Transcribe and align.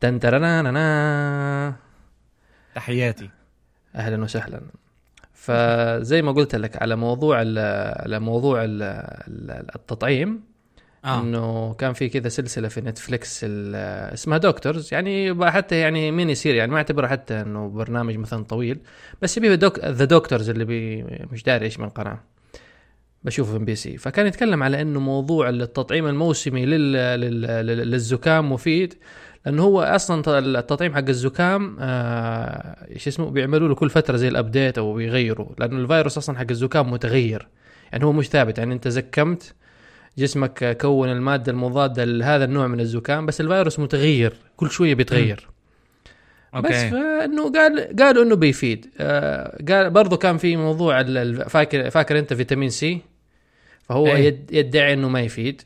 تنترنانا 0.00 1.74
تحياتي. 2.74 3.30
أهلا 3.94 4.22
وسهلا. 4.24 4.60
فزي 5.32 6.22
ما 6.22 6.32
قلت 6.32 6.54
لك 6.54 6.82
على 6.82 6.96
موضوع 6.96 7.42
ال 7.42 7.58
على 8.02 8.18
موضوع 8.20 8.64
ال 8.64 8.82
التطعيم 9.74 10.40
آه. 11.04 11.20
إنه 11.20 11.74
كان 11.74 11.92
في 11.92 12.08
كذا 12.08 12.28
سلسلة 12.28 12.68
في 12.68 12.80
نتفليكس 12.80 13.40
ال- 13.44 13.74
اسمها 14.14 14.38
دكتورز. 14.38 14.94
يعني 14.94 15.50
حتى 15.50 15.78
يعني 15.78 16.10
ميني 16.10 16.34
سير 16.34 16.54
يعني 16.54 16.70
ما 16.72 16.76
أعتبره 16.76 17.06
حتى 17.06 17.40
إنه 17.40 17.68
برنامج 17.68 18.16
مثلا 18.16 18.44
طويل 18.44 18.78
بس 19.22 19.36
يبي 19.36 19.56
دوك 19.56 19.78
ذا 19.78 20.04
دكتورز 20.04 20.50
اللي 20.50 20.64
بي 20.64 21.02
مش 21.32 21.42
داري 21.42 21.64
إيش 21.64 21.78
من 21.80 21.88
قناة. 21.88 22.18
بشوفه 23.26 23.56
ام 23.56 23.64
بي 23.64 23.74
سي 23.74 23.96
فكان 23.96 24.26
يتكلم 24.26 24.62
على 24.62 24.82
إنه 24.82 25.00
موضوع 25.00 25.48
التطعيم 25.48 26.06
الموسمي 26.06 26.66
لل... 26.66 26.92
لل... 26.92 27.42
لل... 27.42 27.90
للزكام 27.90 28.52
مفيد 28.52 28.94
لأنه 29.46 29.62
هو 29.62 29.82
أصلا 29.82 30.38
التطعيم 30.38 30.94
حق 30.94 31.08
الزكام 31.08 31.76
آه... 31.80 32.86
إيش 32.90 33.08
اسمه 33.08 33.30
بيعملوا 33.30 33.68
له 33.68 33.74
كل 33.74 33.90
فترة 33.90 34.16
زي 34.16 34.28
ال 34.28 34.35
update 34.35 34.78
أو 34.78 34.94
بيغيروا 34.94 35.48
لأنه 35.58 35.78
الفيروس 35.78 36.18
أصلا 36.18 36.38
حق 36.38 36.46
الزكام 36.50 36.90
متغير. 36.90 37.48
يعني 37.92 38.04
هو 38.04 38.12
مش 38.12 38.28
ثابت 38.28 38.58
يعني 38.58 38.74
أنت 38.74 38.88
زكمت 38.88 39.54
جسمك 40.18 40.78
كون 40.80 41.08
المادة 41.08 41.52
المضادة 41.52 42.04
لهذا 42.04 42.44
النوع 42.44 42.66
من 42.66 42.80
الزكام 42.80 43.26
بس 43.26 43.40
الفيروس 43.40 43.78
متغير 43.78 44.32
كل 44.56 44.70
شوية 44.70 44.94
بيتغير. 44.94 45.48
بس 46.54 46.72
okay. 46.72 46.90
فإنه 46.90 47.52
قال 47.52 47.96
قالوا 48.00 48.24
إنه 48.24 48.36
بيفيد. 48.36 48.86
آه 48.98 49.58
قال 49.68 49.90
برضو 49.90 50.16
كان 50.16 50.36
في 50.36 50.56
موضوع 50.56 51.02
فاكر 51.48 51.90
فاكر 51.90 52.18
أنت 52.18 52.34
فيتامين 52.34 52.70
سي؟ 52.70 53.00
فهو. 53.88 54.06
يد 54.06 54.52
يدعي 54.52 54.92
إنه 54.92 55.08
ما 55.08 55.20
يفيد. 55.20 55.62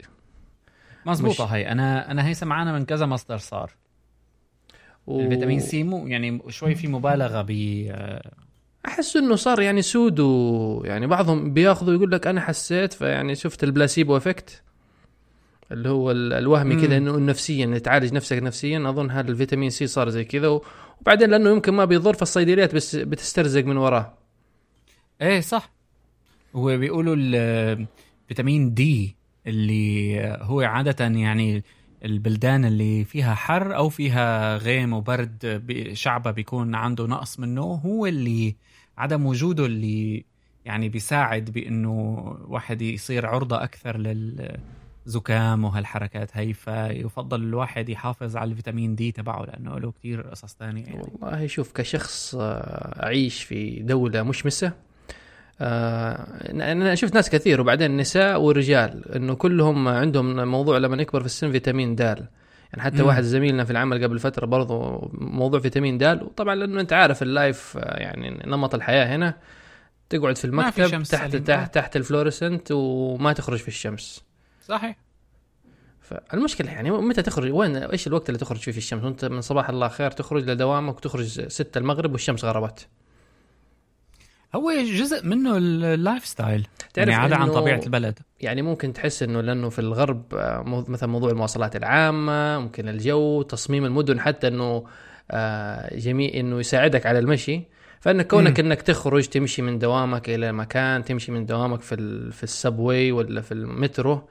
مزبوطه 1.07 1.45
مش- 1.45 1.51
هي 1.53 1.73
أنا 1.73 2.11
أنا 2.11 2.27
هي 2.29 2.35
سمعانة 2.35 2.73
من 2.73 2.85
كذا 2.85 3.07
مصدر 3.07 3.39
صار. 3.39 3.73
و... 5.07 5.21
الفيتامين 5.21 5.61
سي 5.61 5.83
مو 5.83 6.07
يعني 6.07 6.43
شوي 6.49 6.75
في 6.75 6.89
مبالغة 6.89 7.43
ب 7.49 7.51
أحس 8.87 9.17
إنه 9.17 9.37
صار 9.37 9.61
يعني 9.61 9.83
pseudo 9.83 10.83
يعني 10.85 11.07
بعضهم 11.07 11.53
بياخذوا 11.55 11.95
يقول 11.95 12.11
لك 12.11 12.27
أنا 12.27 12.41
حسيت 12.41 12.93
فيعني 12.93 13.35
شفت 13.35 13.65
ال 13.65 13.71
placebo 13.71 14.17
effect 14.17 14.63
اللي 15.73 15.89
هو 15.89 16.11
ال- 16.11 16.33
الوهمي. 16.33 16.87
كذا 16.87 16.97
إنه 16.97 17.17
نفسيا 17.19 17.79
تعالج 17.79 18.13
نفسك 18.13 18.37
نفسيا. 18.43 18.89
أظن 18.89 19.11
هذا 19.11 19.31
الفيتامين 19.31 19.71
سي 19.71 19.87
صار 19.87 20.09
زي 20.09 20.25
كذا. 20.25 20.61
وبعدين 21.01 21.31
لأنه 21.31 21.51
يمكن 21.51 21.75
ما 21.75 21.85
بيضر 21.85 22.15
فالصيدليات 22.15 22.75
بس 22.75 22.97
بتسترزق 22.97 23.65
من 23.65 23.77
وراه. 23.77 24.15
إيه 25.23 25.41
صح. 25.41 25.71
هو 26.57 26.71
الفيتامين 28.31 28.75
دي 28.75 29.17
اللي 29.47 30.21
هو 30.41 30.61
عادة 30.61 31.05
يعني 31.05 31.65
البلدان 32.05 32.65
اللي 32.65 33.05
فيها 33.05 33.35
حر 33.35 33.77
أو 33.77 33.89
فيها 33.89 34.57
غيم 34.57 34.93
وبرد 34.93 35.63
شعبها 35.93 36.33
بيكون 36.33 36.75
عنده 36.75 37.07
نقص 37.07 37.41
منه 37.41 37.63
هو 37.63 38.07
اللي 38.07 38.57
عدم 38.99 39.27
وجوده 39.27 39.67
اللي 39.67 40.25
يعني 40.65 40.89
بيساعد 40.89 41.51
بأنه 41.51 41.91
واحد 42.49 42.83
يصير 42.83 43.27
عرضة 43.27 43.63
أكثر 43.65 43.97
للزكام 43.97 45.65
وهالحركات 45.65 46.37
هي 46.37 46.53
فيفضل 46.53 47.43
الواحد 47.43 47.89
يحافظ 47.89 48.37
على 48.37 48.51
الفيتامين 48.51 48.95
دي 48.95 49.13
تبعه 49.13 49.45
لأنه 49.45 49.79
له 49.79 49.91
كتير 49.91 50.21
قصص 50.23 50.55
تانية 50.55 50.85
يعني. 50.85 51.03
والله 51.23 51.47
شوف 51.47 51.73
كشخص 51.73 52.35
آه، 52.35 53.03
اعيش 53.03 53.43
في 53.43 53.83
دولة 53.83 54.23
مشمسة 54.23 54.67
آه، 54.67 54.90
أنا 55.61 56.95
شفت 56.95 57.15
ناس 57.15 57.31
كثير 57.31 57.61
وبعدين 57.61 57.97
نساء 57.97 58.41
ورجال 58.41 59.15
إنه 59.15 59.35
كلهم 59.35 59.89
عندهم 59.89 60.49
موضوع 60.49 60.79
لما 60.79 61.03
يكبر 61.03 61.21
في 61.21 61.27
السن 61.27 61.53
فيتامين 61.53 61.95
د. 61.95 62.01
يعني 62.01 62.83
حتى 62.83 63.03
مم. 63.03 63.09
واحد 63.09 63.23
زميلنا 63.23 63.65
في 63.65 63.71
العمل 63.71 64.05
قبل 64.05 64.19
فترة 64.19 64.47
برضو 64.47 65.09
موضوع 65.15 65.61
فيتامين 65.61 65.99
د. 65.99 66.03
وطبعا 66.05 66.55
لأنه 66.55 66.81
أنت 66.81 66.93
عارف 66.93 67.23
ال 67.23 67.34
life 67.34 67.77
آه، 67.77 67.99
يعني 68.01 68.43
نمط 68.47 68.75
الحياة 68.75 69.17
هنا. 69.17 69.35
تقعد 70.09 70.39
في 70.39 70.49
ما 70.49 70.71
في 70.71 70.79
المكتب 70.79 70.99
شمس 70.99 71.09
تحت. 71.09 71.37
تحت 71.37 71.75
تحت 71.75 71.97
الفلورسنت 71.97 72.69
وما 72.71 73.33
تخرج 73.33 73.59
في 73.59 73.69
الشمس. 73.69 74.25
صحيح. 74.67 74.97
فالمشكلة 76.01 76.71
يعني 76.71 76.91
متى 76.91 77.23
تخرج؟ 77.23 77.53
وين؟ 77.53 77.77
إيش 77.77 78.07
الوقت 78.07 78.29
اللي 78.29 78.39
تخرج 78.39 78.59
فيه 78.59 78.73
في 78.73 78.79
الشمس؟ 78.79 79.05
وأنت 79.05 79.25
من 79.25 79.41
صباح 79.41 79.69
الله 79.69 79.89
خير 79.89 80.11
تخرج 80.11 80.51
لدوامك 80.51 80.97
وتخرج 80.97 81.49
6 81.49 81.79
المغرب 81.79 82.13
والشمس 82.13 82.45
غربت. 82.45 82.89
هو 84.55 84.71
جزء 84.99 85.27
منه 85.27 85.57
ال 85.57 86.27
lifestyle 86.27 86.67
يعني 86.97 87.15
عادة 87.15 87.37
عن 87.37 87.51
طبيعة 87.53 87.81
البلد. 87.87 88.19
يعني 88.41 88.63
ممكن 88.63 88.93
تحس 88.93 89.23
إنه 89.23 89.41
لأنه 89.41 89.69
في 89.69 89.79
الغرب 89.79 90.35
آه، 90.35 90.85
مثلا 90.89 91.09
موضوع 91.09 91.31
المواصلات 91.31 91.77
العامة 91.77 92.59
ممكن 92.59 92.89
الجو 92.89 93.43
تصميم 93.43 93.85
المدن 93.85 94.21
حتى 94.21 94.49
إنه 94.49 94.85
آه، 95.31 95.97
جميل 95.97 96.31
إنه 96.31 96.61
يساعدك 96.61 97.07
على 97.07 97.19
المشي. 97.19 97.63
فإنك 98.01 98.27
كونك 98.27 98.61
مم. 98.61 98.67
إنك 98.67 98.83
تخرج 98.83 99.25
تمشي 99.27 99.63
من 99.63 99.79
دوامك 99.79 100.29
إلى 100.31 100.53
مكان 100.53 101.05
تمشي 101.05 101.33
من 101.33 101.47
دوامك 101.47 101.81
في 101.81 101.97
في 102.33 102.43
ال 102.45 102.54
subway 102.54 103.13
ولا 103.13 103.41
في 103.41 103.53
المترو 103.55 104.29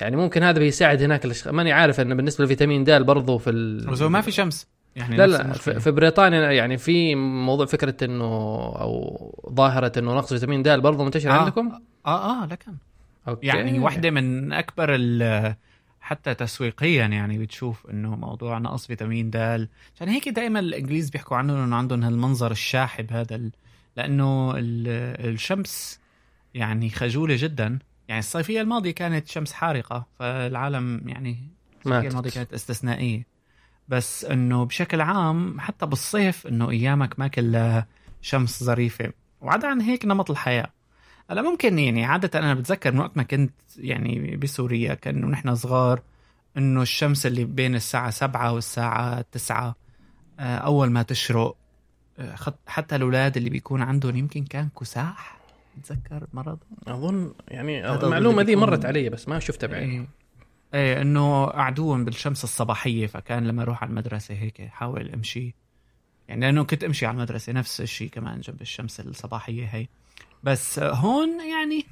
يعني 0.00 0.16
ممكن 0.16 0.42
هذا 0.42 0.58
بيساعد 0.58 1.02
هناك 1.02 1.26
الأشخ- 1.26 1.46
ماني 1.46 1.72
عارف 1.72 2.00
إنه 2.00 2.14
بالنسبة 2.14 2.44
لفيتامين 2.44 2.84
د 2.84 2.90
برضه 2.90 3.38
في 3.38 3.50
ال... 3.50 4.10
ما 4.10 4.20
في 4.20 4.30
شمس. 4.30 4.66
يعني 4.96 5.16
لا 5.16 5.26
لا 5.26 5.42
المشكلة. 5.42 5.78
في 5.78 5.90
بريطانيا 5.90 6.50
يعني 6.50 6.78
في 6.78 7.14
موضوع 7.14 7.66
فكرة 7.66 8.04
إنه 8.04 8.24
أو 8.80 9.52
ظاهرة 9.52 9.92
إنه 9.98 10.14
نقص 10.14 10.32
فيتامين 10.32 10.62
د 10.62 10.68
برضه 10.68 11.04
منتشر 11.04 11.30
آه. 11.30 11.32
عندكم؟ 11.32 11.72
آه 12.06 12.42
آه 12.42 12.46
لكن 12.46 12.72
أوكي. 13.28 13.46
يعني 13.46 13.78
واحدة 13.78 14.10
من 14.10 14.52
أكبر 14.52 14.94
ال 14.94 15.54
حتى 16.00 16.34
تسويقيا 16.34 17.06
يعني 17.06 17.38
بتشوف 17.38 17.86
إنه 17.90 18.16
موضوع 18.16 18.58
نقص 18.58 18.86
فيتامين 18.86 19.30
د 19.30 19.36
عشان 19.96 20.08
هيك 20.08 20.28
دائما 20.28 20.60
الإنجليز 20.60 21.10
بيحكوا 21.10 21.36
عنه 21.36 21.64
إنه 21.64 21.76
عندهم 21.76 22.02
هالمنظر 22.04 22.50
الشاحب 22.50 23.12
هذا 23.12 23.36
ال... 23.36 23.50
لأنه 23.96 24.50
ال... 24.56 24.88
الشمس 25.28 26.00
يعني 26.54 26.90
خجولة 26.90 27.36
جدا 27.38 27.78
يعني 28.08 28.18
الصيفية 28.18 28.60
الماضية 28.60 28.90
كانت 28.90 29.28
شمس 29.28 29.52
حارقة 29.52 30.06
فالعالم 30.18 31.08
يعني 31.08 31.30
الصيفية 31.72 31.90
ماتت. 31.90 32.10
الماضية 32.10 32.30
كانت 32.30 32.52
استثنائية 32.52 33.26
بس 33.92 34.24
إنه 34.24 34.64
بشكل 34.64 35.00
عام 35.00 35.60
حتى 35.60 35.86
بالصيف 35.86 36.46
إنه 36.46 36.70
أيامك 36.70 37.18
ما 37.18 37.28
كلها 37.28 37.86
شمس 38.20 38.64
ظريفة. 38.64 39.12
وعدا 39.40 39.68
عن 39.68 39.80
هيك 39.80 40.04
نمط 40.04 40.30
الحياة. 40.30 40.70
هلا 41.30 41.42
ممكن 41.42 41.78
يعني 41.78 42.04
عادة 42.04 42.38
أنا 42.38 42.54
بتذكر 42.54 42.92
من 42.92 42.98
وقت 42.98 43.16
ما 43.16 43.22
كنت 43.22 43.54
يعني 43.76 44.36
بسوريا 44.36 44.94
كانوا 44.94 45.30
نحن 45.30 45.54
صغار 45.54 46.02
إنه 46.56 46.82
الشمس 46.82 47.26
اللي 47.26 47.44
بين 47.44 47.74
الساعة 47.74 48.10
سبعة 48.10 48.52
والساعة 48.52 49.24
تسعة 49.32 49.76
آه، 50.40 50.56
أول 50.56 50.90
ما 50.90 51.02
تشرق 51.02 51.56
آه، 52.18 52.36
حتى 52.66 52.96
الأولاد 52.96 53.36
اللي 53.36 53.50
بيكون 53.50 53.82
عندهم 53.82 54.16
يمكن 54.16 54.44
كان 54.44 54.68
كساح 54.80 55.38
بتذكر 55.78 56.26
مرض؟ 56.32 56.58
أظن 56.86 57.32
يعني 57.48 57.90
المعلومة 57.94 58.42
دي 58.42 58.56
مرت 58.56 58.84
علي 58.84 59.08
بس 59.08 59.28
ما 59.28 59.38
شفتها 59.38 59.66
بعيني. 59.66 60.08
إيه 60.74 61.02
إنه 61.02 61.46
قعدوهم 61.46 62.04
بالشمس 62.04 62.44
الصباحية 62.44 63.06
فكان 63.06 63.46
لما 63.46 63.62
أروح 63.62 63.82
على 63.82 63.90
المدرسة 63.90 64.34
هيك 64.34 64.60
حاول 64.62 65.10
أمشي. 65.10 65.54
يعني 66.28 66.40
لأنه 66.40 66.64
كنت 66.64 66.84
أمشي 66.84 67.06
على 67.06 67.14
المدرسة 67.14 67.52
نفس 67.52 67.80
الشيء 67.80 68.08
كمان 68.08 68.40
جنب 68.40 68.60
الشمس 68.60 69.00
الصباحية 69.00 69.66
هي. 69.66 69.86
بس 70.42 70.78
هون 70.78 71.28
يعني 71.50 71.86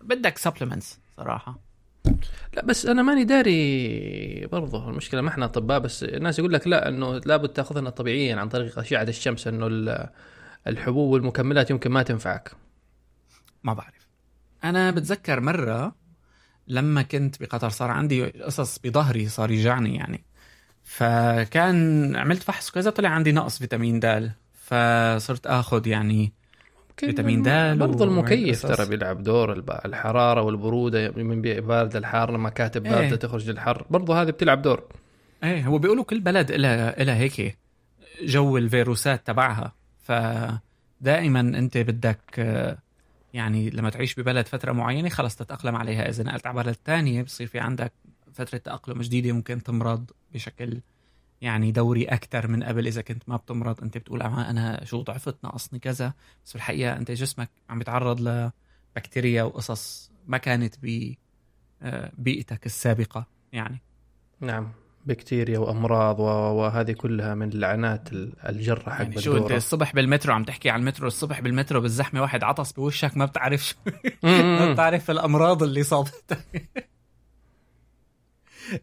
بدك 0.00 0.38
سبلمنتس 0.38 0.98
صراحة. 1.16 1.58
لا 2.54 2.64
بس 2.64 2.86
أنا 2.86 3.02
ماني 3.02 3.24
داري 3.24 4.46
برضه 4.46 4.88
المشكلة 4.90 5.20
ما 5.20 5.28
إحنا 5.28 5.44
أطباء 5.44 5.78
بس 5.78 6.04
الناس 6.04 6.38
يقول 6.38 6.52
لك 6.52 6.66
لا 6.66 6.88
إنه 6.88 7.18
لابد 7.18 7.48
تاخذها 7.48 7.90
طبيعيا 7.90 8.36
عن 8.36 8.48
طريق 8.48 8.78
أشعة 8.78 9.02
الشمس 9.02 9.46
إنه 9.46 9.66
ال- 9.66 10.08
الحبوب 10.66 11.12
والمكملات 11.12 11.70
يمكن 11.70 11.90
ما 11.90 12.02
تنفعك. 12.02 12.52
ما 13.62 13.72
بعرف. 13.74 14.08
أنا 14.64 14.90
بتذكر 14.90 15.40
مرة 15.40 15.94
لما 16.68 17.02
كنت 17.02 17.40
بقطر 17.42 17.68
صار 17.68 17.90
عندي 17.90 18.24
قصص 18.24 18.78
بظهري 18.78 19.28
صار 19.28 19.50
يجعني 19.50 19.96
يعني 19.96 20.24
فكان 20.84 22.16
عملت 22.16 22.42
فحص 22.42 22.70
كذا 22.70 22.90
طلع 22.90 23.08
عندي 23.08 23.32
نقص 23.32 23.58
فيتامين 23.58 24.00
د 24.00 24.32
فصرت 24.54 25.46
آخذ 25.46 25.86
يعني 25.86 26.32
فيتامين 26.96 27.42
د 27.42 27.78
برضه 27.78 28.04
المكيف. 28.04 28.66
ترى 28.66 28.86
بيلعب 28.86 29.22
دور 29.22 29.52
الحرارة 29.84 30.42
والبرودة 30.42 31.10
من 31.10 31.42
بي- 31.42 31.60
بارد 31.60 31.96
الحار 31.96 32.30
لما 32.32 32.50
كاتب 32.50 32.82
باردة 32.82 32.98
إيه. 32.98 33.14
تخرج 33.14 33.50
للحر 33.50 33.86
برضه 33.90 34.22
هذه 34.22 34.30
بتلعب 34.30 34.62
دور 34.62 34.82
إيه 35.44 35.66
هو 35.66 35.78
بيقولوا 35.78 36.04
كل 36.04 36.20
بلد 36.20 36.50
إلها 36.50 37.02
إلها 37.02 37.14
هيك 37.14 37.58
جو 38.22 38.56
الفيروسات 38.56 39.26
تبعها 39.26 39.72
فدائما 40.02 41.40
أنت 41.40 41.78
بدك 41.78 42.20
يعني 43.36 43.70
لما 43.70 43.90
تعيش 43.90 44.20
ببلد 44.20 44.46
فترة 44.48 44.72
معينة 44.72 45.08
خلص 45.08 45.36
تتأقلم 45.36 45.76
عليها. 45.76 46.08
إذا 46.08 46.24
نقلت 46.24 46.46
على 46.46 46.62
بلد 46.62 46.74
تانية 46.74 47.22
بصير 47.22 47.46
في 47.46 47.58
عندك 47.58 47.92
فترة 48.32 48.58
تأقلم 48.58 49.00
جديدة 49.00 49.32
ممكن 49.32 49.62
تمرض 49.62 50.10
بشكل 50.34 50.80
يعني 51.40 51.72
دوري 51.72 52.04
أكثر 52.04 52.48
من 52.48 52.62
قبل. 52.62 52.86
إذا 52.86 53.02
كنت 53.02 53.22
ما 53.28 53.36
بتمرض 53.36 53.82
أنت 53.82 53.98
بتقول 53.98 54.22
أنا 54.22 54.84
شو 54.84 55.02
ضعفت 55.02 55.44
ناقصني 55.44 55.78
كذا. 55.78 56.12
بس 56.44 56.50
في 56.50 56.56
الحقيقة 56.56 56.96
أنت 56.96 57.10
جسمك 57.10 57.50
عم 57.70 57.78
بيتعرض 57.78 58.20
لبكتيريا 58.20 59.42
وقصص 59.42 60.10
ما 60.26 60.38
كانت 60.38 60.74
ب 60.82 61.14
آه، 61.82 62.12
بيئتك 62.18 62.66
السابقة 62.66 63.26
يعني. 63.52 63.82
نعم. 64.40 64.72
بكتيريا 65.06 65.58
وأمراض 65.58 66.20
وهذه 66.20 66.92
كلها 66.92 67.34
من 67.34 67.50
لعنات 67.50 68.12
ال- 68.12 68.32
الجرة 68.48 68.90
حق 68.90 69.02
يعني 69.02 69.20
شو 69.20 69.36
أنت 69.36 69.52
الصبح 69.52 69.94
بالمترو 69.94 70.34
عم 70.34 70.44
تحكي 70.44 70.70
على 70.70 70.80
المترو 70.80 71.06
الصبح 71.08 71.40
بالمترو 71.40 71.80
بالزحمة 71.80 72.22
واحد 72.22 72.44
عطس 72.44 72.72
بوشك 72.72 73.16
ما 73.16 73.24
بتعرف 73.24 73.64
شو 73.64 73.76
ما 74.22 74.72
بتعرف 74.72 75.10
الأمراض 75.10 75.62
اللي 75.62 75.82
صابتك 75.82 76.68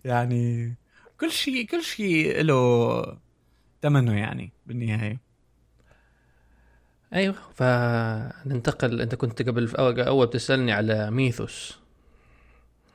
يعني 0.05 0.75
كل 1.19 1.31
شيء 1.31 1.65
كل 1.65 1.83
شيء 1.83 2.41
له 2.41 3.03
ثمنه 3.81 4.17
يعني 4.17 4.51
بالنهاية. 4.65 5.19
أيوه 7.13 7.35
فننتقل. 7.53 9.01
أنت 9.01 9.15
كنت 9.15 9.41
قبل 9.41 9.75
أول 9.77 10.27
بتسألني 10.27 10.71
على 10.71 11.11
ميثوس. 11.11 11.79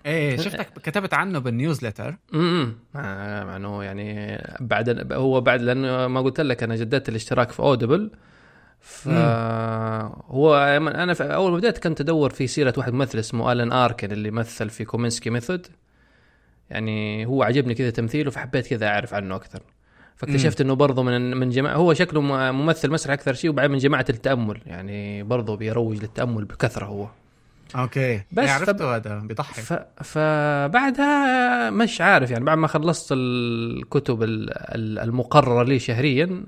إيه 0.09 0.37
شفتك 0.45 0.69
كتبت 0.83 1.15
عنه 1.15 1.39
بال 1.39 1.52
newsletter 1.52 2.17
امم 2.35 2.75
مع 2.95 3.57
انه 3.57 3.85
يعني 3.85 4.39
بعد 4.61 5.13
هو 5.13 5.41
بعد 5.41 5.63
لأنه 5.63 6.07
ما 6.07 6.21
قلت 6.21 6.41
لك 6.41 6.63
أنا 6.63 6.77
جددت 6.77 7.09
الاشتراك 7.09 7.51
في 7.51 7.61
Audible 7.61 8.11
فهو 8.81 10.57
أنا 10.79 11.15
في 11.15 11.25
أول 11.25 11.51
ما 11.51 11.57
بدأت 11.57 11.79
كنت 11.79 12.01
ادور 12.01 12.31
في 12.31 12.47
سيرة 12.47 12.75
واحد 12.77 12.93
ممثل 12.93 13.19
اسمه 13.19 13.53
آلان 13.53 13.73
آركن 13.73 14.13
اللي 14.13 14.31
مثل 14.31 14.71
في 14.71 14.85
Kominsky 14.85 15.31
Method 15.31 15.67
يعني 16.71 17.27
هو 17.27 17.43
عجبني 17.43 17.75
كذا 17.75 17.91
تمثيله 17.91 18.31
فحبيت 18.31 18.67
كذا 18.67 18.87
أعرف 18.87 19.15
عنه 19.15 19.37
أكثر. 19.37 19.63
فاكتشفت 20.17 20.61
إنه 20.61 20.75
برضه 20.75 21.03
من 21.03 21.37
من 21.37 21.51
جماعة 21.51 21.75
هو 21.75 21.95
شكله 21.95 22.21
ممثل 22.53 22.91
مسرح 22.91 23.13
أكثر 23.13 23.35
شيء 23.35 23.51
وبعدين 23.51 23.71
من 23.71 23.79
جماعة 23.79 24.05
التأمل. 24.11 24.61
يعني 24.67 25.23
برضه 25.23 25.57
بيروج 25.57 25.99
للتأمل 25.99 26.45
بكثرة 26.45 26.85
هو. 26.87 27.09
أوكي. 27.77 28.17
بس 28.17 28.23
بس 28.33 28.45
فب- 28.45 28.69
عرفته 28.69 28.97
هذا 28.97 29.19
بيضحك. 29.19 29.55
ف... 29.61 29.73
فبعدها 30.05 31.71
مش 31.71 32.01
عارف 32.01 32.31
يعني 32.31 32.45
بعد 32.45 32.59
ما 32.59 32.67
خلصت 32.67 33.13
الكتب 33.13 34.23
ال- 34.23 34.51
ال- 34.75 34.99
المقررة 34.99 35.63
لي 35.63 35.79
شهريا 35.79 36.45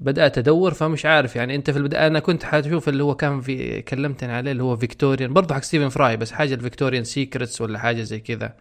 بدأت 0.00 0.38
أدور 0.38 0.74
فمش 0.74 1.06
عارف 1.06 1.36
يعني 1.36 1.54
أنت 1.54 1.70
في 1.70 1.76
البدايه 1.78 2.06
أنا 2.06 2.20
كنت 2.20 2.42
حاشوف 2.44 2.88
اللي 2.88 3.02
هو 3.02 3.14
كان 3.14 3.40
في 3.40 3.82
كلمتني 3.82 4.32
عليه 4.32 4.52
اللي 4.52 4.62
هو 4.62 4.76
فيكتوريان 4.76 5.32
برضه 5.32 5.54
حق 5.54 5.62
ستيفن 5.62 5.88
فراي 5.88 6.16
بس 6.16 6.32
حاجة 6.32 6.54
ال 6.54 6.59
Victorian 6.59 7.04
Secrets 7.04 7.60
ولا 7.60 7.78
حاجة 7.78 8.02
زي 8.02 8.20
كذا. 8.20 8.54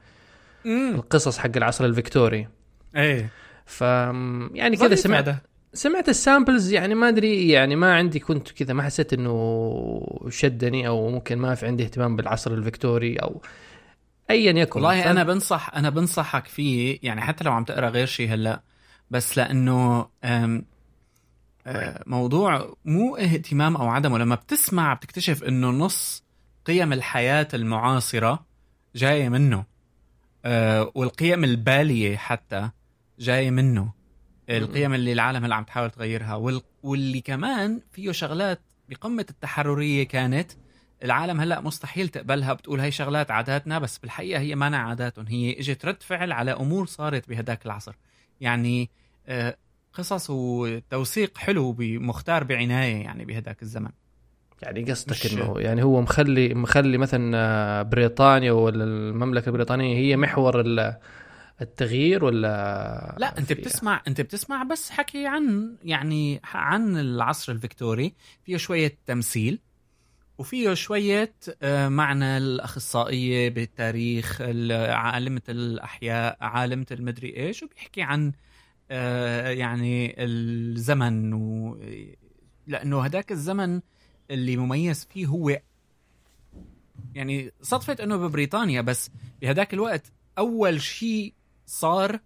القصص 0.66 1.38
حق 1.38 1.50
العصر 1.56 1.86
الفيكتوري. 1.86 2.48
إيه. 2.95 3.30
ف 3.66 3.81
يعني 3.81 4.78
كذا 4.78 4.95
سمعت. 4.95 5.36
سمعت 5.73 6.09
ال 6.09 6.17
samples 6.17 6.71
يعني 6.71 6.95
ما 6.95 7.09
أدري 7.09 7.49
يعني 7.49 7.75
ما 7.75 7.95
عندي 7.95 8.19
كنت 8.19 8.51
كذا 8.51 8.73
ما 8.73 8.83
حسيت 8.83 9.13
إنه 9.13 10.25
شدني 10.29 10.87
أو 10.87 11.09
ممكن 11.09 11.37
ما 11.37 11.55
في 11.55 11.65
عندي 11.67 11.83
اهتمام 11.83 12.15
بالعصر 12.15 12.53
الفيكتوري 12.53 13.15
أو 13.15 13.41
ايا 14.29 14.51
يكن. 14.51 14.79
والله 14.79 15.01
ف- 15.03 15.07
أنا 15.07 15.23
بنصح 15.23 15.75
أنا 15.75 15.89
بنصحك 15.89 16.45
فيه 16.47 16.99
يعني 17.03 17.21
حتى 17.21 17.43
لو 17.43 17.51
عم 17.51 17.63
تقرأ 17.63 17.89
غير 17.89 18.05
شيء 18.07 18.33
هلأ 18.33 18.61
بس 19.11 19.37
لأنه 19.37 20.09
أه، 20.23 20.63
موضوع 22.07 22.73
مو 22.85 23.15
اهتمام 23.15 23.75
أو 23.77 23.87
عدمه. 23.87 24.17
لما 24.17 24.35
بتسمع 24.35 24.93
بتكتشف 24.93 25.43
إنه 25.43 25.69
نص 25.69 26.23
قيم 26.65 26.93
الحياة 26.93 27.47
المعاصرة 27.53 28.45
جاية 28.95 29.29
منه 29.29 29.65
أه، 30.45 30.91
والقيم 30.95 31.43
البالية 31.43 32.17
حتى 32.17 32.69
جاية 33.19 33.51
منه. 33.51 33.96
القيم 34.49 34.94
اللي 34.94 35.13
العالم 35.13 35.45
هلأ 35.45 35.55
عم 35.55 35.63
تحاول 35.63 35.89
تغيرها. 35.91 36.35
وال- 36.35 36.61
واللي 36.83 37.21
كمان 37.21 37.81
فيه 37.91 38.11
شغلات 38.11 38.59
بقمة 38.89 39.25
التحررية 39.29 40.03
كانت 40.03 40.51
العالم 41.03 41.39
هلأ 41.41 41.61
مستحيل 41.61 42.07
تقبلها. 42.09 42.53
بتقول 42.53 42.79
هي 42.79 42.91
شغلات 42.91 43.31
عاداتنا 43.31 43.79
بس 43.79 43.97
بالحقيقة 43.97 44.39
هي 44.39 44.55
ما 44.55 44.77
عاداتهم. 44.77 45.25
هي 45.27 45.59
إجت 45.59 45.85
رد 45.85 46.03
فعل 46.03 46.31
على 46.31 46.51
أمور 46.51 46.85
صارت 46.85 47.29
بهداك 47.29 47.65
العصر. 47.65 47.95
يعني 48.41 48.89
آه، 49.27 49.57
قصص 49.94 50.29
وتوثيق 50.29 51.38
حلو 51.38 51.75
مختار 51.79 52.43
بعناية 52.43 52.95
يعني 53.03 53.25
بهداك 53.25 53.61
الزمن. 53.61 53.89
يعني 54.61 54.83
قصدك 54.91 55.11
مش- 55.11 55.33
إنه 55.33 55.53
يعني 55.57 55.83
هو 55.83 56.01
مخلي 56.01 56.53
مخلي 56.53 56.97
مثلا 56.97 57.31
آه، 57.38 57.81
بريطانيا 57.81 58.51
ولا 58.51 58.83
المملكة 58.83 59.47
البريطانية 59.47 59.97
هي 59.97 60.17
محور 60.17 60.61
ال- 60.61 60.95
التغيير 61.62 62.25
ولا 62.25 63.15
لا 63.19 63.38
أنت 63.38 63.54
بتسمع 63.54 64.01
أنت 64.07 64.21
بتسمع 64.21 64.63
بس 64.63 64.89
حكي 64.89 65.27
عن 65.27 65.75
يعني 65.83 66.42
عن 66.44 66.98
العصر 66.98 67.51
الفيكتوري. 67.51 68.13
فيه 68.44 68.57
شوية 68.57 68.98
تمثيل 69.06 69.59
وفيه 70.38 70.74
شوية 70.74 71.33
آه، 71.62 71.88
معنى 71.89 72.38
الأخصائية 72.38 73.50
بالتاريخ 73.50 74.38
ال- 74.42 74.92
عالمة 74.92 75.42
الأحياء 75.50 76.38
عالمة 76.42 76.86
المدري 76.92 77.38
إيش 77.38 77.63
وبيحكي 77.63 78.01
عن 78.01 78.31
آه، 78.92 79.50
يعني 79.50 80.24
الزمن 80.24 81.33
و... 81.33 81.77
لأنه 82.68 83.01
هداك 83.03 83.31
الزمن 83.31 83.81
اللي 84.31 84.57
مميز 84.57 85.07
فيه 85.13 85.25
هو 85.25 85.57
يعني 87.15 87.51
صدفة 87.62 87.98
أنه 88.03 88.18
ببريطانيا 88.18 88.81
بس 88.81 89.12
بهداك 89.42 89.74
الوقت 89.74 90.12
أول 90.38 90.81
شيء 90.81 91.33
صار 91.67 92.19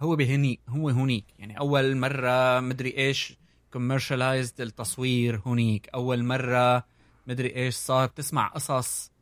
هو 0.00 0.16
بهني 0.16 0.60
هو 0.68 0.88
هونيك 0.90 1.24
يعني 1.38 1.58
أول 1.58 1.96
مرة 1.96 2.60
مدري 2.60 2.96
إيش 2.96 3.36
commercialized 3.72 4.60
التصوير 4.60 5.40
هونيك 5.46 5.88
أول 5.94 6.24
مرة 6.24 6.84
مدري 7.26 7.56
إيش 7.56 7.74
صار. 7.74 8.06
بتسمع 8.06 8.46
قصص 8.48 9.12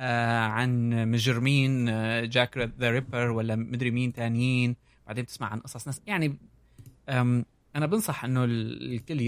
آه 0.00 0.38
عن 0.40 0.90
مجرمين 1.10 1.88
آه 1.88 2.24
Jack 2.24 2.58
the 2.58 2.90
Ripper 2.90 3.30
ولا 3.30 3.56
مدري 3.56 3.90
مين 3.90 4.12
تانيين. 4.12 4.76
بعدين 5.06 5.24
بتسمع 5.24 5.48
عن 5.48 5.60
قصص 5.60 5.86
ناس. 5.86 6.00
يعني 6.06 6.38
أنا 7.76 7.86
بنصح 7.86 8.24
إنه 8.24 8.44
ال- 8.44 8.94
الكل 8.94 9.20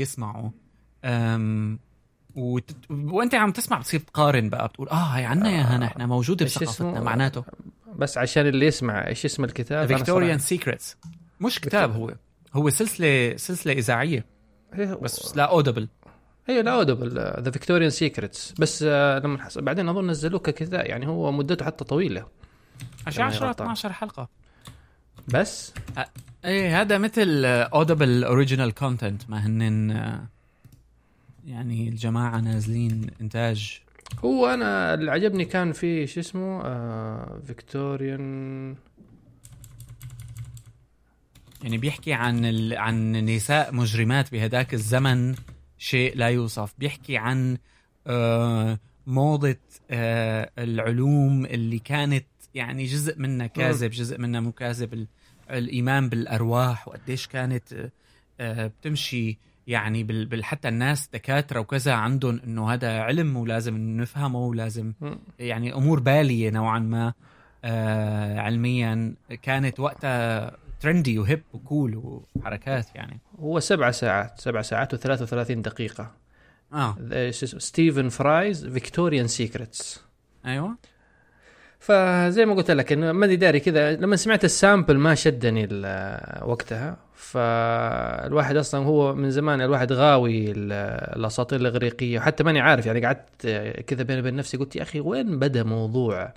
وت... 2.34 2.76
وأنت 2.90 3.34
عم 3.34 3.50
تسمع 3.50 3.78
بتصير 3.78 4.00
تقارن 4.00 4.48
بقى 4.48 4.68
بتقول 4.68 4.88
آه 4.88 4.94
هي 4.94 5.24
عنا 5.24 5.50
يا 5.50 5.62
هنا 5.62 5.86
إحنا 5.86 6.06
موجوده 6.06 6.44
بثقافتنا؟ 6.44 7.00
معناته 7.00 7.44
بس 7.96 8.18
عشان 8.18 8.46
اللي 8.46 8.66
يسمع 8.66 9.06
إيش 9.06 9.24
اسم 9.24 9.44
الكتاب 9.44 9.86
Victorian 9.86 10.38
Secrets 10.38 10.96
مش 11.40 11.60
كتاب 11.60 11.92
هو. 11.92 12.14
هو 12.54 12.70
سلسلة 12.70 13.36
سلسلة 13.36 13.72
إذاعية. 13.72 14.24
إيه، 14.74 14.94
بس 14.94 15.36
ل 15.36 15.44
Audible 15.44 15.88
أيوه 16.48 16.62
ل 16.62 16.70
Audible 16.70 17.10
the 17.40 17.50
Victorian 17.50 17.90
Secrets 17.90 18.52
بس 18.58 18.84
آه، 18.88 19.18
لما 19.18 19.44
حس... 19.44 19.58
بعدين 19.58 19.88
أظن 19.88 20.10
نزلوه 20.10 20.40
ككتاب 20.40 20.86
يعني 20.86 21.06
هو 21.06 21.32
مدته 21.32 21.64
حتى 21.64 21.84
طويلة. 21.84 22.26
10 23.06 23.24
غلطان. 23.24 23.50
12 23.50 23.92
حلقة. 23.92 24.28
بس؟ 25.28 25.72
إيه 26.44 26.80
هذا 26.80 26.98
مثل 26.98 27.44
Audible 27.44 28.24
original 28.24 28.74
content 28.74 29.30
ما 29.30 29.46
هن 29.46 29.90
آه، 29.90 30.26
يعني 31.46 31.88
الجماعة 31.88 32.40
نازلين 32.40 33.10
إنتاج 33.20 33.80
هو 34.24 34.46
أنا 34.46 34.94
اللي 34.94 35.10
عجبني 35.10 35.44
كان 35.44 35.72
في 35.72 36.06
شو 36.06 36.20
اسمه 36.20 36.60
آه 36.64 37.40
Victorian. 37.46 38.76
يعني 41.62 41.78
بيحكي 41.78 42.12
عن 42.12 42.44
ال... 42.44 42.76
عن 42.76 43.12
نساء 43.12 43.74
مجرمات 43.74 44.32
بهداك 44.32 44.74
الزمن 44.74 45.34
شيء 45.78 46.16
لا 46.16 46.28
يوصف. 46.28 46.74
بيحكي 46.78 47.16
عن 47.16 47.58
آه 48.06 48.78
موضة 49.06 49.56
آه 49.90 50.50
العلوم 50.58 51.46
اللي 51.46 51.78
كانت 51.78 52.26
يعني 52.54 52.84
جزء 52.84 53.18
منها 53.18 53.46
كاذب 53.46 53.90
جزء 53.90 54.18
منها 54.18 54.40
مو 54.40 54.52
كاذب 54.52 54.94
ال... 54.94 55.06
الإيمان 55.50 56.08
بالأرواح 56.08 56.88
وقديش 56.88 57.26
كانت 57.26 57.72
آه، 57.72 57.90
آه 58.40 58.66
بتمشي 58.66 59.38
يعني 59.66 60.02
بال... 60.02 60.26
بال... 60.26 60.44
حتى 60.44 60.68
الناس 60.68 61.08
دكاترة 61.08 61.60
وكذا 61.60 61.92
عندهم 61.92 62.40
إنه 62.44 62.72
هذا 62.72 63.00
علم 63.00 63.36
ولازم 63.36 63.76
نفهمه 63.76 64.38
ولازم. 64.38 64.92
يعني 65.38 65.74
أمور 65.74 66.00
بالية 66.00 66.50
نوعا 66.50 66.78
ما 66.78 67.12
آه 67.64 68.40
علميا. 68.40 69.14
كانت 69.42 69.80
وقتها 69.80 70.56
trendy 70.80 71.18
و 71.18 71.24
hip 71.24 71.42
و 71.52 71.66
cool 71.66 72.22
وحركات 72.36 72.94
يعني. 72.94 73.20
هو 73.40 73.60
سبع 73.60 73.90
ساعات 73.90 74.40
سبع 74.40 74.62
ساعات 74.62 74.94
و33 74.94 75.52
دقيقة. 75.52 76.12
آه. 76.72 76.96
Stephen 77.30 78.08
Fry's 78.08 78.66
Victorian 78.66 79.26
Secrets 79.26 80.00
أيوه. 80.46 80.76
فزي 81.78 82.44
ما 82.46 82.54
قلت 82.54 82.70
لك 82.70 82.92
إنه 82.92 83.12
ماني 83.12 83.36
داري 83.36 83.60
كذا 83.60 83.96
لما 83.96 84.16
سمعت 84.16 84.44
ال 84.44 84.52
sample 84.52 84.96
ما 84.98 85.14
شدني 85.14 85.68
وقتها. 86.42 87.05
فالواحد 87.16 88.56
أصلا 88.56 88.84
هو 88.86 89.14
من 89.14 89.30
زمان 89.30 89.60
الواحد 89.60 89.92
غاوي 89.92 90.50
ال- 90.50 90.72
الأساطير 91.18 91.60
الإغريقية. 91.60 92.18
وحتى 92.18 92.44
ماني 92.44 92.60
عارف 92.60 92.86
يعني 92.86 93.06
قعدت 93.06 93.46
كذا 93.86 94.02
بيني 94.02 94.20
وبين 94.20 94.36
نفسي 94.36 94.56
قلت 94.56 94.76
يا 94.76 94.82
أخي 94.82 95.00
وين 95.00 95.38
بدأ 95.38 95.62
موضوع 95.62 96.32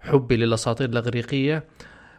حبي 0.00 0.36
للأساطير 0.36 0.88
الإغريقية؟ 0.88 1.64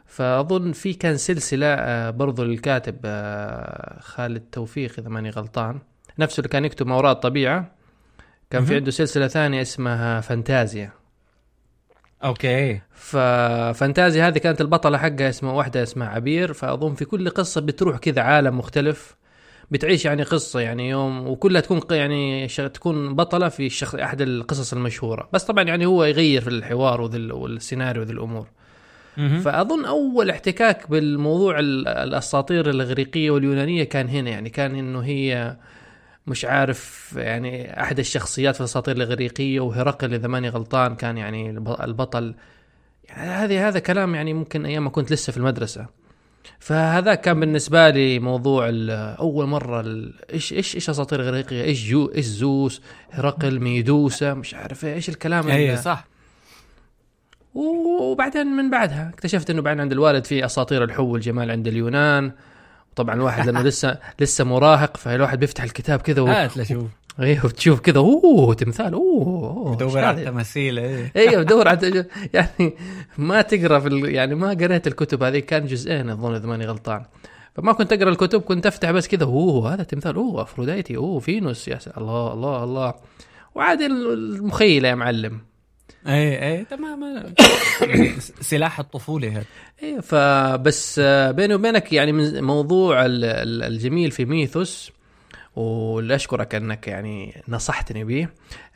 فأظن 0.06 0.72
في 0.72 0.94
كان 0.94 1.18
سلسلة 1.18 1.66
آه، 1.68 2.10
برضو 2.10 2.44
للكاتب 2.44 2.96
آه، 3.06 4.00
خالد 4.00 4.44
توفيق 4.52 4.94
إذا 5.00 5.10
ماني 5.10 5.30
غلطان. 5.30 5.80
نفسه 6.20 6.40
اللي 6.40 6.50
كان 6.50 6.66
يكتب 6.66 6.88
ما 6.88 6.96
وراء 6.96 7.12
الطبيعة. 7.12 7.72
كان 8.50 8.66
في. 8.66 8.76
عنده 8.76 8.92
سلسلة 8.92 9.28
ثانية 9.28 9.62
اسمها 9.62 10.22
فانتازيا. 10.22 10.92
أوكي. 12.26 12.80
ففانتازيا 12.94 14.22
هذه 14.22 14.38
كانت 14.38 14.62
البطلة 14.62 14.98
حقها 14.98 15.30
اسمها 15.30 15.54
واحدة 15.54 15.84
اسمها 15.84 16.08
عبير. 16.08 16.54
فأظن 16.54 16.94
في 16.94 17.06
كل 17.06 17.30
قصة 17.30 17.62
بتروح 17.62 17.98
كذا 17.98 18.22
عالم 18.22 18.58
مختلف 18.58 19.16
بتعيش 19.72 20.06
يعني 20.06 20.24
قصة 20.24 20.60
يعني 20.60 20.90
يوم 20.90 21.28
وكلها 21.28 21.62
تكون 21.62 21.82
يعني 21.92 22.48
تكون 22.48 23.16
بطلة 23.16 23.50
في 23.50 23.70
شخص 23.70 23.96
أحد 23.96 24.22
القصص 24.22 24.74
المشهورة. 24.74 25.30
بس 25.34 25.44
طبعا 25.44 25.64
يعني 25.64 25.86
هو 25.86 26.04
يغير 26.04 26.42
في 26.42 26.50
الحوار 26.50 27.02
والسيناريو 27.02 28.02
وذي 28.02 28.14
الأمور. 28.14 28.48
فأظن 29.18 29.86
أول 29.86 30.30
احتكاك 30.30 30.90
بالموضوع 30.90 31.60
ال- 31.60 31.88
الأساطير 31.88 32.70
الإغريقية 32.70 33.32
واليونانية 33.32 33.84
كان 33.84 34.08
هنا 34.10 34.30
يعني 34.30 34.50
كان 34.50 34.76
إنه 34.76 35.00
هي 35.00 35.56
مش 36.28 36.46
عارف 36.46 37.14
يعني 37.18 37.82
أحد 37.82 38.00
الشخصيات 38.00 38.54
في 38.56 38.60
الأساطير 38.62 38.96
الإغريقية 38.96 39.60
وهرقل 39.60 40.14
إذا 40.14 40.28
ماني 40.28 40.50
غلطان 40.50 40.96
كان 40.96 41.18
يعني 41.18 41.50
الب- 41.50 41.82
البطل. 41.82 42.36
يعني 43.10 43.30
هذه 43.30 43.68
هذا 43.68 43.80
كلام 43.80 44.16
يعني 44.16 44.34
ممكن 44.34 44.66
أيام 44.66 44.84
ما 44.84 44.90
كنت 44.90 45.12
لسه 45.12 45.32
في 45.32 45.38
المدرسة. 45.38 45.86
فهذا 46.60 47.16
كان 47.16 47.40
بالنسبة 47.40 47.90
لي 47.90 48.20
موضوع 48.20 48.66
أول 49.20 49.46
مرة 49.46 49.86
إيش 50.34 50.54
إيش 50.54 50.76
إيش 50.76 50.90
أساطير 50.90 51.22
إغريقية؟ 51.22 51.64
إيش 51.64 51.90
جو 51.90 52.12
إيش 52.16 52.26
زوس؟ 52.26 52.82
هرقل 53.12 53.60
ميدوسا 53.60 54.34
مش 54.34 54.54
عارف 54.54 54.86
إيش 54.86 55.10
الكلام 55.10 55.48
اي 55.48 55.74
ال- 55.74 55.80
صح. 55.80 56.06
وبعدين 57.56 58.48
من 58.48 58.70
بعدها 58.70 59.10
اكتشفت 59.14 59.50
إنه 59.50 59.62
بعدين 59.62 59.82
عند 59.82 59.92
الوالد 59.92 60.26
في 60.26 60.46
أساطير 60.46 60.84
الحب 60.84 61.04
والجمال 61.06 61.52
عند 61.52 61.68
اليونان. 61.68 62.32
طبعا 62.96 63.16
الواحد 63.16 63.46
لأنه 63.46 63.62
لسه 63.70 63.98
لسه 64.20 64.44
مراهق 64.44 64.98
فالواحد 64.98 65.40
بيفتح 65.40 65.64
الكتاب 65.64 66.02
كذا 66.02 66.22
و... 66.22 66.28
هات 66.28 66.58
لشوف. 66.58 66.88
أيوه 67.20 67.50
تشوف 67.50 67.80
كذا 67.80 67.98
أوه 67.98 68.54
تمثال 68.54 68.94
أوه 68.94 69.76
بدور 69.76 70.00
على؟ 70.00 70.22
التماثيل 70.22 70.80
إيه. 70.80 71.12
أيوه 71.16 71.44
بدور 71.44 71.68
على 71.68 72.06
يعني 72.34 72.74
ما 73.18 73.42
تقرأ 73.42 73.80
في 73.80 73.88
ال... 73.88 74.16
يعني 74.16 74.36
ما 74.36 74.50
قريت 74.50 74.88
الكتب 74.88 75.24
هذه 75.24 75.40
كان 75.40 75.66
جزئين 75.66 76.10
أظن 76.10 76.36
إذا 76.36 76.48
ماني 76.48 76.66
غلطان. 76.66 77.06
فما 77.56 77.74
كنت 77.74 77.94
أقرأ 77.94 78.10
الكتب 78.10 78.42
كنت 78.42 78.66
أفتح 78.66 78.92
بس 78.92 79.08
كذا 79.08 79.24
أوه 79.24 79.74
هذا 79.74 79.84
تمثال 79.84 80.16
أوه 80.16 80.42
أفروديتي 80.42 80.98
أوه 80.98 81.20
فينوس 81.20 81.68
يا 81.68 81.80
سلام 81.80 81.98
الله 81.98 82.34
الله 82.34 82.64
الله. 82.64 82.94
وعاد 83.56 83.82
المخيلة 83.82 84.90
يا 84.90 84.96
معلم. 84.96 85.40
إيه 86.08 86.42
إيه 86.44 86.64
تمام. 86.64 87.34
سلاح 88.42 88.80
الطفولة 88.80 89.28
هذا 89.32 89.44
إيه 89.84 90.00
فبس 90.00 91.00
آه، 91.04 91.32
بيني 91.32 91.54
وبينك 91.56 91.94
يعني 91.94 92.12
من 92.12 92.44
موضوع 92.44 93.06
ال- 93.06 93.26
ال- 93.26 93.64
الجميل 93.64 94.12
في 94.12 94.26
ميثوس 94.26 94.92
واللي 95.56 96.16
أشكرك 96.16 96.56
أنك 96.56 96.88
يعني 96.88 97.44
نصحتني 97.48 98.04
به 98.04 98.28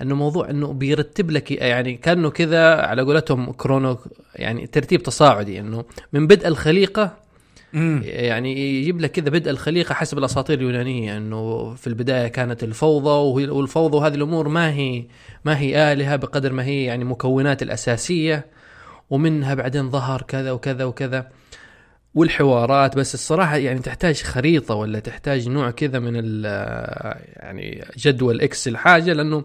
إنه 0.01 0.15
موضوع 0.15 0.49
إنه 0.49 0.73
بيرتب 0.73 1.31
لك 1.31 1.51
يعني 1.51 1.97
كأنه 1.97 2.29
كذا 2.29 2.75
على 2.75 3.01
قولتهم 3.01 3.51
كرونو 3.51 3.97
يعني 4.35 4.67
ترتيب 4.67 5.03
تصاعدي 5.03 5.59
إنه 5.59 5.85
من 6.13 6.27
بدء 6.27 6.47
الخليقة 6.47 7.17
يعني 8.03 8.79
يجيب 8.79 9.01
لك 9.01 9.11
كذا 9.11 9.29
بدء 9.29 9.49
الخليقة 9.51 9.93
حسب 9.93 10.17
الأساطير 10.17 10.57
اليونانية 10.57 11.17
إنه 11.17 11.73
في 11.75 11.87
البداية 11.87 12.27
كانت 12.27 12.63
الفوضى 12.63 13.41
والفوضى 13.49 13.97
وهذه 13.97 14.15
الأمور 14.15 14.47
ما 14.47 14.73
هي 14.73 15.05
ما 15.45 15.59
هي 15.59 15.91
آلهة 15.93 16.15
بقدر 16.15 16.53
ما 16.53 16.63
هي 16.63 16.83
يعني 16.83 17.03
مكونات 17.03 17.61
الأساسية 17.61 18.45
ومنها 19.09 19.53
بعدين 19.53 19.89
ظهر 19.89 20.21
كذا 20.21 20.51
وكذا 20.51 20.83
وكذا. 20.83 21.27
والحوارات 22.15 22.97
بس 22.97 23.13
الصراحة 23.13 23.57
يعني 23.57 23.79
تحتاج 23.79 24.21
خريطة 24.21 24.75
ولا 24.75 24.99
تحتاج 24.99 25.49
نوع 25.49 25.71
كذا 25.71 25.99
من 25.99 26.15
يعني 27.35 27.85
جدول 27.97 28.41
اكسل 28.41 28.77
حاجة 28.77 29.13
لأنه 29.13 29.43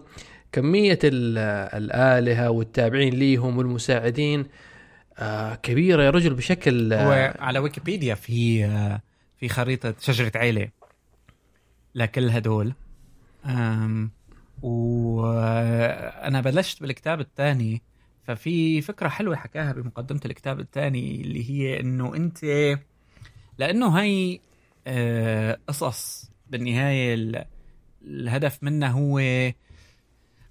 كمية 0.51 0.99
ال- 1.03 1.37
الآلهة 1.83 2.49
والتابعين 2.49 3.13
ليهم 3.13 3.57
والمساعدين 3.57 4.45
آه، 5.19 5.55
كبيرة 5.55 6.03
يا 6.03 6.09
رجل 6.09 6.33
بشكل 6.33 6.93
آه، 6.93 7.05
على 7.39 7.59
ويكيبيديا 7.59 8.15
في 8.15 8.65
آه، 8.65 9.01
في 9.39 9.49
خريطة 9.49 9.93
شجرة 9.99 10.31
عيلة 10.35 10.69
لكل 11.95 12.29
هدول. 12.29 12.73
وأنا 15.05 16.41
بلشت 16.41 16.81
بالكتاب 16.81 17.19
الثاني 17.19 17.81
ففي 18.23 18.81
فكرة 18.81 19.07
حلوة 19.07 19.35
حكاها 19.35 19.73
بمقدمة 19.73 20.19
الكتاب 20.25 20.59
الثاني 20.59 21.21
اللي 21.21 21.49
هي 21.49 21.79
إنه 21.79 22.15
أنت 22.15 22.39
لأنه 23.57 23.99
هي 23.99 24.39
آه، 24.87 25.59
قصص 25.67 26.31
بالنهاية 26.49 27.13
ال- 27.13 27.45
الهدف 28.03 28.59
منها 28.63 28.89
هو 28.89 29.19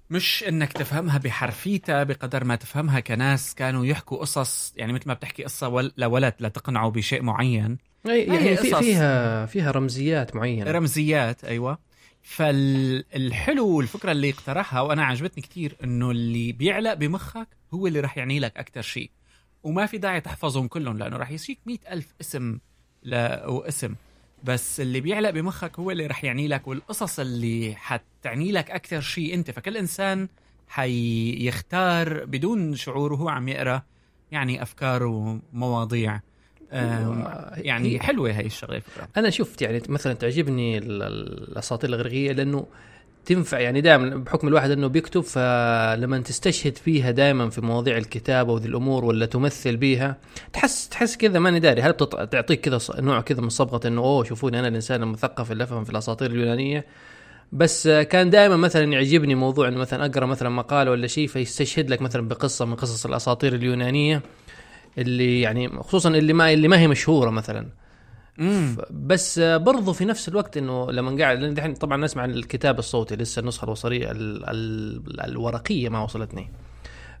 مش 0.09 0.43
إنك 0.47 0.73
تفهمها 0.73 1.17
بحرفيتها 1.17 2.03
بقدر 2.03 2.43
ما 2.43 2.55
تفهمها 2.55 2.99
كناس 2.99 3.55
كانوا 3.55 3.85
يحكوا 3.85 4.17
قصص 4.17 4.73
يعني 4.75 4.93
مثل 4.93 5.03
ما 5.07 5.13
بتحكي 5.13 5.43
قصة 5.43 5.67
ول- 5.67 5.93
لولد 5.97 6.33
لتقنعه 6.39 6.89
بشيء 6.89 7.21
معين. 7.21 7.77
يعني 8.05 8.57
في. 8.57 8.75
فيها 8.75 9.45
فيها 9.45 9.71
رمزيات 9.71 10.35
معينة. 10.35 10.71
رمزيات 10.71 11.43
أيوه. 11.43 11.77
فالحلو 12.21 13.67
والفكرة 13.67 14.11
اللي 14.11 14.29
اقترحها 14.29 14.81
وأنا 14.81 15.05
عجبتني 15.05 15.43
كتير 15.43 15.75
إنه 15.83 16.11
اللي 16.11 16.51
بيعلق 16.51 16.93
بمخك 16.93 17.47
هو 17.73 17.87
اللي 17.87 17.99
رح 17.99 18.17
يعني 18.17 18.39
لك 18.39 18.57
أكثر 18.57 18.81
شيء. 18.81 19.11
وما 19.63 19.85
في 19.85 19.97
داعي 19.97 20.21
تحفظهم 20.21 20.67
كلهم 20.67 20.97
لأنه 20.97 21.17
رح 21.17 21.31
يجيك 21.31 21.59
مئة 21.65 21.93
ألف 21.93 22.07
اسم 22.21 22.59
واسم 23.47 23.95
بس 24.45 24.79
اللي 24.79 25.01
بيعلق 25.01 25.29
بمخك 25.29 25.79
هو 25.79 25.91
اللي 25.91 26.07
رح 26.07 26.23
يعني 26.23 26.47
لك 26.47 26.67
والقصص 26.67 27.19
اللي 27.19 27.73
حتعني 27.75 28.51
لك 28.51 28.71
أكثر 28.71 29.01
شيء 29.01 29.33
أنت. 29.33 29.51
فكل 29.51 29.77
إنسان 29.77 30.27
حيختار 30.67 32.25
بدون 32.25 32.75
شعور 32.75 33.13
وهو 33.13 33.29
عم 33.29 33.47
يقرأ 33.49 33.81
يعني 34.31 34.61
أفكار 34.61 35.03
ومواضيع. 35.03 36.19
يعني 37.57 37.99
حلوة 37.99 38.31
هي 38.31 38.45
الشغلة 38.45 38.81
أنا 39.17 39.29
شفت 39.29 39.61
يعني 39.61 39.81
مثلا 39.89 40.13
تعجبني 40.13 40.77
ال- 40.77 41.03
ال- 41.03 41.49
الأساطير 41.51 41.89
الاغريقيه 41.89 42.31
لأنه 42.31 42.67
تنفع 43.25 43.59
يعني 43.59 43.81
دائما 43.81 44.15
بحكم 44.15 44.47
الواحد 44.47 44.71
إنه 44.71 44.87
بيكتب 44.87 45.21
فلما 45.21 46.19
تستشهد 46.19 46.77
فيها 46.77 47.11
دائما 47.11 47.49
في 47.49 47.61
مواضيع 47.61 47.97
الكتابة 47.97 48.53
وذي 48.53 48.67
الأمور 48.67 49.05
ولا 49.05 49.25
تمثل 49.25 49.77
بيها 49.77 50.17
تحس 50.53 50.89
تحس 50.89 51.17
كذا 51.17 51.39
ماني 51.39 51.59
داري. 51.59 51.81
هل 51.81 51.93
تعطيك 52.31 52.61
كذا 52.61 52.79
نوع 52.99 53.21
كذا 53.21 53.41
من 53.41 53.49
صبغة 53.49 53.87
إنه 53.87 54.01
أوه 54.01 54.23
شوفوني 54.23 54.59
أنا 54.59 54.67
الإنسان 54.67 55.03
المثقف 55.03 55.51
اللي 55.51 55.63
أفهم 55.63 55.83
في 55.83 55.89
الأساطير 55.89 56.31
اليونانية؟ 56.31 56.85
بس 57.51 57.87
كان 57.87 58.29
دائما 58.29 58.55
مثلا 58.55 58.83
يعجبني 58.83 59.35
موضوع 59.35 59.67
إنه 59.67 59.77
مثلا 59.77 60.05
أقرأ 60.05 60.25
مثلا 60.25 60.49
مقالة 60.49 60.91
ولا 60.91 61.07
شيء 61.07 61.27
فيستشهد 61.27 61.89
لك 61.89 62.01
مثلا 62.01 62.27
بقصة 62.27 62.65
من 62.65 62.75
قصص 62.75 63.05
الأساطير 63.05 63.55
اليونانية 63.55 64.21
اللي 64.97 65.41
يعني 65.41 65.69
خصوصا 65.69 66.09
اللي 66.09 66.33
ما 66.33 66.53
اللي 66.53 66.67
ما 66.67 66.79
هي 66.79 66.87
مشهورة 66.87 67.29
مثلا. 67.29 67.65
بس 68.91 69.39
برضو 69.39 69.93
في 69.93 70.05
نفس 70.05 70.27
الوقت 70.27 70.57
إنه 70.57 70.91
لما 70.91 71.17
قاعد 71.23 71.39
لأن 71.39 71.53
دحين 71.53 71.73
طبعا 71.73 71.97
نسمع 71.97 72.25
الكتاب 72.25 72.79
الصوتي 72.79 73.15
لسه 73.15 73.39
النسخة 73.39 73.65
البصرية 73.65 74.11
ال 74.11 74.45
ال 74.49 75.21
الورقية 75.21 75.89
ما 75.89 76.03
وصلتني. 76.03 76.51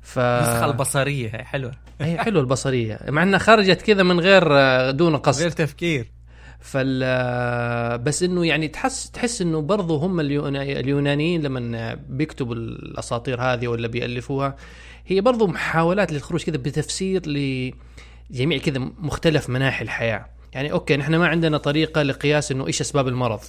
ف 0.01 0.19
النسخة 0.19 0.65
البصرية 0.65 1.29
هي 1.35 1.43
حلوة. 1.43 1.71
هي 2.01 2.17
حلوة 2.17 2.41
البصرية 2.41 2.99
مع 3.09 3.23
إنها 3.23 3.39
خرجت 3.39 3.81
كذا 3.81 4.03
من 4.03 4.19
غير 4.19 4.43
آه، 4.51 4.91
دون 4.91 5.17
قصد. 5.17 5.41
غير 5.41 5.51
تفكير. 5.51 6.11
فال 6.59 7.01
آه، 7.03 7.95
بس 7.95 8.23
إنه 8.23 8.45
يعني 8.45 8.67
تحس 8.67 9.11
تحس 9.11 9.41
إنه 9.41 9.61
برضو 9.61 9.95
هم 9.97 10.19
اليونا- 10.19 10.61
اليونانيين 10.79 11.41
لما 11.41 11.93
بيكتبوا 12.09 12.55
الأساطير 12.55 13.41
هذه 13.41 13.67
ولا 13.67 13.87
بيألفوها 13.87 14.55
هي 15.07 15.21
برضو 15.21 15.47
محاولات 15.47 16.11
للخروج 16.13 16.43
كذا 16.43 16.57
بتفسير 16.57 17.21
لجميع 17.27 18.57
كذا 18.57 18.79
مختلف 18.79 19.49
مناحي 19.49 19.83
الحياة. 19.83 20.25
يعني 20.55 20.71
أوكي 20.71 20.97
نحن 20.97 21.15
ما 21.15 21.27
عندنا 21.27 21.57
طريقة 21.57 22.01
لقياس 22.01 22.51
إنه 22.51 22.67
إيش 22.67 22.81
أسباب 22.81 23.07
المرض. 23.07 23.39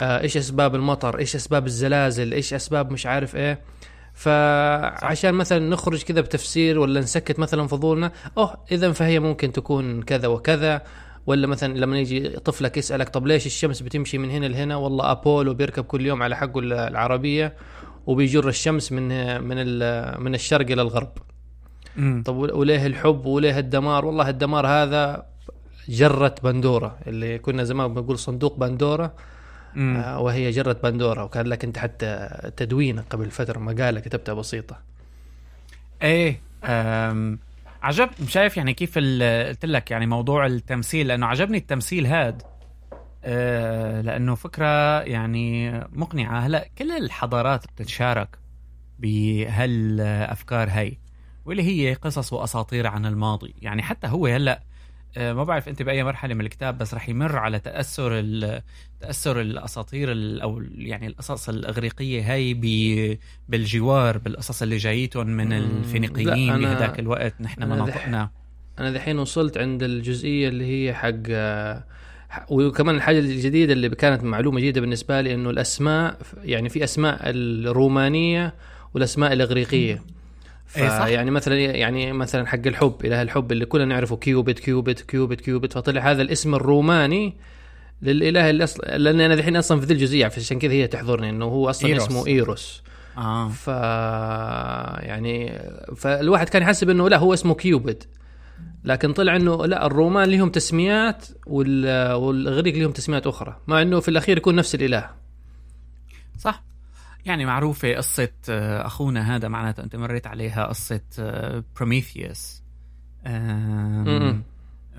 آه، 0.00 0.20
إيش 0.20 0.36
أسباب 0.36 0.74
المطر؟ 0.74 1.18
إيش 1.18 1.36
أسباب 1.36 1.66
الزلازل؟ 1.66 2.32
إيش 2.32 2.54
أسباب 2.54 2.92
مش 2.92 3.06
عارف 3.06 3.36
إيه؟ 3.36 3.60
فعشان 4.14 5.34
مثلا 5.34 5.68
نخرج 5.68 6.02
كذا 6.02 6.20
بتفسير 6.20 6.78
ولا 6.78 7.00
نسكت 7.00 7.38
مثلا 7.38 7.66
فضولنا 7.66 8.12
أوه 8.38 8.56
إذا 8.72 8.92
فهي 8.92 9.20
ممكن 9.20 9.52
تكون 9.52 10.02
كذا 10.02 10.28
وكذا. 10.28 10.82
ولا 11.26 11.46
مثلا 11.46 11.78
لما 11.78 11.98
يجي 11.98 12.28
طفلك 12.28 12.76
يسألك 12.76 13.08
طب 13.08 13.26
ليش 13.26 13.46
الشمس 13.46 13.80
بتمشي 13.80 14.18
من 14.18 14.30
هنا 14.30 14.46
لهنا؟ 14.46 14.76
والله 14.76 15.10
أبولو 15.10 15.54
بيركب 15.54 15.84
كل 15.84 16.06
يوم 16.06 16.22
على 16.22 16.36
حقه 16.36 16.60
العربية 16.60 17.54
وبيجر 18.06 18.48
الشمس 18.48 18.92
من 18.92 19.08
من 19.42 19.56
من 20.22 20.34
الشرق 20.34 20.70
إلى 20.70 20.82
الغرب. 20.82 21.12
طب 22.24 22.36
وليه 22.36 22.86
الحب 22.86 23.26
وليه 23.26 23.58
الدمار؟ 23.58 24.04
والله 24.04 24.28
الدمار 24.28 24.66
هذا 24.66 25.26
جرة 25.88 26.34
بندورة 26.44 26.98
اللي 27.06 27.38
كنا 27.38 27.64
زمان 27.64 27.94
بنقول 27.94 28.18
صندوق 28.18 28.56
بندورة 28.56 29.14
آه، 29.76 30.20
وهي 30.20 30.50
جرة 30.50 30.72
بندورة 30.82 31.24
وكان 31.24 31.46
لك 31.46 31.64
أنت 31.64 31.78
حتى 31.78 32.28
تدوينة 32.56 33.02
قبل 33.10 33.30
فترة 33.30 33.58
مقالة 33.58 34.00
كتبتها 34.00 34.32
بسيطة. 34.34 34.76
إيه 36.02 36.40
عجب 37.82 38.10
شايف 38.28 38.56
يعني 38.56 38.74
كيف 38.74 38.98
قلت 38.98 39.64
لك 39.64 39.90
يعني 39.90 40.06
موضوع 40.06 40.46
التمثيل 40.46 41.06
لأنه 41.08 41.26
عجبني 41.26 41.58
التمثيل 41.58 42.06
هاد 42.06 42.42
أه 43.24 44.00
لأنه 44.00 44.34
فكرة 44.34 45.00
يعني 45.00 45.78
مقنعة. 45.92 46.40
هلا 46.40 46.68
كل 46.78 46.90
الحضارات 46.92 47.66
بتتشارك 47.66 48.38
بهالأفكار 48.98 50.68
هي 50.70 50.96
واللي 51.44 51.62
هي 51.62 51.94
قصص 51.94 52.32
وأساطير 52.32 52.86
عن 52.86 53.06
الماضي. 53.06 53.54
يعني 53.62 53.82
حتى 53.82 54.06
هو 54.06 54.26
هلا 54.26 54.52
آه، 54.52 54.67
ما 55.16 55.44
بعرف 55.44 55.68
أنت 55.68 55.82
بأي 55.82 56.04
مرحلة 56.04 56.34
من 56.34 56.40
الكتاب 56.40 56.78
بس 56.78 56.94
رح 56.94 57.08
يمر 57.08 57.36
على 57.36 57.58
تأثر 57.58 58.20
تأثر 59.00 59.40
الأساطير 59.40 60.12
ال- 60.12 60.40
أو 60.40 60.62
يعني 60.74 61.06
القصص 61.06 61.48
الإغريقية 61.48 62.32
هاي 62.32 62.54
ب- 62.54 63.18
بالجوار 63.48 64.18
بالقصص 64.18 64.62
اللي 64.62 64.76
جايتهم 64.76 65.26
من 65.26 65.52
الفينيقيين 65.52 66.52
بهداك 66.74 66.98
الوقت 66.98 67.34
نحن 67.40 67.62
مناطقنا. 67.74 68.30
أنا 68.78 68.90
دحين 68.90 69.18
وصلت 69.18 69.58
عند 69.58 69.82
الجزئية 69.82 70.48
اللي 70.48 70.64
هي 70.88 70.94
حق 70.94 71.12
آه، 71.30 71.84
وكمان 72.50 72.94
الحاجة 72.96 73.18
الجديدة 73.18 73.72
اللي 73.72 73.88
كانت 73.88 74.24
معلومة 74.24 74.58
جديدة 74.60 74.80
بالنسبة 74.80 75.20
لي 75.20 75.34
إنه 75.34 75.50
الأسماء 75.50 76.18
يعني 76.42 76.68
في 76.68 76.84
أسماء 76.84 77.20
الرومانية 77.24 78.54
والأسماء 78.94 79.32
الإغريقية. 79.32 80.02
يعني 80.76 81.30
مثلا 81.30 81.54
يعني 81.56 82.12
مثلا 82.12 82.46
حق 82.46 82.66
الحب 82.66 82.94
إله 83.04 83.22
الحب 83.22 83.52
اللي 83.52 83.64
كلنا 83.64 83.84
نعرفه 83.84 84.16
كيوبيد 84.16 84.58
كيوبيد 84.58 85.00
كيوبيد 85.00 85.40
كيوبيد. 85.40 85.72
فطلع 85.72 86.10
هذا 86.10 86.22
الاسم 86.22 86.54
الروماني 86.54 87.36
للإله 88.02 88.50
اللي 88.50 88.64
أصلا 88.64 88.98
لأن 88.98 89.20
أنا 89.20 89.34
الحين 89.34 89.56
أصلا 89.56 89.80
في 89.80 89.86
ذي 89.86 89.94
الجزئية 89.94 90.26
عشان 90.26 90.58
كذا 90.58 90.72
هي 90.72 90.86
تحضرني 90.86 91.30
إنه 91.30 91.44
هو 91.44 91.70
أصلا 91.70 91.90
إيروس. 91.90 92.06
اسمه 92.06 92.26
إيروس. 92.26 92.82
آه. 93.18 93.48
ف 93.48 93.68
يعني 95.06 95.58
فالواحد 95.96 96.48
كان 96.48 96.62
يحسب 96.62 96.90
إنه 96.90 97.08
لا 97.08 97.16
هو 97.16 97.34
اسمه 97.34 97.54
كيوبيد 97.54 98.04
لكن 98.84 99.12
طلع 99.12 99.36
إنه 99.36 99.66
لا 99.66 99.86
الرومان 99.86 100.30
لهم 100.30 100.50
تسميات 100.50 101.26
وال... 101.46 102.12
والاغريق 102.12 102.76
لهم 102.76 102.92
تسميات 102.92 103.26
أخرى 103.26 103.56
مع 103.66 103.82
إنه 103.82 104.00
في 104.00 104.08
الأخير 104.08 104.36
يكون 104.36 104.54
نفس 104.54 104.74
الإله. 104.74 105.10
صح. 106.38 106.67
يعني 107.28 107.46
معروفة 107.46 107.94
قصة 107.94 108.28
آه، 108.48 108.86
أخونا 108.86 109.36
هذا 109.36 109.48
معناته 109.48 109.82
أنت 109.84 109.96
مريت 109.96 110.26
عليها 110.26 110.66
قصة 110.66 111.00
بروميثيوس 111.76 112.62
م-م. 113.26 114.42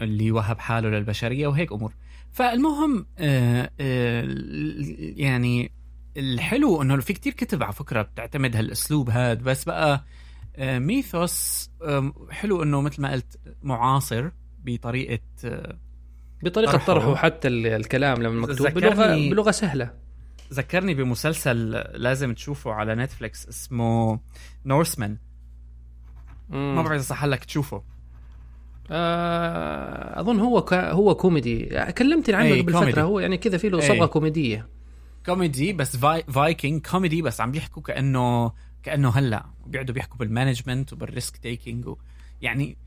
اللي 0.01 0.31
وهب 0.31 0.59
حاله 0.59 0.89
للبشرية 0.89 1.48
وهيك 1.48 1.71
أمور 1.71 1.93
فالمهم 2.31 3.05
آه، 3.19 3.71
آه، 3.79 4.25
يعني 5.00 5.71
الحلو 6.17 6.81
إنه 6.81 6.98
في 7.00 7.13
كتير 7.13 7.33
كتب 7.33 7.63
على 7.63 7.74
فكرة 7.74 8.01
بتعتمد 8.01 8.55
هالأسلوب 8.55 9.09
هاد 9.09 9.43
بس 9.43 9.63
بقى 9.63 10.03
آه، 10.55 10.79
Mythos 10.79 11.70
آه، 11.83 12.13
حلو 12.31 12.63
إنه 12.63 12.81
مثل 12.81 13.01
ما 13.01 13.12
قلت 13.12 13.39
معاصر 13.63 14.29
بطريقة 14.65 15.19
آه، 15.45 15.77
بطريقة 16.43 16.71
طرحه. 16.71 16.86
طرحه 16.86 17.15
حتى 17.15 17.48
ال- 17.48 17.67
الكلام 17.67 18.24
لما 18.24 18.41
مكتوب 18.41 18.67
بلغه 18.67 19.29
بلغة 19.29 19.51
سهلة 19.51 19.93
ذكرني 20.53 20.94
بمسلسل 20.94 21.72
لازم 21.94 22.34
تشوفه 22.34 22.72
على 22.72 22.96
نتفليكس 22.96 23.48
اسمه 23.48 24.20
Norsemen 24.65 25.18
ما 26.50 26.75
بعرف 26.75 26.91
إذا 26.91 27.01
صح 27.01 27.25
لك 27.25 27.46
تشوفه. 27.46 27.84
آه 28.91 30.20
أظن 30.20 30.39
هو 30.39 30.62
ك... 30.62 30.74
هو 30.74 31.15
كوميدي. 31.15 31.65
كلمتني 31.91 32.36
عنه 32.36 32.46
أي، 32.46 32.62
قبل 32.62 32.74
كوميدي. 32.74 32.91
فتره 32.91 33.03
هو 33.03 33.20
يعني 33.20 33.38
كذا 33.38 33.58
في 33.58 33.70
له. 33.70 33.79
صبغة 33.79 34.06
كوميدية. 34.06 34.70
كوميدي 35.25 35.74
بس 35.74 35.98
في... 35.98 36.24
فايكنج 36.32 36.88
كوميدي 36.88 37.22
بس 37.22 37.41
عم 37.41 37.51
بيحكوا 37.51 37.84
كانه 37.84 38.51
كأنه 38.84 39.10
هلأ 39.10 39.46
بيقعدوا 39.65 39.96
بيحكوا 39.96 40.18
بال 40.18 40.30
management 40.30 40.94
وبال 40.94 41.12
risk 41.12 41.38
taking 41.38 41.88
و... 41.88 41.98
يعني 42.41 42.77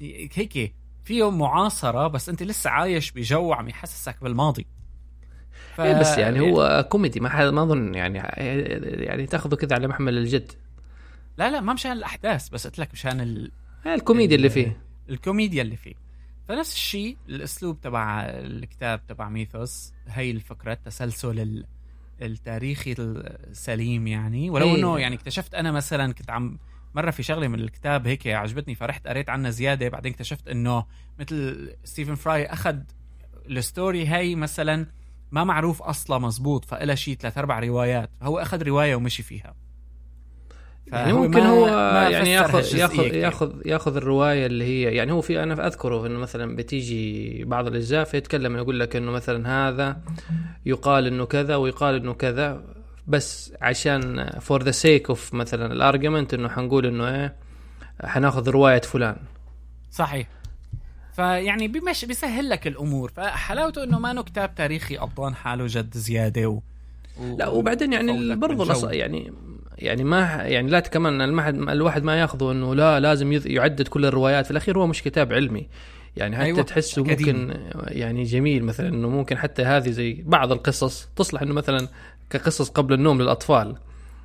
هيك 0.00 0.74
فيه 1.04 1.30
معاصرة 1.30 2.06
بس 2.06 2.28
أنت 2.28 2.42
لسه 2.42 2.70
عايش 2.70 3.12
بجو 3.12 3.52
عم 3.52 3.68
يحسسك 3.68 4.16
بالماضي. 4.22 4.66
ف... 5.74 5.80
إيه 5.80 6.00
بس 6.00 6.18
يعني 6.18 6.40
هو 6.40 6.86
كوميدي 6.90 7.20
ما 7.20 7.28
حد 7.28 7.46
ما 7.46 7.62
أظن 7.62 7.94
يعني 7.94 8.18
يعني 9.04 9.26
تاخذه 9.26 9.54
كذا 9.54 9.74
على 9.74 9.88
محمل 9.88 10.18
الجد. 10.18 10.52
لا 11.38 11.50
لا 11.50 11.60
ما 11.60 11.72
مشان 11.72 11.92
الأحداث 11.92 12.48
بس 12.48 12.66
قلت 12.66 12.78
لك 12.78 12.88
مشان 12.92 13.20
ال... 13.20 13.50
هاي 13.84 13.94
الكوميديا 13.94 14.36
اللي 14.36 14.50
فيه. 14.50 14.80
الكوميديا 15.10 15.62
اللي 15.62 15.76
فيه. 15.76 15.94
فنفس 16.48 16.74
الشيء 16.74 17.16
الأسلوب 17.28 17.80
تبع 17.80 18.20
الكتاب 18.22 19.06
تبع 19.06 19.28
ميثوس 19.28 19.92
هي 20.08 20.30
الفكرة 20.30 20.72
التسلسل 20.72 21.40
ال- 21.40 21.66
التاريخي 22.22 22.94
السليم 22.98 24.06
يعني. 24.06 24.50
ولو 24.50 24.66
إيه. 24.66 24.76
إنه 24.76 24.98
يعني 24.98 25.14
اكتشفت 25.14 25.54
أنا 25.54 25.72
مثلا 25.72 26.12
كنت 26.12 26.30
عم 26.30 26.58
مرة 26.94 27.10
في 27.10 27.22
شغلة 27.22 27.48
من 27.48 27.60
الكتاب 27.60 28.06
هيك 28.06 28.26
عجبتني 28.26 28.74
فرحت 28.74 29.06
قريت 29.06 29.30
عنها 29.30 29.50
زيادة 29.50 29.88
بعدين 29.88 30.12
اكتشفت 30.12 30.48
إنه 30.48 30.84
مثل 31.18 31.70
ستيفن 31.84 32.14
فراي 32.14 32.46
أخذ 32.46 32.76
ال 33.50 33.60
story 33.60 34.08
هي 34.08 34.34
مثلا 34.34 34.86
ما 35.34 35.44
معروف 35.44 35.82
أصلا 35.82 36.18
مزبوط 36.18 36.64
فإلها 36.64 36.94
شيء 36.94 37.16
ثلاث 37.16 37.38
أربع 37.38 37.58
روايات 37.60 38.10
هو 38.22 38.38
أخذ 38.38 38.62
رواية 38.62 38.94
ومشي 38.96 39.22
فيها. 39.22 39.54
يعني 40.86 41.12
ممكن 41.12 41.40
ما- 41.40 41.48
هو 41.48 41.66
ما 41.66 42.08
يعني 42.08 42.30
ياخذ 42.32 42.76
ياخذ 42.76 42.94
كتير. 42.94 43.14
ياخذ 43.14 43.52
ياخذ 43.66 43.96
الرواية 43.96 44.46
اللي 44.46 44.64
هي 44.64 44.94
يعني 44.94 45.12
هو 45.12 45.20
في 45.20 45.42
أنا 45.42 45.66
أذكره 45.66 46.06
إنه 46.06 46.18
مثلا 46.18 46.56
بتيجي 46.56 47.44
بعض 47.44 47.66
الأجزاء 47.66 48.04
فيتكلم 48.04 48.56
يقول 48.56 48.80
لك 48.80 48.96
إنه 48.96 49.10
مثلا 49.10 49.68
هذا 49.68 50.00
يقال 50.66 51.06
إنه 51.06 51.24
كذا 51.24 51.56
ويقال 51.56 51.94
إنه 51.94 52.12
كذا 52.14 52.64
بس 53.06 53.52
عشان 53.62 54.30
for 54.40 54.62
the 54.62 54.70
sake 54.70 55.08
of 55.08 55.34
مثلا 55.34 55.72
ال 55.72 55.79
argument 55.79 56.34
إنه 56.34 56.48
حنقول 56.48 56.86
إنه 56.86 57.08
إيه 57.08 57.36
حناخذ 58.04 58.48
رواية 58.50 58.80
فلان. 58.80 59.16
صحيح. 59.90 60.26
فيعني 61.16 61.68
بمش 61.68 62.04
بيسهل 62.04 62.48
لك 62.48 62.66
الأمور. 62.66 63.12
فحلاوته 63.16 63.84
إنه 63.84 63.98
ما 63.98 64.22
كتاب 64.22 64.54
تاريخي 64.54 64.98
قبضان 64.98 65.34
حاله 65.34 65.66
جد 65.68 65.96
زيادة 65.96 66.46
و... 66.46 66.60
و... 67.20 67.36
لا 67.38 67.48
وبعدين 67.48 67.92
يعني 67.92 68.36
برضه 68.36 68.90
يعني 68.90 69.32
يعني 69.78 70.04
ما 70.04 70.20
يعني 70.42 70.70
لا 70.70 70.80
كمان 70.80 71.20
الواحد 71.20 71.54
الواحد 71.54 72.02
ما 72.02 72.20
ياخذه 72.20 72.52
إنه 72.52 72.74
لا 72.74 73.00
لازم 73.00 73.40
يعدد 73.46 73.88
كل 73.88 74.04
الروايات. 74.04 74.44
في 74.44 74.50
الأخير 74.50 74.78
هو 74.78 74.86
مش 74.86 75.02
كتاب 75.02 75.32
علمي. 75.32 75.66
يعني 76.16 76.36
حتى 76.36 76.44
أيوة، 76.44 76.62
تحسه. 76.62 77.02
ممكن 77.02 77.54
يعني 77.88 78.22
جميل 78.22 78.64
مثلا 78.64 78.88
إنه 78.88 79.08
ممكن 79.08 79.38
حتى 79.38 79.62
هذه 79.62 79.90
زي 79.90 80.22
بعض 80.26 80.52
القصص 80.52 81.08
تصلح 81.16 81.42
إنه 81.42 81.54
مثلا 81.54 81.88
كقصص 82.30 82.68
قبل 82.68 82.94
النوم 82.94 83.22
للأطفال. 83.22 83.76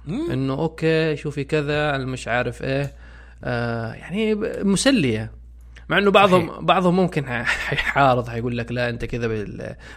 إنه 0.08 0.54
أوكي 0.54 1.16
شوفي 1.16 1.44
كذا 1.44 1.98
مش 1.98 2.28
عارف 2.28 2.64
إيه. 2.64 2.94
آه 3.44 3.94
يعني 3.94 4.36
مسلية. 4.64 5.39
مع 5.90 5.98
إنه 5.98 6.12
بعضهم 6.12 6.48
صحيح. 6.48 6.62
بعضهم 6.62 6.96
ممكن 6.96 7.26
حيحارض 7.46 8.30
حيقول 8.30 8.58
لك 8.58 8.72
لا 8.72 8.90
أنت 8.90 9.06
كذا 9.06 9.28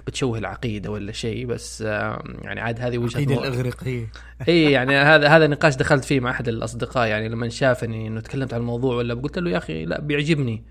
بتشوه 0.07 0.39
العقيدة 0.39 0.91
ولا 0.91 1.13
شيء 1.13 1.47
بس 1.47 1.83
آه 1.83 2.25
يعني 2.43 2.61
عاد 2.61 2.81
هذه 2.81 2.99
وجهة 2.99 3.19
العقيده 3.19 3.49
الإغريقية. 3.49 4.07
إي 4.49 4.73
يعني 4.73 4.97
هذا 4.97 5.29
هذا 5.29 5.47
نقاش 5.47 5.77
دخلت 5.77 6.05
فيه 6.05 6.21
مع 6.21 6.31
أحد 6.31 6.49
الأصدقاء 6.49 7.09
يعني 7.09 7.29
لما 7.29 7.49
شافني 7.49 8.09
إنه 8.09 8.21
تكلمت 8.21 8.55
عن 8.55 8.61
الموضوع 8.61 8.97
ولا 8.97 9.15
قلت 9.15 9.39
له 9.39 9.51
يا 9.51 9.59
أخي 9.59 9.85
لا 9.85 10.01
بيعجبني 10.01 10.63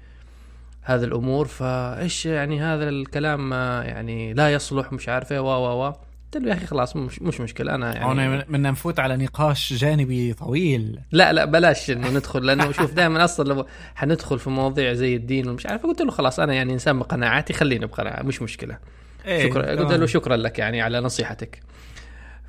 هذا 0.82 1.06
الأمور 1.06 1.48
فإيش 1.48 2.26
يعني 2.26 2.62
هذا 2.62 2.90
الكلام 2.90 3.50
ما 3.50 3.84
يعني 3.84 4.34
لا 4.34 4.54
يصلح 4.54 4.94
مش 4.94 5.10
عارف 5.10 5.32
إيه 5.32 5.40
و 5.40 5.48
و 5.48 5.88
و 5.88 5.94
قلت 6.34 6.44
له 6.44 6.50
يا 6.50 6.54
أخي 6.58 6.66
خلاص 6.66 6.96
مش 6.96 7.22
مش 7.22 7.42
مشكلة 7.42 7.76
أنا 7.76 7.96
يعني 7.96 8.38
بدنا 8.38 8.72
نفوت 8.72 9.00
على 9.00 9.18
نقاش 9.18 9.74
جانبي 9.74 10.34
طويل. 10.34 11.00
لا 11.12 11.34
لا 11.34 11.46
بلاش 11.46 11.92
إنه 11.92 12.10
ندخل 12.10 12.46
لأنه 12.46 12.72
شوف 12.72 12.94
دائما 12.94 13.24
أصلا 13.24 13.50
لو 13.50 13.66
حندخل 13.96 14.40
في 14.40 14.50
مواضيع 14.50 14.94
زي 14.94 15.16
الدين 15.16 15.50
ومش 15.50 15.66
عارف 15.66 15.84
قلت 15.84 16.02
له 16.02 16.12
خلاص 16.12 16.40
أنا 16.40 16.54
يعني 16.54 16.74
إنسان 16.74 17.00
بقناعاتي 17.00 17.54
خليني 17.54 17.86
بقناعة 17.86 18.24
مش 18.24 18.42
مشكلة. 18.42 18.78
إيه، 19.26 19.50
شكرا 19.50 19.66
قلت. 19.72 19.92
له 19.94 20.06
شكرا 20.06 20.38
لك 20.38 20.60
يعني 20.60 20.82
على 20.82 21.00
نصيحتك. 21.00 21.60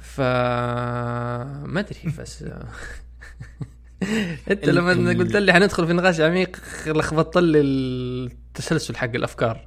ف 0.01 0.21
ما 0.21 1.81
أدري 1.81 2.13
بس 2.19 2.45
أنت 4.51 4.69
لما 4.69 5.11
قلت 5.13 5.37
لي 5.37 5.53
حندخل 5.53 5.87
في 5.87 5.93
نقاش 5.93 6.21
عميق 6.21 6.57
لخبطت 6.87 7.39
لي 7.39 7.61
التسلسل 7.61 8.97
حق 8.97 9.11
الأفكار. 9.15 9.67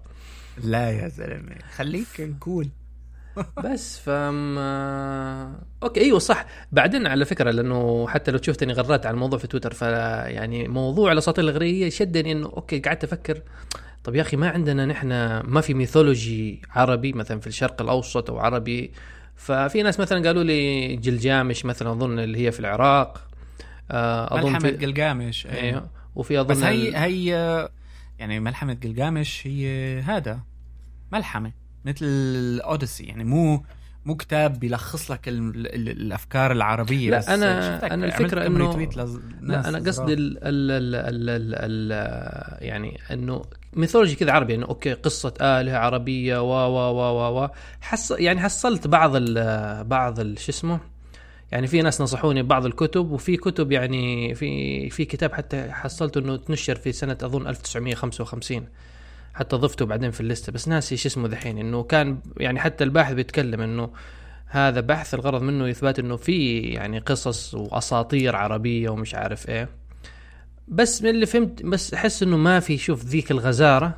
لا 0.63 0.89
يا 0.91 1.07
زلمة 1.07 1.55
خليك 1.75 2.07
نقول 2.19 2.69
بس 3.63 3.99
فما 3.99 5.59
okay 5.83 6.01
إيوه 6.01 6.19
صح. 6.19 6.45
بعدين 6.71 7.07
على 7.07 7.25
فكرة 7.25 7.51
لأنه 7.51 8.07
حتى 8.07 8.31
لو 8.31 8.39
شفتني 8.41 8.73
غردت 8.73 9.05
على 9.05 9.13
الموضوع 9.13 9.39
في 9.39 9.47
تويتر 9.47 9.73
فيعني 9.73 10.67
موضوع 10.67 11.11
الاساطير 11.11 11.43
الاغريقيه 11.43 11.89
شدني 11.89 12.31
إنه 12.31 12.45
okay 12.45 12.79
قعدت 12.79 13.03
أفكر 13.03 13.41
طب 14.03 14.15
يا 14.15 14.21
أخي 14.21 14.37
ما 14.37 14.49
عندنا 14.49 14.85
نحن 14.85 15.07
ما 15.39 15.61
في 15.61 15.73
mythology 15.73 16.61
عربي 16.71 17.13
مثلا 17.13 17.39
في 17.39 17.47
الشرق 17.47 17.81
الأوسط 17.81 18.29
أو 18.29 18.39
عربي؟ 18.39 18.91
ففي 19.35 19.83
ناس 19.83 19.99
مثلا 19.99 20.27
قالوا 20.27 20.43
لي 20.43 20.95
جلجامش 20.95 21.65
مثلا 21.65 21.91
أظن 21.91 22.19
اللي 22.19 22.45
هي 22.45 22.51
في 22.51 22.59
العراق 22.59 23.27
آه، 23.91 24.39
أظن 24.39 24.51
ملحمة 24.51 24.59
في 24.59 24.77
جلجامش 24.77 25.45
إيه. 25.45 25.61
أيوه 25.61 25.89
وفي 26.15 26.39
أظن 26.39 26.47
بس 26.47 26.63
هي 26.63 26.97
هي 26.97 27.69
يعني 28.19 28.39
ملحمة 28.39 28.73
جلجامش 28.73 29.47
هي 29.47 29.99
هذا 29.99 30.39
ملحمة. 31.11 31.51
مثل 31.85 32.05
الاوديسي 32.05 33.03
يعني 33.03 33.23
مو 33.23 33.63
مو 34.05 34.15
كتاب 34.15 34.59
بيلخص 34.59 35.11
لك 35.11 35.27
ال 35.27 35.67
ال 35.75 35.89
الأفكار 35.89 36.51
العربية 36.51 37.09
لا، 37.11 37.17
بس 37.17 37.25
إنه- 37.25 37.31
retweet 38.67 38.97
لز- 38.97 39.19
ناس 39.41 39.65
لا 39.65 39.69
أنا 39.69 39.77
قصدي 39.77 39.91
صغار. 39.91 40.07
ال 40.09 40.37
ال 40.43 40.71
ال 40.71 40.95
ال 40.95 41.29
ال 41.29 41.91
ال 41.91 42.65
يعني 42.67 42.99
إنه 43.11 43.41
mythology 43.73 44.15
كذا 44.15 44.31
عربي 44.31 44.55
إنه 44.55 44.65
okay 44.65 44.93
قصة 44.93 45.33
آلهة 45.41 45.77
عربية 45.77 46.41
و 46.41 46.47
و 46.47 46.91
و 46.91 47.19
و 47.19 47.43
و. 47.43 47.49
حص 47.81 48.11
يعني 48.11 48.39
حصلت 48.41 48.87
بعض 48.87 49.11
ال 49.15 49.83
بعض 49.83 50.19
شو 50.37 50.51
اسمه؟ 50.51 50.79
يعني 51.51 51.67
في 51.67 51.81
ناس 51.81 52.01
نصحوني 52.01 52.43
ببعض 52.43 52.65
الكتب 52.65 53.11
وفي 53.11 53.37
كتب 53.37 53.71
يعني 53.71 54.35
في 54.35 54.89
في 54.89 55.05
كتاب 55.05 55.33
حتى 55.33 55.71
حصلته 55.71 56.19
إنه 56.19 56.35
تنشر 56.37 56.75
في 56.75 56.91
سنة 56.91 57.17
أظن 57.23 57.47
1955 57.47 58.67
حتى 59.35 59.55
ضفته 59.55 59.85
بعدين 59.85 60.11
في 60.11 60.21
الليستة. 60.21 60.51
بس 60.51 60.67
ناسي 60.67 60.97
شو 60.97 61.07
اسمه 61.07 61.27
ذحين 61.27 61.57
إنه 61.57 61.83
كان 61.83 62.19
يعني 62.37 62.59
حتى 62.59 62.83
الباحث 62.83 63.13
بيتكلم 63.13 63.61
إنه 63.61 63.89
هذا 64.47 64.79
بحث 64.79 65.13
الغرض 65.13 65.41
منه 65.41 65.69
إثبات 65.69 65.99
إنه 65.99 66.15
في 66.15 66.59
يعني 66.59 66.99
قصص 66.99 67.53
وأساطير 67.53 68.35
عربية 68.35 68.89
ومش 68.89 69.15
عارف 69.15 69.49
إيه. 69.49 69.69
بس 70.67 71.01
من 71.01 71.09
اللي 71.09 71.25
فهمت 71.25 71.63
بس 71.63 71.93
أحس 71.93 72.23
إنه 72.23 72.37
ما 72.37 72.59
في 72.59 72.77
شوف 72.77 73.05
ذيك 73.05 73.31
الغزارة 73.31 73.95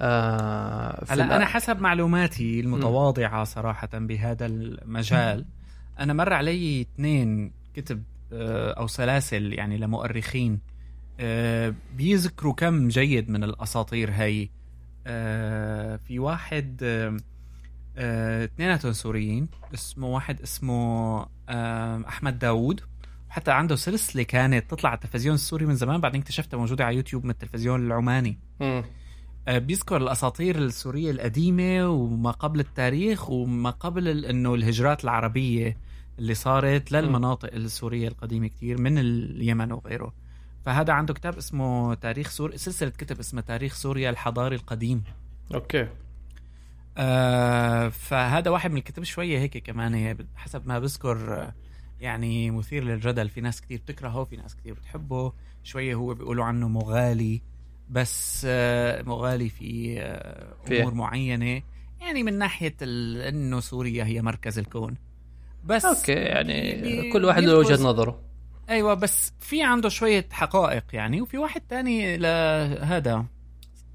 آه 0.00 1.04
هلا 1.08 1.36
أنا 1.36 1.44
حسب 1.44 1.80
معلوماتي 1.80 2.60
المتواضعة 2.60 3.44
صراحة 3.44 3.88
بهذا 3.92 4.46
المجال. 4.46 5.44
أنا 5.98 6.12
مر 6.12 6.32
علي 6.32 6.80
اثنين 6.80 7.52
كتب 7.74 8.02
آه 8.32 8.72
أو 8.72 8.86
سلاسل 8.86 9.52
يعني 9.52 9.78
لمؤرخين. 9.78 10.58
بيذكروا 11.96 12.54
كم 12.54 12.88
جيد 12.88 13.30
من 13.30 13.44
الأساطير 13.44 14.10
هي 14.10 14.48
آه 15.06 15.96
في 15.96 16.18
واحد 16.18 16.80
آه 17.96 18.44
اثنيناتهم 18.44 18.92
سوريين 18.92 19.48
اسمه 19.74 20.06
واحد 20.06 20.40
اسمه 20.40 21.26
أحمد 22.08 22.38
داوود. 22.38 22.80
وحتى 23.30 23.50
عنده 23.50 23.76
سلسلة 23.76 24.22
كانت 24.22 24.70
تطلع 24.70 24.90
على 24.90 24.96
التلفزيون 24.96 25.34
السوري 25.34 25.66
من 25.66 25.74
زمان 25.74 26.00
بعدين 26.00 26.20
اكتشفتها 26.20 26.56
موجودة 26.58 26.84
على 26.84 26.96
يوتيوب 26.96 27.24
من 27.24 27.30
التلفزيون 27.30 27.86
العماني. 27.86 28.38
م. 28.60 28.82
بيذكر 29.48 29.96
الأساطير 29.96 30.58
السورية 30.58 31.10
القديمة 31.10 31.88
وما 31.88 32.30
قبل 32.30 32.60
التاريخ 32.60 33.30
وما 33.30 33.70
قبل 33.70 34.24
إنه 34.24 34.54
الهجرات 34.54 35.04
العربية 35.04 35.76
اللي 36.18 36.34
صارت 36.34 36.92
للمناطق 36.92 37.54
السورية 37.54 38.08
القديمة 38.08 38.48
كتير 38.48 38.80
من 38.80 38.98
اليمن 38.98 39.72
وغيره. 39.72 40.12
فهذا 40.64 40.92
عنده 40.92 41.14
كتاب 41.14 41.36
اسمه 41.36 41.94
تاريخ 41.94 42.30
سوريا 42.30 42.56
سلسلة 42.56 42.90
كتب 42.90 43.18
اسمها 43.18 43.42
تاريخ 43.42 43.74
سوريا 43.74 44.10
الحضاري 44.10 44.56
القديم. 44.56 45.04
okay. 45.54 45.88
آه 46.98 47.88
فهذا 47.88 48.50
واحد 48.50 48.70
من 48.70 48.76
الكتب 48.76 49.02
شوية 49.02 49.38
هيك 49.38 49.58
كمان 49.58 50.26
حسب 50.36 50.68
ما 50.68 50.78
بذكر 50.78 51.52
يعني 52.00 52.50
مثير 52.50 52.84
للجدل. 52.84 53.28
في 53.28 53.40
ناس 53.40 53.60
كثير 53.60 53.78
بتكرهه 53.78 54.24
في 54.24 54.36
ناس 54.36 54.56
كثير 54.56 54.74
بتحبه. 54.74 55.32
شوية 55.64 55.94
هو 55.94 56.14
بيقولوا 56.14 56.44
عنه 56.44 56.68
مغالي 56.68 57.42
بس 57.90 58.46
آه 58.48 59.02
مغالي 59.02 59.48
في 59.48 60.00
آه 60.00 60.54
أمور 60.80 60.94
معينة. 60.94 61.62
يعني 62.00 62.22
من 62.22 62.38
ناحية 62.38 62.76
إنه 62.82 63.60
سوريا 63.60 64.04
هي 64.04 64.22
مركز 64.22 64.58
الكون. 64.58 64.96
بس 65.64 65.84
أوكي 65.84 66.12
يعني 66.12 67.12
كل 67.12 67.24
واحد 67.24 67.42
له 67.42 67.58
وجهة 67.58 67.84
نظره. 67.84 68.29
أيوه 68.70 68.94
بس 68.94 69.32
في 69.40 69.62
عنده 69.62 69.88
شوية 69.88 70.26
حقائق 70.30 70.84
يعني 70.92 71.20
وفي 71.20 71.38
واحد 71.38 71.60
تاني 71.60 72.16
لهذا 72.16 73.26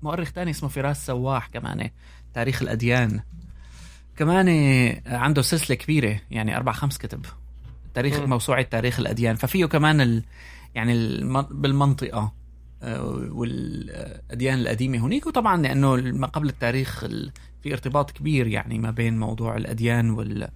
مؤرخ 0.01 0.31
تاني 0.31 0.51
اسمه 0.51 0.69
فراس 0.69 1.05
سواح 1.05 1.47
كمان 1.47 1.89
تاريخ 2.33 2.61
الأديان. 2.61 3.19
كمان 4.15 4.47
عنده 5.05 5.41
سلسلة 5.41 5.75
كبيرة 5.75 6.19
يعني 6.31 6.57
أربع 6.57 6.71
خمس 6.71 6.97
كتب. 6.97 7.25
تاريخ 7.93 8.19
م. 8.19 8.29
موسوعة 8.29 8.61
تاريخ 8.61 8.99
الأديان. 8.99 9.35
ففيه 9.35 9.65
كمان 9.65 10.01
ال 10.01 10.23
يعني 10.75 10.93
ال 10.93 11.43
بالمنطقة 11.51 12.33
آه، 12.83 13.01
والأديان 13.31 14.59
القديمة 14.59 14.97
هناك 14.97 15.27
وطبعا 15.27 15.61
لأنه 15.61 15.95
ما 15.95 16.27
قبل 16.27 16.49
التاريخ 16.49 17.05
في 17.63 17.73
ارتباط 17.73 18.11
كبير 18.11 18.47
يعني 18.47 18.79
ما 18.79 18.91
بين 18.91 19.19
موضوع 19.19 19.57
الأديان 19.57 20.09
وال 20.09 20.47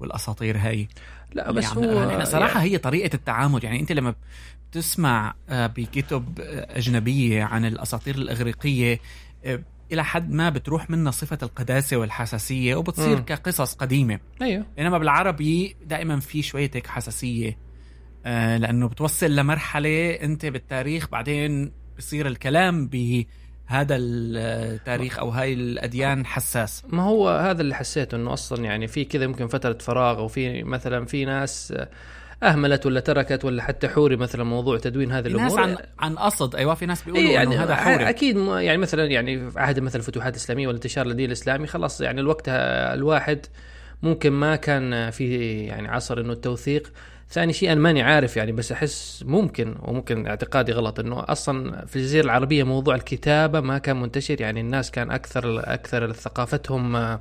والأساطير 0.00 0.58
هاي. 0.58 0.88
لا 1.32 1.52
بس 1.52 1.64
يعني 1.64 1.86
هو 1.86 2.10
يعني 2.10 2.24
صراحة 2.24 2.58
يعني 2.60 2.70
هي 2.72 2.78
طريقة 2.78 3.14
التعامل. 3.14 3.64
يعني 3.64 3.80
أنت 3.80 3.92
لما 3.92 4.14
بتسمع 4.70 5.34
آه، 5.48 5.66
بكتب 5.66 6.40
أجنبية 6.70 7.44
عن 7.44 7.64
الأساطير 7.64 8.14
الإغريقية 8.14 9.00
آه، 9.44 9.62
إلى 9.92 10.04
حد 10.04 10.32
ما 10.32 10.50
بتروح 10.50 10.90
منها 10.90 11.12
صفة 11.12 11.38
القداسة 11.42 11.96
والحساسية 11.96 12.74
وبتصير 12.74 13.16
م. 13.16 13.20
كقصص 13.20 13.74
قديمة. 13.74 14.20
أيوه. 14.42 14.66
إنما 14.78 14.98
بالعربي 14.98 15.76
دائما 15.86 16.20
في 16.20 16.42
شوية 16.42 16.70
هيك 16.74 16.86
حساسية. 16.86 17.58
آه 18.26 18.56
لأنه 18.56 18.88
بتوصل 18.88 19.36
لمرحلة 19.36 20.10
أنت 20.10 20.46
بالتاريخ 20.46 21.08
بعدين 21.08 21.72
بصير 21.98 22.26
الكلام 22.26 22.86
بهذا 23.70 23.96
التاريخ 23.96 25.18
أو 25.18 25.28
هاي 25.28 25.52
الأديان 25.52 26.26
حساس؟ 26.26 26.82
ما 26.88 27.02
هو 27.02 27.28
هذا 27.28 27.62
اللي 27.62 27.74
حسيته 27.74 28.16
إنه 28.16 28.32
أصلا 28.32 28.64
يعني 28.64 28.86
في 28.86 29.04
كذا 29.04 29.26
ممكن 29.26 29.46
فترة 29.46 29.78
فراغ 29.80 30.18
أو 30.18 30.28
في 30.28 30.62
مثلا 30.62 31.04
في 31.04 31.24
ناس 31.24 31.74
أهملت 32.42 32.86
ولا 32.86 33.00
تركت 33.00 33.44
ولا 33.44 33.62
حتى 33.62 33.88
حوري 33.88 34.16
مثلا 34.16 34.44
موضوع 34.44 34.78
تدوين 34.78 35.12
هذه 35.12 35.26
الأمور. 35.26 35.66
ناس 35.66 35.78
عن 35.78 35.84
عن 35.98 36.16
قصد. 36.18 36.54
أيوه 36.54 36.74
في 36.74 36.86
ناس 36.86 37.02
بيقولوا 37.02 37.26
إيه 37.26 37.34
يعني 37.34 37.56
هذا 37.56 37.74
حوري. 37.74 38.08
أكيد 38.08 38.36
يعني 38.36 38.78
مثلا 38.78 39.04
يعني 39.04 39.50
في 39.50 39.60
عهد 39.60 39.80
مثلا 39.80 40.00
الفتوحات 40.00 40.32
الاسلاميه 40.32 40.66
والانتشار 40.66 41.06
للدين 41.06 41.26
الإسلامي 41.26 41.66
خلاص 41.66 42.00
يعني 42.00 42.20
الوقت 42.20 42.44
الواحد 42.48 43.46
ممكن 44.02 44.32
ما 44.32 44.56
كان 44.56 45.10
في 45.10 45.56
يعني 45.64 45.88
عصر 45.88 46.20
إنه 46.20 46.32
التوثيق. 46.32 46.92
ثاني 47.30 47.52
شيء 47.52 47.72
أنا 47.72 47.80
ماني 47.80 48.02
عارف 48.02 48.36
يعني 48.36 48.52
بس 48.52 48.72
أحس 48.72 49.24
ممكن 49.26 49.74
وممكن 49.82 50.26
اعتقادي 50.26 50.72
غلط 50.72 51.00
إنه 51.00 51.24
أصلا 51.28 51.86
في 51.86 51.96
الجزيرة 51.96 52.24
العربية 52.24 52.64
موضوع 52.64 52.94
الكتابة 52.94 53.60
ما 53.60 53.78
كان 53.78 54.00
منتشر. 54.00 54.40
يعني 54.40 54.60
الناس 54.60 54.90
كان 54.90 55.10
أكثر 55.10 55.72
أكثر 55.74 56.12
ثقافتهم 56.12 57.18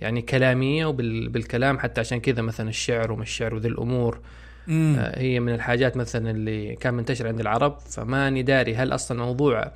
يعني 0.00 0.22
كلامية 0.22 0.86
وبالكلام 0.86 1.78
حتى 1.78 2.00
عشان 2.00 2.20
كذا 2.20 2.42
مثلا 2.42 2.68
الشعر 2.68 3.12
وما 3.12 3.22
الشعر 3.22 3.54
وذي 3.54 3.68
الأمور 3.68 4.20
مم. 4.66 4.96
آه، 4.98 5.20
هي 5.20 5.40
من 5.40 5.54
الحاجات 5.54 5.96
مثلا 5.96 6.30
اللي 6.30 6.76
كان 6.76 6.94
منتشر 6.94 7.28
عند 7.28 7.40
العرب. 7.40 7.78
فماني 7.80 8.42
داري 8.42 8.74
هل 8.74 8.94
أصلا 8.94 9.18
موضوع 9.18 9.72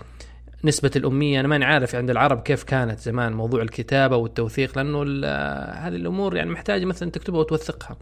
نسبة 0.65 0.91
الأمية 0.97 1.41
أنا 1.41 1.49
ماني 1.49 1.65
عارف 1.65 1.95
عند 1.95 2.11
العرب 2.11 2.43
كيف 2.43 2.63
كانت 2.63 3.01
زمان 3.01 3.33
موضوع 3.33 3.63
الكتابة 3.63 4.17
والتوثيق 4.17 4.79
لأنه 4.79 5.23
آه، 5.25 5.73
هذه 5.73 5.95
الأمور 5.97 6.37
يعني 6.37 6.51
محتاجة 6.51 6.85
مثلا 6.85 7.11
تكتبها 7.11 7.41
وتوثقها. 7.41 7.97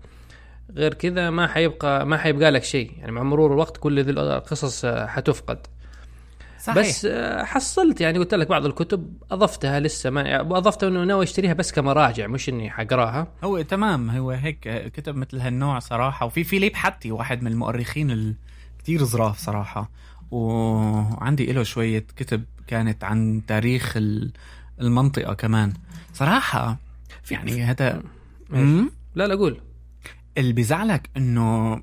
غير 0.76 0.94
كذا 0.94 1.31
ما 1.31 1.46
حيبقى 1.46 2.07
ما 2.07 2.16
حيبقى 2.16 2.50
لك 2.50 2.64
شيء. 2.64 2.92
يعني 2.98 3.12
مع 3.12 3.22
مرور 3.22 3.52
الوقت 3.52 3.76
كل 3.76 4.04
ذي 4.04 4.11
القصص 4.11 4.85
آه، 4.85 5.07
حتفقد. 5.07 5.59
صحيح. 6.61 6.78
بس 6.78 7.04
آه، 7.04 7.44
حصلت 7.44 8.00
يعني 8.00 8.18
قلت 8.18 8.35
لك 8.35 8.48
بعض 8.48 8.66
الكتب 8.66 9.12
أضفتها 9.31 9.81
لسه 9.81 10.11
ما 10.11 10.40
اضفتها 10.40 10.88
إنه 10.88 11.04
ناوي 11.04 11.24
أشتريها 11.24 11.52
بس 11.52 11.72
كمراجع 11.72 12.26
مش 12.26 12.48
إني 12.48 12.70
حقراها. 12.70 13.28
هو 13.44 13.62
تمام 13.62 14.11
هو 14.11 14.31
هيك 14.31 14.92
كتب 14.92 15.16
مثل 15.16 15.38
هالنوع 15.38 15.78
صراحة. 15.78 16.26
وفي 16.26 16.44
فيليب 16.44 16.76
حتي 16.76 17.12
واحد 17.12 17.42
من 17.42 17.52
المؤرخين 17.52 18.37
كثير 18.78 19.04
ظراف 19.04 19.38
صراحة. 19.38 19.90
وعندي 20.31 21.52
له 21.52 21.62
شوية 21.62 22.04
كتب 22.16 22.44
كانت 22.66 23.04
عن 23.04 23.42
تاريخ 23.46 23.98
المنطقة 24.81 25.35
كمان. 25.35 25.72
صراحة 26.14 26.76
يعني 27.31 27.62
هذا 27.62 28.02
لا 29.14 29.26
لا 29.26 29.35
قول. 29.35 29.61
اللي 30.38 30.53
بيزعلك 30.53 31.11
إنه 31.16 31.83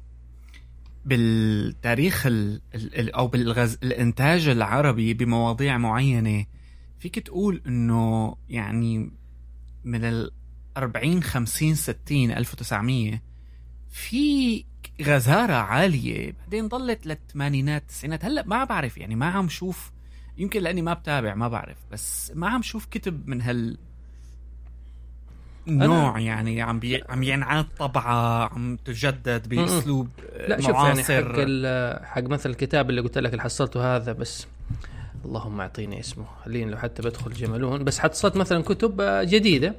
بالتاريخ 1.05 2.25
ال 2.25 2.61
ال 2.75 3.11
أو 3.11 3.27
بالغز 3.27 3.77
الإنتاج 3.83 4.47
العربي 4.47 5.13
بمواضيع 5.13 5.77
معينة 5.77 6.45
فيك 6.99 7.19
تقول 7.19 7.61
إنه 7.67 8.35
يعني 8.49 9.11
من 9.83 10.05
ال 10.05 10.31
40 10.77 11.23
50 11.23 11.75
60 11.75 12.31
1900 12.31 13.21
في 13.89 14.65
غزارة 15.01 15.53
عالية 15.53 16.31
بعدين 16.31 16.67
ضلت 16.67 17.07
للثمانينات 17.07 17.81
التسعينات. 17.81 18.25
هلأ 18.25 18.45
ما 18.45 18.63
بعرف 18.63 18.97
يعني 18.97 19.15
ما 19.15 19.25
عم 19.25 19.49
شوف 19.49 19.91
يمكن 20.37 20.61
لأني 20.61 20.81
ما 20.81 20.93
بتابع 20.93 21.35
ما 21.35 21.47
بعرف 21.47 21.77
بس 21.91 22.31
ما 22.35 22.49
عم 22.49 22.61
شوف 22.61 22.85
كتب 22.85 23.27
من 23.27 23.41
هال 23.41 23.77
نوع 25.67 26.19
يعني 26.19 26.61
عم 26.61 26.79
بي... 26.79 27.03
عم 27.09 27.23
ينعاد 27.23 27.65
طبعة 27.79 28.53
عم 28.53 28.77
تجدد 28.85 29.49
بأسلوب 29.49 30.09
لا 30.47 30.61
شوف 30.61 30.75
يعني 30.75 31.03
حق 31.03 31.35
ال... 31.37 32.05
حق 32.05 32.23
مثل 32.23 32.49
الكتاب 32.49 32.89
اللي 32.89 33.01
قلت 33.01 33.17
لك 33.17 33.31
اللي 33.31 33.41
حصلته 33.41 33.95
هذا 33.95 34.11
بس 34.11 34.47
اللهم 35.25 35.61
أعطيني 35.61 35.99
اسمه. 35.99 36.25
خليني 36.45 36.71
لو 36.71 36.77
حتى 36.77 37.01
بدخل 37.01 37.33
جملون 37.33 37.83
بس 37.83 37.99
حصلت 37.99 38.37
مثلا 38.37 38.63
كتب 38.63 39.01
جديدة. 39.01 39.75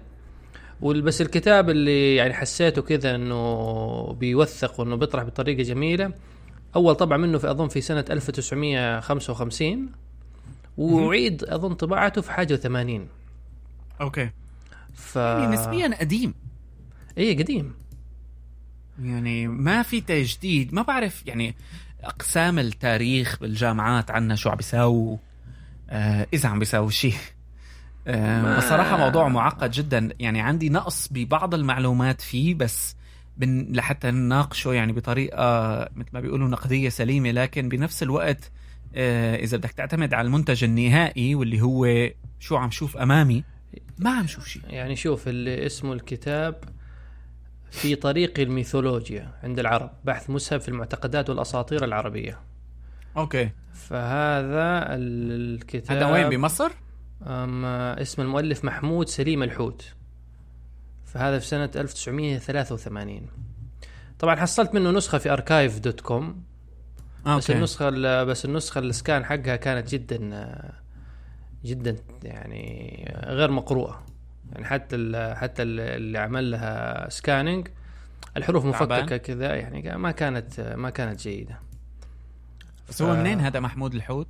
بس 0.81 1.21
الكتاب 1.21 1.71
اللي 1.71 2.15
يعني 2.15 2.35
حسيته 2.35 2.83
كذا 2.83 3.15
إنه 3.15 4.13
بيوثق 4.13 4.81
وإنه 4.81 4.97
بيطرح 4.97 5.25
بطريقة 5.25 5.63
جميلة. 5.63 6.13
أول 6.77 6.95
طبع 6.95 7.17
منه 7.17 7.39
في 7.39 7.51
أظن 7.51 7.69
في 7.69 7.81
سنة 7.81 8.05
1955 8.11 9.89
وعيد 10.79 11.45
أظن 11.45 11.75
طباعته 11.75 12.23
في 12.23 12.33
حاجة 12.33 12.57
و80 12.57 13.01
أوكي. 14.01 14.31
ف 14.97 15.17
يعني 15.17 15.47
نسبيا 15.47 15.97
قديم. 16.01 16.35
إيه 17.19 17.39
قديم. 17.39 17.75
يعني 19.03 19.49
ما 19.49 19.83
في 19.83 20.01
تجديد 20.01 20.75
ما 20.75 20.83
بعرف 20.83 21.27
يعني 21.27 21.55
أقسام 22.05 22.59
التاريخ 22.59 23.39
بالجامعات 23.41 24.11
عنا 24.11 24.35
شو 24.35 24.51
عم 24.51 24.57
بيساووا 24.57 25.17
آه 25.91 26.27
إذا 26.33 26.49
عم 26.49 26.59
بيساووا 26.59 26.91
شيء 26.91 27.15
آه 28.07 28.57
بصراحة 28.57 28.97
موضوع 28.97 29.29
معقد 29.29 29.71
جدا. 29.71 30.09
يعني 30.21 30.41
عندي 30.41 30.69
نقص 30.69 31.09
ببعض 31.11 31.55
المعلومات 31.55 32.21
فيه 32.21 32.55
بس 32.55 32.97
بن 33.37 33.67
لحتى 33.73 34.11
نناقشه 34.11 34.73
يعني 34.73 34.93
بطريقة 34.93 35.79
مثل 35.97 36.09
ما 36.13 36.21
بيقولوا 36.21 36.49
نقدية 36.49 36.89
سليمة 36.89 37.31
لكن 37.31 37.69
بنفس 37.69 38.03
الوقت 38.03 38.51
آه، 38.95 39.37
إذا 39.37 39.57
بدك 39.57 39.71
تعتمد 39.71 40.15
على 40.15 40.27
المنتج 40.27 40.65
النهائي 40.65 41.35
واللي 41.35 41.61
هو 41.61 42.11
شو 42.41 42.57
عم 42.57 42.71
شوف 42.71 42.97
أمامي 42.97 43.45
ما 43.99 44.11
عم 44.11 44.27
شوف 44.27 44.49
شيء. 44.49 44.63
يعني 44.69 44.97
شوف 44.97 45.29
اللي 45.29 45.67
اسمه 45.67 45.93
الكتاب 45.93 46.65
في 47.71 47.95
طريق 47.95 48.41
الميثولوجيا 48.41 49.33
عند 49.43 49.59
العرب 49.59 49.91
بحث 50.05 50.31
مسهب 50.31 50.61
في 50.61 50.69
المعتقدات 50.69 51.31
والأساطير 51.31 51.85
العربية. 51.85 52.41
okay. 53.17 53.51
فهذا 53.75 54.95
الكتاب 54.95 55.97
هذا 55.97 56.07
وين 56.13 56.29
بمصر؟ 56.29 56.71
أم 57.27 57.65
اسم 57.65 58.23
المؤلف 58.23 58.65
محمود 58.65 59.09
سليم 59.09 59.43
الحوت. 59.43 59.85
فهذا 61.05 61.39
في 61.39 61.47
سنة 61.47 61.71
1983 61.77 63.27
طبعا 64.19 64.37
حصلت 64.37 64.75
منه 64.75 64.91
نسخة 64.91 65.19
في 65.19 65.33
archive 65.33 65.79
dot 65.79 66.01
com 66.01 66.43
بس. 67.27 67.51
النسخة 67.51 67.89
ال- 67.89 68.27
بس 68.27 68.45
النسخة 68.45 68.79
ال 68.79 68.88
scan 68.88 69.25
حقها 69.25 69.57
كانت 69.57 69.89
جدا 69.95 70.19
جدا 71.65 71.97
يعني 72.23 73.15
غير 73.27 73.51
مقروءة 73.51 74.03
يعني 74.53 74.65
حتى 74.65 74.97
ال 74.97 75.37
حتى 75.37 75.63
ال- 75.63 75.81
اللي 75.81 76.19
عمل 76.19 76.51
لها 76.51 77.09
scanning 77.09 77.69
الحروف؟ 78.37 78.65
مفككة 78.65 79.17
كذا 79.17 79.55
يعني 79.55 79.97
ما 79.99 80.11
كانت 80.11 80.61
ما 80.61 80.91
كانت 80.91 81.21
جيدة 81.21 81.61
بس 82.89 83.03
هو 83.03 83.17
منين 83.17 83.41
هذا 83.41 83.61
محمود 83.61 83.95
الحوت؟ 83.95 84.27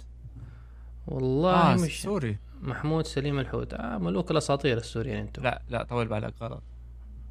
والله 1.06 1.72
آه 1.72 1.74
مش 1.74 2.02
سوري 2.02 2.38
محمود 2.62 3.06
سليم 3.06 3.38
الحوت 3.38 3.74
آه 3.74 3.98
ملوك 3.98 4.30
الاساطير 4.30 4.76
السوريين 4.76 5.16
أنتم 5.16 5.42
لا 5.42 5.62
لا 5.68 5.82
طول 5.82 6.08
بالك 6.08 6.34
غلط 6.42 6.62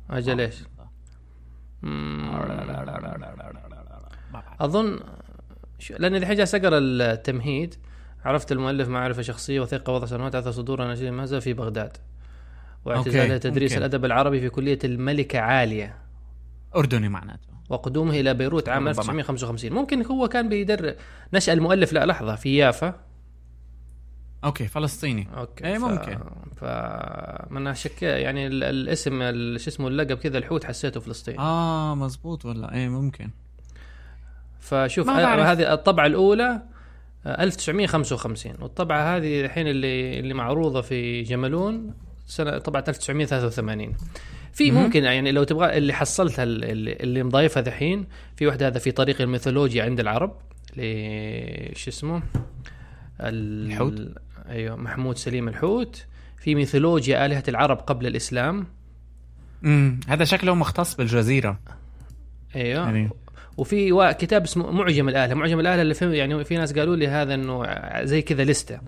أجل 0.09 0.41
إيش؟ 0.41 0.55
اظن 4.59 4.99
لاني 5.99 6.17
الحين 6.17 6.35
جالس 6.35 6.55
اقرا 6.55 6.77
التمهيد 6.77 7.75
عرفت 8.25 8.51
المؤلف 8.51 8.87
معرفه 8.87 9.21
شخصية 9.21 9.59
وثيقه 9.59 9.93
وضع 9.93 10.05
سنوات 10.05 10.35
عثر 10.35 10.51
صدور 10.51 10.87
نشيد 10.91 11.05
المهزة 11.07 11.39
في 11.39 11.53
بغداد. 11.53 11.97
واعتزاله 12.85 13.23
أوكي، 13.33 13.39
تدريس 13.39 13.71
ممكن. 13.71 13.77
الأدب 13.85 14.05
العربي 14.05 14.39
في 14.39 14.49
كلية 14.49 14.79
الملكة 14.83 15.39
عالية. 15.39 15.95
أردني 16.75 17.09
معناته. 17.09 17.47
وقدومه 17.69 18.19
إلى 18.19 18.33
بيروت 18.33 18.69
عام 18.69 18.77
ربما. 18.87 18.89
1955 18.91 19.73
ممكن 19.73 20.05
هو 20.05 20.27
كان 20.27 20.49
بيدر 20.49 20.95
نشأ 21.33 21.53
المؤلف 21.53 21.93
لا 21.93 22.05
لحظة 22.05 22.35
في 22.35 22.57
يافا. 22.57 22.93
أوكي 24.43 24.67
فلسطيني. 24.67 25.27
أوكي 25.37 25.65
إيه، 25.65 25.77
ممكن. 25.77 26.17
ف 26.55 26.63
من 27.51 27.73
شك 27.73 28.01
يعني 28.03 28.47
ال- 28.47 28.63
الاسم 28.63 29.21
ال- 29.21 29.59
شو 29.61 29.69
اسمه 29.69 29.87
اللقب 29.87 30.17
كذا 30.17 30.37
الحوت 30.37 30.63
حسيته 30.63 30.99
فلسطين 30.99 31.39
آه 31.39 31.95
مزبوط 31.95 32.45
والله. 32.45 32.71
إيه 32.71 32.89
ممكن. 32.89 33.29
فشوف. 34.59 35.09
هذه 35.09 35.73
الطبعة 35.73 36.05
الأولى. 36.05 36.45
آه، 36.49 36.61
1955 37.27 38.53
والطبعة 38.61 39.17
هذه 39.17 39.41
الحين 39.45 39.67
اللي 39.67 40.19
اللي 40.19 40.33
معروضة 40.33 40.81
في 40.81 41.21
جملون 41.21 41.93
سنة 42.27 42.57
طبعة 42.57 42.83
1983 42.87 43.93
في. 44.53 44.71
ممكن 44.71 45.03
يعني 45.03 45.31
لو 45.31 45.43
تبغى 45.43 45.77
اللي 45.77 45.93
حصلتها 45.93 46.43
اللي, 46.43 46.93
اللي 46.93 47.23
مضايفها 47.23 47.63
ذحين 47.63 48.07
في 48.35 48.47
واحدة 48.47 48.67
هذا 48.67 48.79
في 48.79 48.91
طريق 48.91 49.21
الميثولوجيا 49.21 49.83
عند 49.83 49.99
العرب 49.99 50.31
شو 51.75 51.89
اسمه؟ 51.89 52.17
ال- 53.21 53.65
الحوت؟ 53.71 53.93
أيوه 54.49 54.75
محمود 54.75 55.17
سليم 55.17 55.47
الحوت. 55.47 56.05
في 56.37 56.55
ميثولوجيا 56.55 57.25
آلهة 57.25 57.43
العرب 57.47 57.77
قبل 57.77 58.07
الإسلام. 58.07 58.67
امم 59.63 59.99
هذا 60.07 60.23
شكله 60.25 60.55
مختص 60.55 60.95
بالجزيرة. 60.95 61.59
أيوه. 62.55 62.85
يعني 62.85 63.09
وفي 63.57 64.13
كتاب 64.19 64.43
اسمه 64.43 64.71
معجم 64.71 65.09
الآلة. 65.09 65.33
معجم 65.33 65.59
الآلة 65.59 65.81
اللي 65.81 65.93
في 65.93 66.17
يعني 66.17 66.43
في 66.43 66.57
ناس 66.57 66.73
قالوا 66.73 66.95
لي 66.95 67.07
هذا 67.07 67.33
إنه 67.33 67.65
زي 68.03 68.21
كذا 68.21 68.43
لستة. 68.43 68.79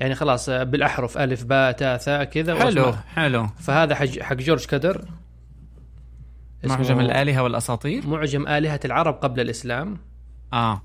يعني 0.00 0.14
خلاص 0.14 0.50
بالأحرف 0.50 1.18
ألف 1.18 1.44
باء 1.44 1.72
تاء 1.72 1.96
ثاء 1.96 2.24
كذا 2.24 2.54
حلو 2.54 2.66
وأسماء. 2.66 3.04
حلو. 3.14 3.46
فهذا 3.46 3.94
حق 3.94 4.06
حق 4.06 4.34
جورج 4.36 4.66
كدر. 4.66 5.04
معجم 6.64 7.00
الآلهة 7.00 7.42
والأساطير؟ 7.42 8.06
معجم 8.06 8.48
آلهة 8.48 8.80
العرب 8.84 9.14
قبل 9.14 9.40
الإسلام. 9.40 9.98
آه. 10.52 10.82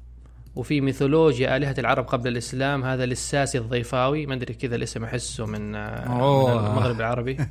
وفي 0.56 0.82
ميثولوجيا 0.82 1.58
آلهة 1.58 1.76
العرب 1.78 2.06
قبل 2.06 2.28
الإسلام. 2.28 2.84
هذا 2.84 3.06
للساسي 3.06 3.58
الضيفاوي. 3.58 4.26
ما 4.26 4.34
أدري 4.34 4.54
كذا 4.54 4.76
الاسم 4.76 5.04
أحسه 5.04 5.46
من, 5.46 5.76
آه، 5.76 6.08
من. 6.08 6.68
المغرب 6.68 7.00
العربي. 7.00 7.38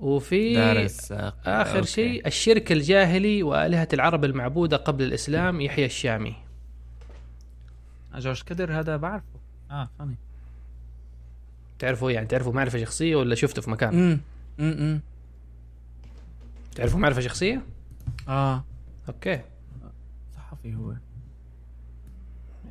وفي 0.00 0.54
دارس 0.54 1.12
آخر 1.12 1.76
okay. 1.76 1.86
شيء 1.86 2.26
الشرك 2.26 2.72
الجاهلي 2.72 3.42
وآلهة 3.42 3.88
العرب 3.92 4.24
المعبودة 4.24 4.76
قبل 4.76 5.04
الإسلام 5.04 5.60
يحيى 5.60 5.86
الشامي. 5.86 6.34
جورج 8.16 8.42
كدر 8.42 8.80
هذا 8.80 8.96
بعرفه. 8.96 9.24
آه 9.70 9.88
فاني 9.98 10.14
تعرفوا 11.78 12.10
يعني 12.10 12.26
تعرفوا 12.26 12.52
معرفة 12.52 12.78
شخصية 12.78 13.16
ولا 13.16 13.34
شفته 13.34 13.62
في 13.62 13.70
مكان؟ 13.70 13.94
امم 13.94 14.20
امم 14.60 15.00
تعرفوا 16.74 17.00
معرفة 17.00 17.20
شخصية؟ 17.20 17.62
آه. 18.28 18.64
okay. 19.08 19.40
صحفي 20.36 20.74
هو. 20.74 20.92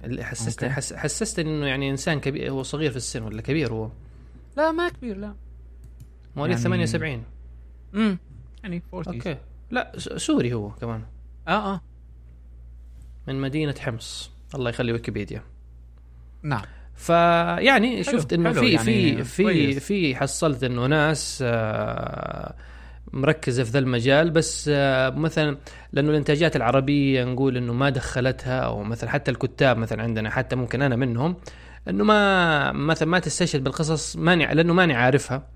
اللي 0.03 0.23
حسستني 0.23 0.69
okay. 0.69 0.75
حس 0.75 0.93
حسستني 0.93 1.49
إنه 1.57 1.65
يعني 1.67 1.89
إنسان 1.89 2.19
كبير 2.19 2.51
هو 2.51 2.63
صغير 2.63 2.91
في 2.91 2.97
السن 2.97 3.23
ولا 3.23 3.41
كبير 3.41 3.73
هو؟ 3.73 3.89
لا 4.57 4.71
ما 4.71 4.89
كبير 4.89 5.17
لا. 5.17 5.33
مواليد 6.35 6.51
يعني- 6.57 6.63
78 6.63 7.23
امم 7.95 8.17
يعني 8.63 8.81
40 8.93 9.15
okay. 9.15 9.37
لا 9.71 9.91
س- 9.97 10.09
سوري 10.09 10.53
هو 10.53 10.69
كمان. 10.69 11.01
آه 11.47 11.73
آه. 11.73 11.81
من 13.27 13.41
مدينة 13.41 13.75
حمص. 13.79 14.31
الله 14.55 14.69
يخلي 14.69 14.91
ويكيبيديا. 14.91 15.41
نعم. 16.43 16.61
فيعني 16.95 18.03
شفت 18.03 18.33
إنه 18.33 18.51
في 18.51 18.65
يعني 18.71 18.77
في 18.83 19.23
في 19.23 19.43
كويس. 19.43 19.79
في 19.79 20.15
حصلت 20.15 20.63
إنه 20.63 20.85
ناس 20.85 21.43
آه، 21.47 22.55
مركزة 23.13 23.63
في 23.63 23.71
ذا 23.71 23.79
المجال 23.79 24.29
بس 24.31 24.69
آه، 24.73 25.09
مثلا 25.09 25.57
لأنه 25.93 26.09
الإنتاجات 26.09 26.55
العربية 26.55 27.23
نقول 27.23 27.57
إنه 27.57 27.73
ما 27.73 27.89
دخلتها 27.89 28.59
أو 28.59 28.83
مثلا 28.83 29.09
حتى 29.09 29.31
الكتاب 29.31 29.77
مثلا 29.77 30.03
عندنا 30.03 30.29
حتى 30.29 30.55
ممكن 30.55 30.81
أنا 30.81 30.95
منهم 30.95 31.35
إنه 31.89 32.03
ما 32.03 32.71
مثلا 32.71 33.07
ما 33.09 33.19
تستشهد 33.19 33.63
بالقصص 33.63 34.15
ماني 34.15 34.45
لأنه 34.53 34.73
ماني 34.73 34.93
عارفها. 34.93 35.47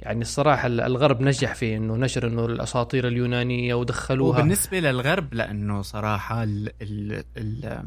يعني 0.00 0.22
الصراحة 0.22 0.66
الغرب 0.66 1.20
نجح 1.20 1.54
في 1.54 1.76
إنه 1.76 1.96
نشر 1.96 2.26
إنه 2.26 2.46
الأساطير 2.46 3.08
اليونانية 3.08 3.74
ودخلوها 3.74 4.38
وبالنسبة 4.38 4.80
للغرب 4.80 5.34
لأنه 5.34 5.82
صراحة 5.82 6.42
ال 6.42 6.70
ال 6.82 7.24
ال 7.36 7.82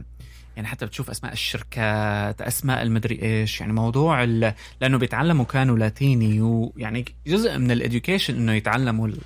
يعني 0.55 0.67
حتى 0.67 0.85
بتشوف 0.85 1.09
أسماء 1.09 1.33
الشركات 1.33 2.41
أسماء 2.41 2.81
المدري 2.81 3.21
إيش 3.21 3.61
يعني 3.61 3.73
موضوع 3.73 4.23
لأنه 4.23 4.97
بيتعلموا 4.97 5.45
كانوا 5.45 5.77
لاتيني 5.77 6.41
ويعني 6.41 7.05
جزء 7.27 7.57
من 7.57 7.71
الإديوكيشن 7.71 8.35
إنه 8.35 8.51
يتعلموا 8.53 9.07
ال- 9.07 9.17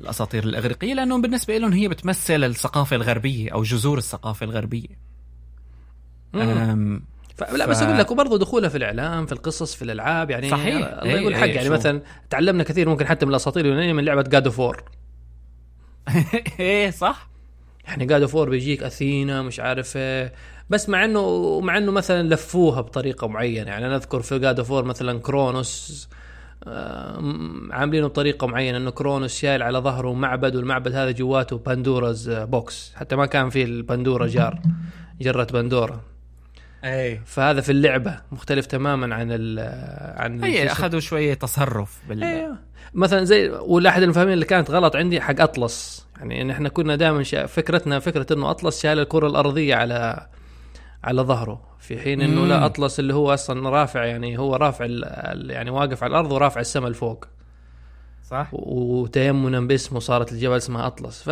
الأساطير 0.00 0.44
الإغريقية 0.44 0.94
لأنه 0.94 1.22
بالنسبة 1.22 1.58
لهم 1.58 1.72
هي 1.72 1.88
بتمثل 1.88 2.44
الثقافة 2.44 2.96
الغربية 2.96 3.50
أو 3.52 3.62
جذور 3.62 3.98
الثقافة 3.98 4.44
الغربية 4.44 4.88
مم. 6.34 6.40
أم، 6.40 7.02
فلا 7.44 7.66
ف- 7.66 7.68
بس 7.68 7.82
أقول 7.82 7.98
لك 7.98 8.10
وبرضه 8.10 8.38
دخولها 8.38 8.68
في 8.68 8.76
الإعلام 8.76 9.26
في 9.26 9.32
القصص 9.32 9.74
في 9.74 9.82
الألعاب 9.82 10.30
يعني 10.30 10.50
صحيح. 10.50 10.74
الله 10.76 11.02
إيه، 11.02 11.20
يقول 11.20 11.32
إيه، 11.34 11.40
حق 11.40 11.48
يعني 11.48 11.66
شو. 11.68 11.72
مثلا 11.72 12.02
تعلمنا 12.30 12.62
كثير 12.64 12.88
ممكن 12.88 13.06
حتى 13.06 13.26
من 13.26 13.30
الأساطير 13.30 13.64
اليونانية 13.64 13.92
من 13.92 14.04
لعبة 14.04 14.22
God 14.22 14.46
of 14.46 14.58
War 14.58 14.84
إيه 16.60 16.90
صح. 16.90 17.30
يعني 17.86 18.06
God 18.06 18.22
of 18.22 18.34
War 18.34 18.50
بيجيك 18.50 18.82
أثينا 18.82 19.42
مش 19.42 19.60
عارف 19.60 19.96
إيه. 19.96 20.32
بس 20.70 20.88
مع 20.88 21.04
إنه 21.04 21.60
مع 21.60 21.78
إنه 21.78 21.92
مثلا 21.92 22.34
لفوها 22.34 22.80
بطريقة 22.80 23.26
معينة. 23.28 23.70
يعني 23.70 23.86
أنا 23.86 23.96
أذكر 23.96 24.20
في 24.22 24.38
God 24.38 24.58
of 24.58 24.70
War 24.70 24.84
مثلا 24.84 25.18
كرونوس 25.20 26.08
آه، 26.64 27.22
عاملينه 27.70 28.06
بطريقة 28.06 28.46
معينة. 28.46 28.78
إنه 28.78 28.90
كرونوس 28.90 29.38
شايل 29.40 29.62
على 29.62 29.78
ظهره 29.78 30.12
معبد 30.14 30.56
والمعبد 30.56 30.92
هذا 30.94 31.10
جواته 31.10 31.58
Pandora's 31.58 32.30
box 32.30 32.92
حتى 32.96 33.16
ما 33.16 33.26
كان 33.26 33.50
فيه 33.50 33.64
ال 33.64 33.72
Pandora 33.72 34.26
jar 34.26 34.60
جرة 35.20 35.44
بندورة. 35.44 36.00
إيه. 36.84 37.22
فهذا 37.26 37.60
في 37.60 37.72
اللعبة 37.72 38.20
مختلف 38.32 38.66
تماما 38.66 39.14
عن 39.14 39.28
ال 39.30 39.58
عن 40.20 40.44
اسمه. 40.44 40.72
أخذوا 40.72 41.00
شوية 41.00 41.34
تصرف 41.34 41.98
بال 42.08 42.24
أيوه 42.24 42.56
مثلا 42.94 43.24
زي 43.24 43.48
والأحد 43.50 44.02
المفاهيم 44.02 44.28
اللي 44.28 44.44
كانت 44.44 44.70
غلط 44.70 44.96
عندي 44.96 45.20
حق 45.20 45.40
أطلس. 45.40 46.06
يعني 46.18 46.42
إن 46.42 46.50
إحنا 46.50 46.68
كنا 46.68 46.96
دائما 46.96 47.22
شا... 47.22 47.46
فكرتنا 47.46 47.98
فكرة 47.98 48.26
إنه 48.34 48.50
أطلس 48.50 48.82
شايل 48.82 48.98
الكرة 48.98 49.26
الأرضية 49.26 49.74
على 49.74 50.26
على 51.04 51.22
ظهره. 51.22 51.62
في 51.78 51.98
حين 51.98 52.20
إنه. 52.20 52.46
لا 52.46 52.66
أطلس 52.66 53.00
اللي 53.00 53.14
هو 53.14 53.34
أصلا 53.34 53.70
رافع 53.70 54.04
يعني 54.04 54.38
هو 54.38 54.56
رافع 54.56 54.84
ال... 54.84 55.04
ال- 55.04 55.50
يعني 55.50 55.70
واقف 55.70 56.02
على 56.04 56.10
الأرض 56.10 56.32
ورافع 56.32 56.60
السماء 56.60 56.90
لفوق. 56.90 57.24
صح. 58.30 58.48
و- 58.52 59.00
وتيمنا 59.02 59.60
باسمه 59.60 60.00
صارت 60.00 60.32
الجبل 60.32 60.56
اسمها 60.56 60.86
أطلس. 60.86 61.22
ف 61.22 61.30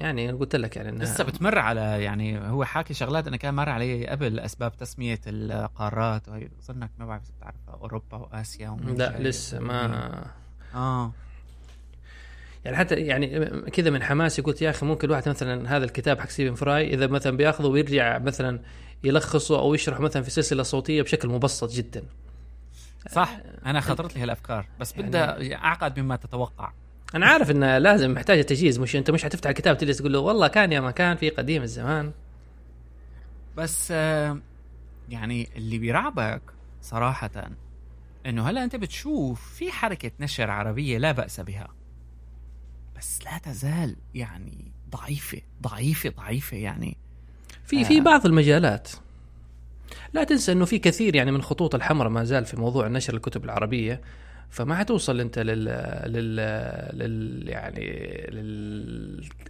يعني 0.00 0.30
قلت 0.32 0.56
لك 0.56 0.76
يعني 0.76 0.88
إنها 0.88 1.04
لسه 1.04 1.24
بتمر 1.24 1.58
على 1.58 1.80
يعني 1.80 2.38
هو 2.38 2.64
حاكي 2.64 2.94
شغلات 2.94 3.26
أنا 3.26 3.36
كان 3.36 3.54
مر 3.54 3.68
علي 3.68 4.06
قبل 4.06 4.40
أسباب 4.40 4.76
تسمية 4.76 5.20
القارات 5.26 6.28
وهي 6.28 6.48
اظنك 6.60 6.90
ما 6.98 7.06
بعرف 7.06 7.22
بتعرفها 7.38 7.74
أوروبا 7.74 8.16
وآسيا 8.16 8.76
لا. 8.84 9.18
لسه 9.18 9.60
ما 9.60 10.30
آه. 10.74 11.12
يعني 12.64 12.76
حتى 12.76 12.94
يعني 12.94 13.46
كذا 13.70 13.90
من 13.90 14.02
حماسي 14.02 14.42
قلت 14.42 14.62
يا 14.62 14.70
أخي 14.70 14.86
ممكن 14.86 15.06
الواحد 15.06 15.28
مثلا 15.28 15.76
هذا 15.76 15.84
الكتاب 15.84 16.20
حق 16.20 16.28
ستيفن 16.28 16.54
فراي 16.54 16.94
إذا 16.94 17.06
مثلا 17.06 17.36
بيأخذه 17.36 17.66
ويرجع 17.66 18.18
مثلا 18.18 18.60
يلخصه 19.04 19.58
أو 19.58 19.74
يشرح 19.74 20.00
مثلا 20.00 20.22
في 20.22 20.30
سلسلة 20.30 20.62
صوتية 20.62 21.02
بشكل 21.02 21.28
مبسط 21.28 21.72
جدا. 21.72 22.02
صح. 23.10 23.36
أنا 23.66 23.80
خطرت 23.80 24.16
لي 24.16 24.22
هالأفكار. 24.22 24.66
بس 24.80 24.92
يعني- 24.96 25.08
بدها 25.08 25.54
أعقد 25.54 26.00
مما 26.00 26.16
تتوقع. 26.16 26.72
أنا 27.14 27.26
عارف 27.26 27.50
إنه 27.50 27.78
لازم 27.78 28.12
محتاجه 28.12 28.42
تجهيز 28.42 28.78
مش 28.78 28.96
أنت 28.96 29.10
مش 29.10 29.24
حتفتح 29.24 29.50
الكتاب 29.50 29.78
تجلس 29.78 29.98
تقول 29.98 30.12
له 30.12 30.18
والله 30.18 30.48
كان 30.48 30.72
يا 30.72 30.80
ما 30.80 30.90
كان 30.90 31.16
في 31.16 31.30
قديم 31.30 31.62
الزمان. 31.62 32.12
بس 33.56 33.88
آه، 33.90 34.38
يعني 35.08 35.48
اللي 35.56 35.78
بيرعبك 35.78 36.42
صراحة 36.82 37.50
إنه 38.26 38.48
هلا 38.48 38.64
أنت 38.64 38.76
بتشوف 38.76 39.54
في 39.54 39.72
حركة 39.72 40.10
نشر 40.20 40.50
عربية 40.50 40.98
لا 40.98 41.12
بأس 41.12 41.40
بها 41.40 41.68
بس 42.98 43.24
لا 43.24 43.38
تزال 43.38 43.96
يعني 44.14 44.72
ضعيفة 44.90 45.40
ضعيفة 45.62 46.12
ضعيفة 46.16 46.56
يعني. 46.56 46.96
في 47.64 47.84
في 47.84 48.00
بعض 48.00 48.26
المجالات. 48.26 48.90
لا 50.12 50.24
تنسى 50.24 50.52
إنه 50.52 50.64
في 50.64 50.78
كثير 50.78 51.16
يعني 51.16 51.32
من 51.32 51.42
خطوط 51.42 51.74
الحمراء 51.74 52.10
ما 52.10 52.24
زال 52.24 52.44
في 52.44 52.56
موضوع 52.56 52.88
نشر 52.88 53.14
الكتب 53.14 53.44
العربية. 53.44 54.00
فما 54.50 54.76
حتوصل 54.76 55.20
أنت 55.20 55.38
لل 55.38 55.64
لل, 56.06 56.36
لل... 56.98 57.48
يعني 57.48 57.86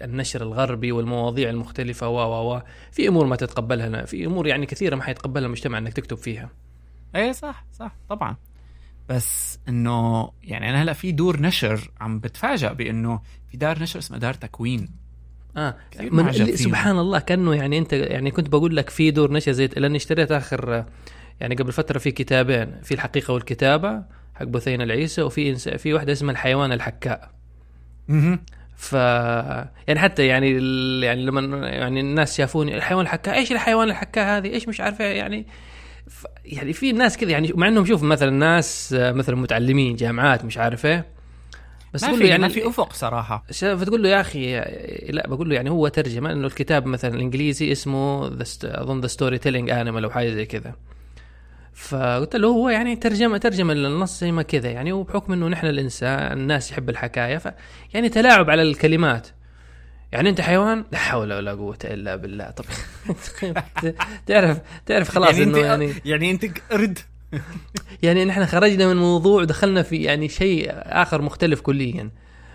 للنشر 0.01 0.43
الغربي 0.43 0.93
والمواضيع 0.93 1.51
المختلفة 1.51 2.09
و 2.09 2.19
و 2.19 2.55
و 2.55 2.63
في 2.93 3.09
أمور 3.09 3.27
ما 3.27 3.37
تتقبلها 3.37 4.05
في 4.05 4.27
أمور 4.27 4.47
يعني 4.47 4.67
كثيرة 4.67 4.97
ما 4.97 5.03
حيتقبلها 5.03 5.47
المجتمع 5.47 5.79
إنك 5.79 5.93
تكتب 5.93 6.17
فيها. 6.17 6.51
إيه 7.17 7.33
صح 7.33 7.65
صح 7.73 7.97
طبعا. 8.09 8.37
بس 9.09 9.59
إنه 9.69 10.31
يعني 10.43 10.71
أنا 10.71 10.83
هلأ 10.83 10.93
في 10.93 11.13
دور 11.13 11.41
نشر 11.41 11.91
عم 12.01 12.19
بتفاجأ 12.19 12.73
بإنه 12.73 13.21
في 13.51 13.57
دار 13.57 13.83
نشر 13.83 13.99
اسمها 13.99 14.19
دار 14.19 14.35
تكوين. 14.35 14.89
آه 15.57 15.77
من. 16.01 16.33
سبحان 16.57 16.99
الله 16.99 17.19
كأنه 17.19 17.55
يعني 17.55 17.79
أنت 17.79 17.93
يعني 17.93 18.31
كنت 18.31 18.49
بقول 18.49 18.77
لك 18.77 18.91
في 18.91 19.11
دور 19.11 19.33
نشر 19.33 19.53
زي 19.53 19.67
لأني 19.67 19.97
اشتريت 19.97 20.33
آخر 20.33 20.85
يعني 21.41 21.55
قبل 21.55 21.73
فترة 21.73 21.99
في 21.99 22.11
كتابين 22.11 22.81
في 22.83 22.95
الحقيقة 22.95 23.35
والكتابة 23.35 24.03
حق 24.39 24.45
بثينه 24.45 24.85
العيسى 24.85 25.23
وفي 25.23 25.51
إنس... 25.51 25.69
في 25.69 25.95
واحدة 25.95 26.13
اسمها 26.13 26.33
الحيوان 26.33 26.73
الحكاء. 26.73 27.31
مهم. 28.09 28.39
ف 28.77 28.93
يعني 28.93 29.99
حتى 30.01 30.27
يعني 30.27 30.59
ال... 30.59 31.03
يعني 31.05 31.25
لما 31.25 31.69
يعني 31.69 32.01
الناس 32.01 32.37
شافوني 32.37 32.77
الحيوان 32.77 33.05
الحكاء 33.05 33.35
إيش 33.35 33.53
الحيوان 33.53 33.89
الحكاء 33.89 34.39
هذه؟ 34.39 34.49
إيش 34.49 34.69
مش 34.69 34.81
عارفه 34.81 35.05
يعني 35.05 35.47
ف... 36.09 36.27
يعني 36.45 36.73
في 36.73 36.93
ناس 36.93 37.17
كذا 37.17 37.31
يعني 37.31 37.53
مع 37.55 37.69
إنهم 37.69 37.85
شوف 37.85 38.03
مثلا 38.03 38.31
ناس 38.31 38.97
مثلا 38.99 39.37
متعلمين 39.37 39.97
جامعات 39.97 40.45
مش 40.45 40.59
عارف 40.59 40.87
إيه 40.87 41.07
بس 41.95 42.05
ما 42.05 42.17
في 42.17 42.27
يعني 42.27 42.43
ما 42.43 42.49
في 42.49 42.69
أفق 42.69 42.93
صراحة. 42.93 43.45
ش- 43.51 43.65
فتقول 43.65 44.03
له 44.03 44.09
يا 44.09 44.21
أخي 44.21 44.61
لا 45.09 45.29
بقول 45.29 45.49
له 45.49 45.55
يعني 45.55 45.71
هو 45.71 45.89
ترجمة 45.89 46.33
إنه 46.33 46.47
الكتاب 46.47 46.87
مثلا 46.87 47.15
الإنجليزي 47.15 47.73
اسمه 47.73 48.27
أظن 48.65 49.01
ذا 49.01 49.07
storytelling 49.07 49.71
animal 49.71 50.05
أو 50.05 50.11
حاجة 50.11 50.31
زي 50.31 50.47
كذا. 50.47 50.75
فقلت 51.77 52.37
له 52.37 52.49
هو 52.49 52.69
يعني 52.69 52.97
ترجمه 52.97 53.39
ترجمة 53.39 53.75
للنص 53.75 54.21
زي 54.21 54.33
ما 54.33 54.43
كذا 54.43 54.71
يعني 54.71 54.93
وبحكم 54.93 55.33
إنه 55.33 55.49
نحن 55.49 55.67
الانسان 55.67 56.33
الناس 56.33 56.71
يحب 56.71 56.91
الحكاية 56.91 57.39
ف 57.39 57.49
يعني 57.95 58.09
تلاعب 58.09 58.51
على 58.51 58.63
الكلمات. 58.63 59.29
يعني 60.13 60.29
أنت 60.29 60.41
حيوان؟ 60.41 60.85
لا 60.93 60.99
حول 60.99 61.33
ولا 61.33 61.53
قوة 61.53 61.79
إلا 61.85 62.17
بالله. 62.17 62.51
طب 62.51 62.65
تعرف 64.27 64.61
تعرف 64.87 65.09
خلاص 65.09 65.31
يعني 65.31 65.43
إنه 65.43 65.59
يعني 65.59 65.93
يعني 66.05 66.31
أنت 66.31 66.45
قرد 66.71 66.99
يعني 68.03 68.25
نحن 68.25 68.47
خرجنا 68.47 68.87
من 68.87 68.97
موضوع 68.97 69.41
ودخلنا 69.43 69.83
في 69.83 69.97
يعني 69.97 70.29
شيء 70.29 70.69
آخر 70.73 71.23
مختلف 71.23 71.61
كليا. 71.61 72.11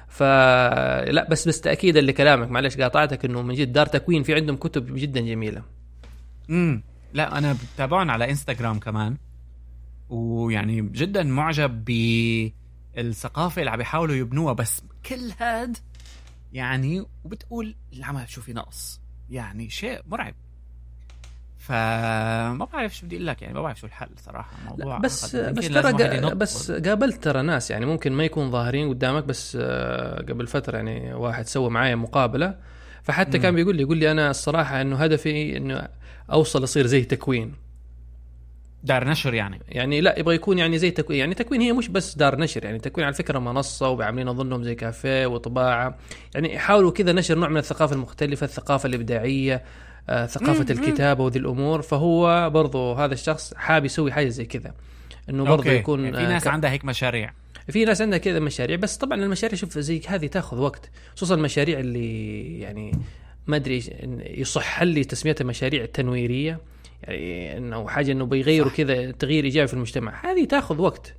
فلا 0.08 1.28
بس 1.32 1.48
بس 1.48 1.62
تاكيدا 1.62 2.02
لكلامك 2.02 2.52
معلش 2.52 2.78
قاطعتك 2.78 3.26
إنه 3.26 3.42
من 3.42 3.56
جد 3.56 3.74
دار 3.74 3.86
تكوين 3.86 4.24
في 4.24 4.36
عندهم 4.36 4.58
كتب 4.58 4.96
جدا 4.96 5.22
جميلة. 5.22 5.62
امم 6.50 6.91
لا 7.14 7.38
أنا 7.38 7.56
بتابعهم 7.76 8.12
على 8.12 8.30
انستغرام 8.30 8.80
كمان 8.80 9.18
ويعني 10.10 10.82
جدا 10.82 11.24
معجب 11.24 11.86
بالثقافة 12.96 13.60
اللي 13.60 13.72
عم 13.72 13.78
بيحاولوا 13.78 14.16
يبنوها 14.16 14.54
بس 14.54 14.82
كل 15.06 15.32
هاد 15.40 15.78
يعني 16.54 17.06
وبتقول 17.24 17.76
العمل 17.94 18.30
شو 18.30 18.42
في 18.42 18.54
نقص 18.54 19.02
يعني 19.30 19.70
شيء 19.70 20.02
مرعب 20.08 20.34
فما 21.58 22.68
بعرف 22.74 22.96
شو 22.96 23.06
بدي 23.06 23.16
أقول 23.16 23.28
لك 23.28 23.42
يعني 23.42 23.54
ما 23.54 23.62
بعرف 23.62 23.80
شو 23.80 23.88
الحل 23.88 24.10
صراحة 24.26 24.58
الموضوع 24.62 24.98
بس. 24.98 25.36
بس 25.36 25.68
ترى. 25.68 26.36
بس 26.36 26.72
قابلت 26.72 27.24
ترى 27.24 27.42
ناس 27.42 27.72
يعني 27.72 27.86
ممكن 27.86 28.12
ما 28.12 28.24
يكون 28.24 28.52
ظاهرين 28.52 28.90
قدامك 28.90 29.24
بس 29.24 29.58
آه، 29.62 30.22
قبل 30.22 30.48
فترة 30.48 30.76
يعني 30.76 31.14
واحد 31.14 31.48
سوى 31.48 31.70
معايا 31.70 31.96
مقابلة 31.96 32.56
فحتى 33.04 33.38
مم. 33.38 33.44
كان 33.44 33.56
بيقول 33.56 33.76
لي 33.76 33.82
يقول 33.82 33.98
لي 33.98 34.12
أنا 34.12 34.30
الصراحة 34.30 34.82
إنه 34.82 34.96
هدفي 34.96 35.58
إنه 35.58 35.88
أوصل 36.32 36.64
اصير 36.64 36.88
زي 36.88 37.02
تكوين. 37.04 37.54
دار 38.84 39.08
نشر 39.08 39.34
يعني. 39.34 39.60
يعني 39.70 40.02
لا 40.02 40.20
يبغى 40.20 40.36
يكون 40.36 40.58
يعني 40.58 40.78
زي 40.78 40.92
تكوين. 40.92 41.20
يعني 41.20 41.34
تكوين 41.34 41.62
هي 41.62 41.74
مش 41.74 41.88
بس 41.88 42.16
دار 42.16 42.40
نشر 42.40 42.66
يعني 42.66 42.80
تكوين 42.80 43.06
على 43.06 43.14
فكرة 43.16 43.40
منصة 43.40 43.90
وعاملين 43.90 44.28
أظنهم 44.28 44.64
زي 44.64 44.76
كافيه 44.76 45.26
وطباعة. 45.26 45.98
يعني 46.36 46.54
يحاولوا 46.56 46.92
كذا 46.92 47.12
نشر 47.12 47.38
نوع 47.38 47.50
من 47.50 47.58
الثقافة 47.58 47.96
المختلفة 47.96 48.44
الثقافة 48.46 48.88
الإبداعية 48.88 49.64
آه، 50.10 50.26
ثقافة 50.26 50.66
مم،. 50.74 50.80
الكتابة 50.84 51.24
وذي 51.24 51.40
الأمور. 51.40 51.82
فهو 51.82 52.50
برضو 52.50 52.94
هذا 52.94 53.14
الشخص 53.14 53.54
حاب 53.54 53.86
يسوي 53.86 54.12
حاجة 54.12 54.30
زي 54.30 54.46
كذا 54.46 54.74
إنه 55.30 55.44
برضو 55.44 55.56
okay. 55.64 55.76
يكون 55.76 56.04
يعني 56.04 56.18
في 56.18 56.24
آه، 56.24 56.28
ناس 56.28 56.44
ك- 56.44 56.48
عندها 56.48 56.70
هيك 56.72 56.86
مشاريع. 56.86 57.34
في 57.70 57.86
ناس 57.86 58.02
عندها 58.02 58.18
كذا 58.18 58.40
مشاريع. 58.40 58.76
بس 58.78 58.98
طبعا 58.98 59.24
المشاريع 59.24 59.56
شوف 59.58 59.80
زي 59.80 60.02
هذه 60.08 60.28
تاخذ 60.28 60.58
وقت 60.58 60.90
خصوصا 61.16 61.36
المشاريع 61.36 61.80
اللي 61.80 62.60
يعني 62.60 62.92
ما 63.52 63.58
أدري 63.58 63.84
يصح 64.38 64.84
لي 64.84 65.04
تسميتها 65.04 65.46
مشاريع 65.46 65.86
تنويريه 65.86 66.62
يعني 67.04 67.58
إنه 67.58 67.88
حاجة 67.88 68.12
إنه 68.12 68.26
بيغيروا. 68.26 68.72
كذا 68.72 69.12
تغيير 69.12 69.44
إيجابي 69.44 69.68
في 69.68 69.74
المجتمع. 69.74 70.32
هذه 70.32 70.46
تاخذ 70.46 70.82
وقت. 70.82 71.16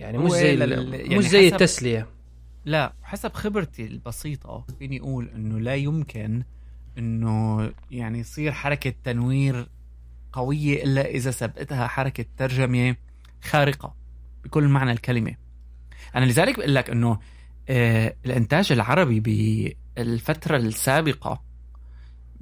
يعني 0.00 0.18
مش 0.18 0.30
زي 0.30 0.58
يعني 0.58 1.18
مش 1.18 1.24
زي 1.24 1.48
التسلية. 1.48 2.06
لا 2.64 2.92
حسب 3.02 3.32
خبرتي 3.32 3.86
البسيطة 3.86 4.66
فيني 4.78 5.00
أقول 5.00 5.28
إنه 5.34 5.60
لا 5.60 5.74
يمكن 5.74 6.42
إنه 6.98 7.70
يعني 7.90 8.18
يصير 8.18 8.52
حركة 8.52 8.94
تنوير 9.04 9.68
قوية 10.32 10.84
إلا 10.84 11.06
إذا 11.06 11.30
سبقتها 11.30 11.86
حركة 11.86 12.24
ترجمة 12.36 12.96
خارقة 13.42 13.94
بكل 14.44 14.68
معنى 14.68 14.92
الكلمة. 14.92 15.34
أنا 16.14 16.24
لذلك 16.24 16.58
بقول 16.58 16.74
لك 16.74 16.90
إنه 16.90 17.18
آه 17.68 18.16
الإنتاج 18.26 18.72
العربي 18.72 19.20
بالفترة 19.96 20.56
السابقة 20.56 21.42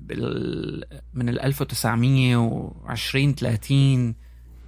بال 0.08 0.84
من 1.14 1.28
ال 1.28 1.40
1920 1.40 3.34
30 3.34 4.14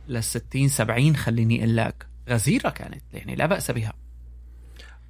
لل 0.08 0.24
60 0.24 0.68
70 0.68 1.16
خليني 1.16 1.58
أقول 1.58 1.76
لك 1.76 2.06
غزيرة 2.28 2.68
كانت 2.70 3.02
يعني 3.12 3.34
لا 3.34 3.46
بأس 3.46 3.70
بها. 3.70 3.92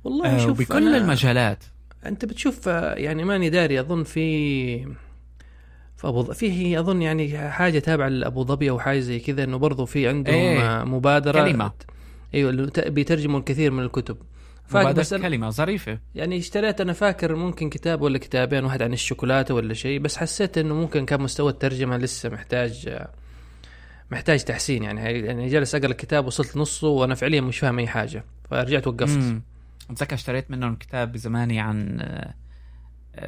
والله 0.05 0.35
آه 0.35 0.39
شوف 0.39 0.59
بكل 0.59 0.93
أنا- 0.93 0.97
المجالات. 0.97 1.65
أنت 2.07 2.25
بتشوف 2.25 2.69
آه، 2.69 2.95
يعني 2.95 3.25
ماني 3.25 3.51
داري 3.51 3.81
أظن 3.81 4.05
في 4.05 4.79
في 5.97 6.09
أبو 6.09 6.23
فيه 6.25 6.81
أظن 6.81 7.03
يعني 7.03 7.51
حاجة 7.51 7.79
تابعة 7.79 8.09
لأبو 8.09 8.45
ظبي 8.45 8.71
أو 8.71 8.79
حاجة 8.79 8.99
زي 8.99 9.19
كذا 9.21 9.45
إنه 9.45 9.57
برضو 9.57 9.87
في 9.87 10.09
عندهم 10.09 10.35
إيه، 10.35 10.81
آه، 10.81 10.85
مبادرة. 10.85 11.45
كلمة. 11.45 11.73
أيوه 12.35 12.71
بيترجموا 12.87 13.39
الكثير 13.39 13.71
من 13.71 13.83
الكتب. 13.83 14.17
فاكر 14.69 14.93
بس 14.93 15.15
أنا- 15.15 15.21
كلمة 15.23 15.51
ظريفة 15.51 15.99
يعني 16.15 16.39
اشتريت 16.39 16.81
أنا 16.81 16.93
فاكر 16.93 17.35
ممكن 17.37 17.71
كتاب 17.71 18.03
ولا 18.03 18.19
كتابين 18.19 18.65
واحد 18.65 18.83
عن 18.83 18.93
الشوكولاتة 18.93 19.55
ولا 19.55 19.75
شيء 19.75 19.99
بس 20.01 20.17
حسيت 20.17 20.59
إنه 20.59 20.75
ممكن 20.75 21.05
كان 21.07 21.21
مستوى 21.23 21.51
الترجمة 21.53 21.97
لسه 21.97 22.29
محتاج 22.29 22.99
محتاج 24.11 24.45
تحسين 24.45 24.83
يعني 24.83 25.01
يعني 25.21 25.49
جالس 25.49 25.75
أقرأ 25.75 25.87
الكتاب 25.91 26.27
وصلت 26.27 26.57
نصه 26.57 26.89
وأنا 26.89 27.15
فعليا 27.15 27.41
مش 27.41 27.59
فاهم 27.59 27.79
أي 27.79 27.87
حاجة 27.87 28.25
فرجعت 28.51 28.87
وقفت 28.87 29.17
مم. 29.19 29.43
أتذكر 29.91 30.15
اشتريت 30.15 30.51
منهم 30.51 30.77
كتاب 30.77 31.13
بزماني 31.13 31.61
عن 31.61 31.99
آه، 32.01 32.35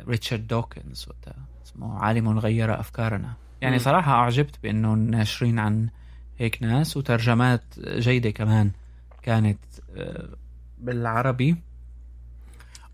ريتشارد 0.08 0.46
دوكنز 0.46 1.06
اسمه 1.66 1.98
عالم 1.98 2.38
غير 2.38 2.80
أفكارنا 2.80 3.32
يعني 3.60 3.76
مم. 3.76 3.82
صراحة 3.82 4.12
أعجبت 4.12 4.58
بإنه 4.62 4.94
ناشرين 4.94 5.58
عن 5.58 5.88
هيك 6.38 6.62
ناس 6.62 6.96
وترجمات 6.96 7.62
جيدة 7.78 8.30
كمان 8.30 8.70
كانت 9.22 9.58
آه، 9.96 10.28
بالعربي. 10.80 11.56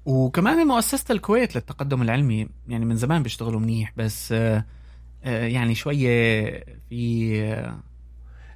وكمان 0.07 0.67
مؤسسة 0.67 1.13
الكويت 1.13 1.55
للتقدم 1.57 2.03
العلمي 2.03 2.49
يعني 2.69 2.85
من 2.85 2.97
زمان 2.97 3.23
بيشتغلوا 3.23 3.61
منيح 3.61 3.93
بس 3.97 4.33
آه، 4.33 4.65
آه، 5.25 5.47
يعني 5.47 5.75
شوية 5.75 6.65
في 6.89 7.43
آه، 7.43 7.79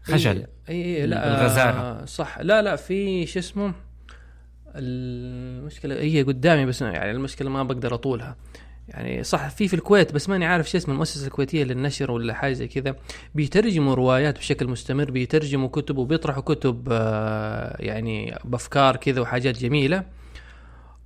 خجل 0.02 0.46
اي 0.68 0.96
اي 0.96 1.06
لا 1.06 1.28
بالغزارة. 1.28 2.04
صح. 2.04 2.38
لا 2.38 2.62
لا 2.62 2.76
في 2.76 3.26
شو 3.26 3.38
اسمه؟ 3.38 3.72
المشكلة 4.74 6.00
هي 6.00 6.22
قدامي 6.22 6.66
بس 6.66 6.82
يعني 6.82 7.10
المشكلة 7.10 7.50
ما 7.50 7.62
بقدر 7.62 7.94
أطولها. 7.94 8.36
يعني 8.88 9.22
صح 9.24 9.48
في 9.48 9.68
في 9.68 9.74
الكويت 9.74 10.12
بس 10.12 10.28
ماني 10.28 10.46
عارف 10.46 10.70
شو 10.70 10.78
اسم 10.78 10.92
المؤسسة 10.92 11.26
الكويتية 11.26 11.64
للنشر 11.64 12.10
ولا 12.10 12.34
حاجة 12.34 12.52
زي 12.52 12.68
كذا. 12.68 12.96
بيترجموا 13.34 13.94
روايات 13.94 14.38
بشكل 14.38 14.66
مستمر 14.68 15.10
بيترجموا 15.10 15.68
كتب 15.68 15.98
وبيطرحوا 15.98 16.42
كتب 16.42 16.88
آه، 16.90 17.76
يعني 17.78 18.34
بأفكار 18.44 18.96
كذا 18.96 19.20
وحاجات 19.20 19.58
جميلة. 19.58 20.04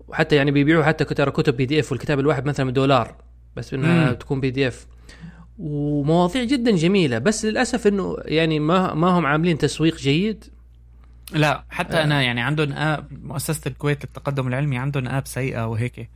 وحتى 0.09 0.37
يعني 0.37 0.51
بيبيعوا 0.51 0.85
حتى 0.85 1.05
ترى 1.05 1.31
كتب 1.31 1.57
PDF 1.57 1.93
والكتاب 1.93 2.21
الواحد 2.21 2.47
مثلا 2.47 2.71
بدولار 2.71 3.15
بس 3.57 3.75
إنها 3.75 4.09
مم. 4.09 4.15
تكون 4.15 4.41
PDF 4.41 4.87
ومواضيع 5.59 6.45
جدا 6.45 6.71
جميلة 6.71 7.19
بس 7.19 7.45
للأسف 7.45 7.87
إنه 7.87 8.17
يعني 8.25 8.61
ما 8.61 8.95
ما 8.95 9.09
هم 9.09 9.27
عاملين 9.27 9.59
تسويق 9.59 9.97
جيد. 9.97 10.45
لا 11.33 11.65
حتى 11.71 11.97
آه. 11.97 12.05
أنا 12.05 12.23
يعني 12.23 12.41
عندهم 12.41 12.73
app 12.73 13.07
مؤسسة 13.23 13.61
الكويت 13.67 14.05
للتقدم 14.05 14.49
العلمي 14.49 14.79
عندهم 14.79 15.09
آب 15.09 15.27
سيئة 15.27 15.67
وهيك. 15.67 16.09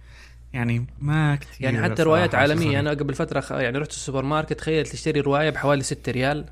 يعني 0.56 0.86
ما 1.00 1.36
كثير 1.36 1.64
يعني 1.64 1.82
حتى 1.82 2.02
روايات 2.02 2.34
عالمية 2.34 2.70
صار. 2.70 2.80
أنا 2.80 2.90
قبل 2.90 3.14
فترة 3.14 3.40
خ- 3.40 3.52
يعني 3.52 3.78
رحت 3.78 3.90
السوبر 3.90 4.24
ماركت 4.24 4.52
تخيل 4.52 4.86
تشتري 4.86 5.20
رواية 5.20 5.50
بحوالي 5.50 5.82
6 5.82 6.12
ريال. 6.12 6.44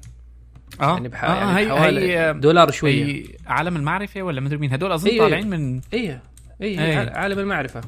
آه. 0.81 0.93
يعني, 0.95 1.09
بح... 1.09 1.25
آه 1.25 1.35
يعني 1.35 1.59
هي 1.59 1.65
بحوالي 1.67 2.17
هي 2.19 2.33
دولار 2.33 2.71
شوية. 2.71 3.05
هي 3.05 3.25
عالم 3.47 3.77
المعرفة 3.77 4.23
ولا 4.23 4.41
مدري 4.41 4.59
مين؟ 4.59 4.73
هدول 4.73 4.93
أظن 4.93 5.09
إيه، 5.09 5.19
طالعين 5.19 5.51
من 5.51 5.81
إيه 5.93 6.23
إيه, 6.61 6.79
إيه. 6.81 7.01
إيه. 7.01 7.11
عالم 7.11 7.39
المعرفة. 7.39 7.81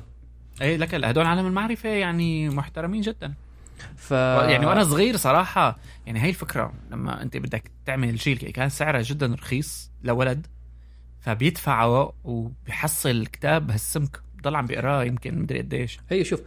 إيه 0.62 0.76
لك 0.76 0.94
هدول 0.94 1.26
عالم 1.26 1.46
المعرفة 1.46 1.88
يعني 1.88 2.48
محترمين 2.48 3.00
جدا. 3.00 3.34
ف 3.96 4.10
يعني 4.10 4.66
وأنا 4.66 4.84
صغير 4.84 5.16
صراحة 5.16 5.78
يعني 6.06 6.22
هي 6.22 6.28
الفكرة 6.28 6.72
لما 6.90 7.22
أنت 7.22 7.36
بدك 7.36 7.70
تعمل 7.86 8.20
شيء 8.20 8.50
كان 8.50 8.68
سعرها 8.68 9.02
جدا 9.02 9.34
رخيص 9.34 9.90
لولد 10.04 10.46
فبيدفعه 11.20 12.12
وبيحصل 12.24 13.26
كتاب 13.26 13.70
هالسمك 13.70 14.20
بضل 14.46 14.56
عم 14.56 14.66
بيقراه 14.66 15.04
يمكن 15.04 15.38
مدري 15.38 15.58
قديش. 15.58 15.98
هي 16.10 16.24
شوف 16.24 16.40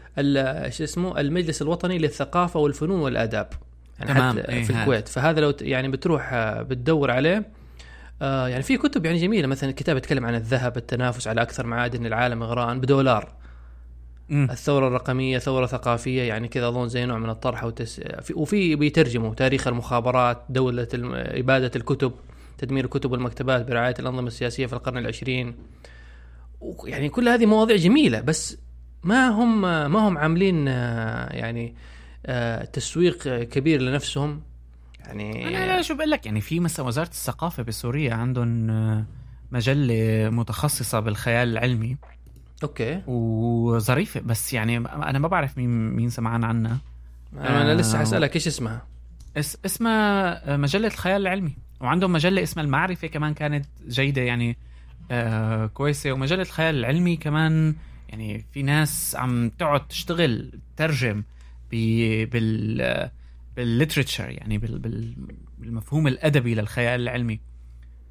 شو 0.70 0.84
اسمه 0.84 1.20
المجلس 1.20 1.62
الوطني 1.62 1.98
للثقافة 1.98 2.60
والفنون 2.60 3.00
والآداب. 3.00 3.48
يعني 4.00 4.14
تمام، 4.14 4.40
حتى 4.40 4.52
إيه 4.52 4.64
في. 4.64 4.70
الكويت. 4.80 5.08
فهذا 5.08 5.42
لو 5.42 5.54
يعني 5.62 5.88
بتروح 5.88 6.34
آه، 6.34 6.62
بتدور 6.62 7.12
عليه 7.12 7.46
آه 8.22 8.48
يعني 8.48 8.64
في 8.64 8.78
كتب 8.78 9.06
يعني 9.06 9.18
جميلة. 9.18 9.48
مثلا 9.48 9.72
كتاب 9.72 9.98
يتكلم 9.98 10.26
عن 10.26 10.36
الذهب 10.36 10.78
التنافس 10.78 11.28
على 11.28 11.42
أكثر 11.42 11.68
معادن 11.68 12.06
العالم 12.06 12.44
إغراء 12.44 12.78
بدولار. 12.78 13.34
مم. 14.30 14.48
الثورة 14.52 14.88
الرقمية 14.88 15.38
ثورة 15.38 15.66
ثقافية 15.66 16.22
يعني 16.22 16.48
كذا 16.48 16.68
أظن 16.68 16.88
زي 16.88 17.06
نوع 17.06 17.18
من 17.18 17.30
الطرح 17.30 17.64
وتس... 17.64 18.00
في- 18.00 18.34
وفي 18.34 18.76
بيترجموا 18.76 19.34
تاريخ 19.34 19.68
المخابرات 19.68 20.42
دولة 20.50 20.88
الم... 20.94 21.12
إبادة 21.16 21.72
الكتب 21.76 22.12
تدمير 22.58 22.86
الكتب 22.86 23.12
والمكتبات 23.12 23.68
برعاية 23.68 23.96
الأنظمة 24.00 24.28
السياسية 24.28 24.66
في 24.66 24.74
القرن 24.74 24.98
العشرين. 24.98 25.56
يعني 26.86 27.10
كل 27.10 27.30
هذه 27.30 27.46
مواضيع 27.46 27.76
جميلة 27.76 28.22
بس 28.22 28.58
ما 29.04 29.30
هم 29.30 29.62
ما 29.62 30.08
هم 30.08 30.18
عاملين 30.18 30.68
آه، 30.68 31.36
يعني 31.36 31.76
آه، 32.26 32.66
تسويق 32.66 33.44
كبير 33.44 33.82
لنفسهم؟ 33.82 34.42
يعني 35.00 35.48
أنا 35.48 35.66
لا 35.66 35.82
شو 35.82 35.96
بقول 35.96 36.12
لك 36.12 36.26
يعني 36.26 36.42
في 36.42 36.60
مثلا 36.60 36.86
وزارة 36.86 37.08
الثقافة 37.08 37.64
بسوريا 37.64 38.14
عندهم 38.14 38.70
آه، 38.70 39.06
مجلة 39.52 40.30
متخصصة 40.30 41.00
بالخيال 41.00 41.48
العلمي. 41.50 41.98
okay. 42.64 43.02
وظريفة 43.08 44.20
بس 44.20 44.54
يعني 44.54 44.78
أنا 44.78 45.20
ما 45.20 45.28
بعرف 45.28 45.58
مين 45.58 45.70
مين 45.70 46.10
سمعان 46.10 46.44
عنها. 46.44 46.78
أنا 47.38 47.62
أنا 47.62 47.82
لسه. 47.82 48.00
حسالك 48.00 48.36
إيش 48.36 48.48
اسمها؟ 48.48 48.86
اس 49.38 49.58
اسمها 49.66 50.58
مجلة 50.58 50.88
الخيال 50.88 51.22
العلمي. 51.22 51.54
وعندهم 51.82 52.12
مجلة 52.12 52.44
اسمها 52.44 52.66
المعرفة 52.66 53.08
كمان 53.08 53.34
كانت 53.34 53.66
جيدة 53.88 54.22
يعني 54.22 54.58
آه 55.12 55.66
كويسة. 55.66 56.12
ومجله 56.12 56.42
الخيال 56.42 56.76
العلمي 56.76 57.16
كمان 57.18 57.76
يعني 58.10 58.46
في 58.52 58.64
ناس 58.64 59.16
عم 59.20 59.50
تقعد 59.50 59.88
تشتغل 59.88 60.52
ترجم 60.78 61.24
بي- 61.72 62.26
بال 62.26 63.10
بالليترشر 63.56 64.30
يعني 64.30 64.58
بال 64.58 64.80
بال 64.80 65.14
بالمفهوم 65.58 66.08
الأدبي 66.08 66.56
للخيال 66.56 67.02
العلمي. 67.02 67.40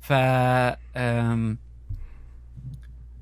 ف 0.00 0.12
آم، 0.12 1.58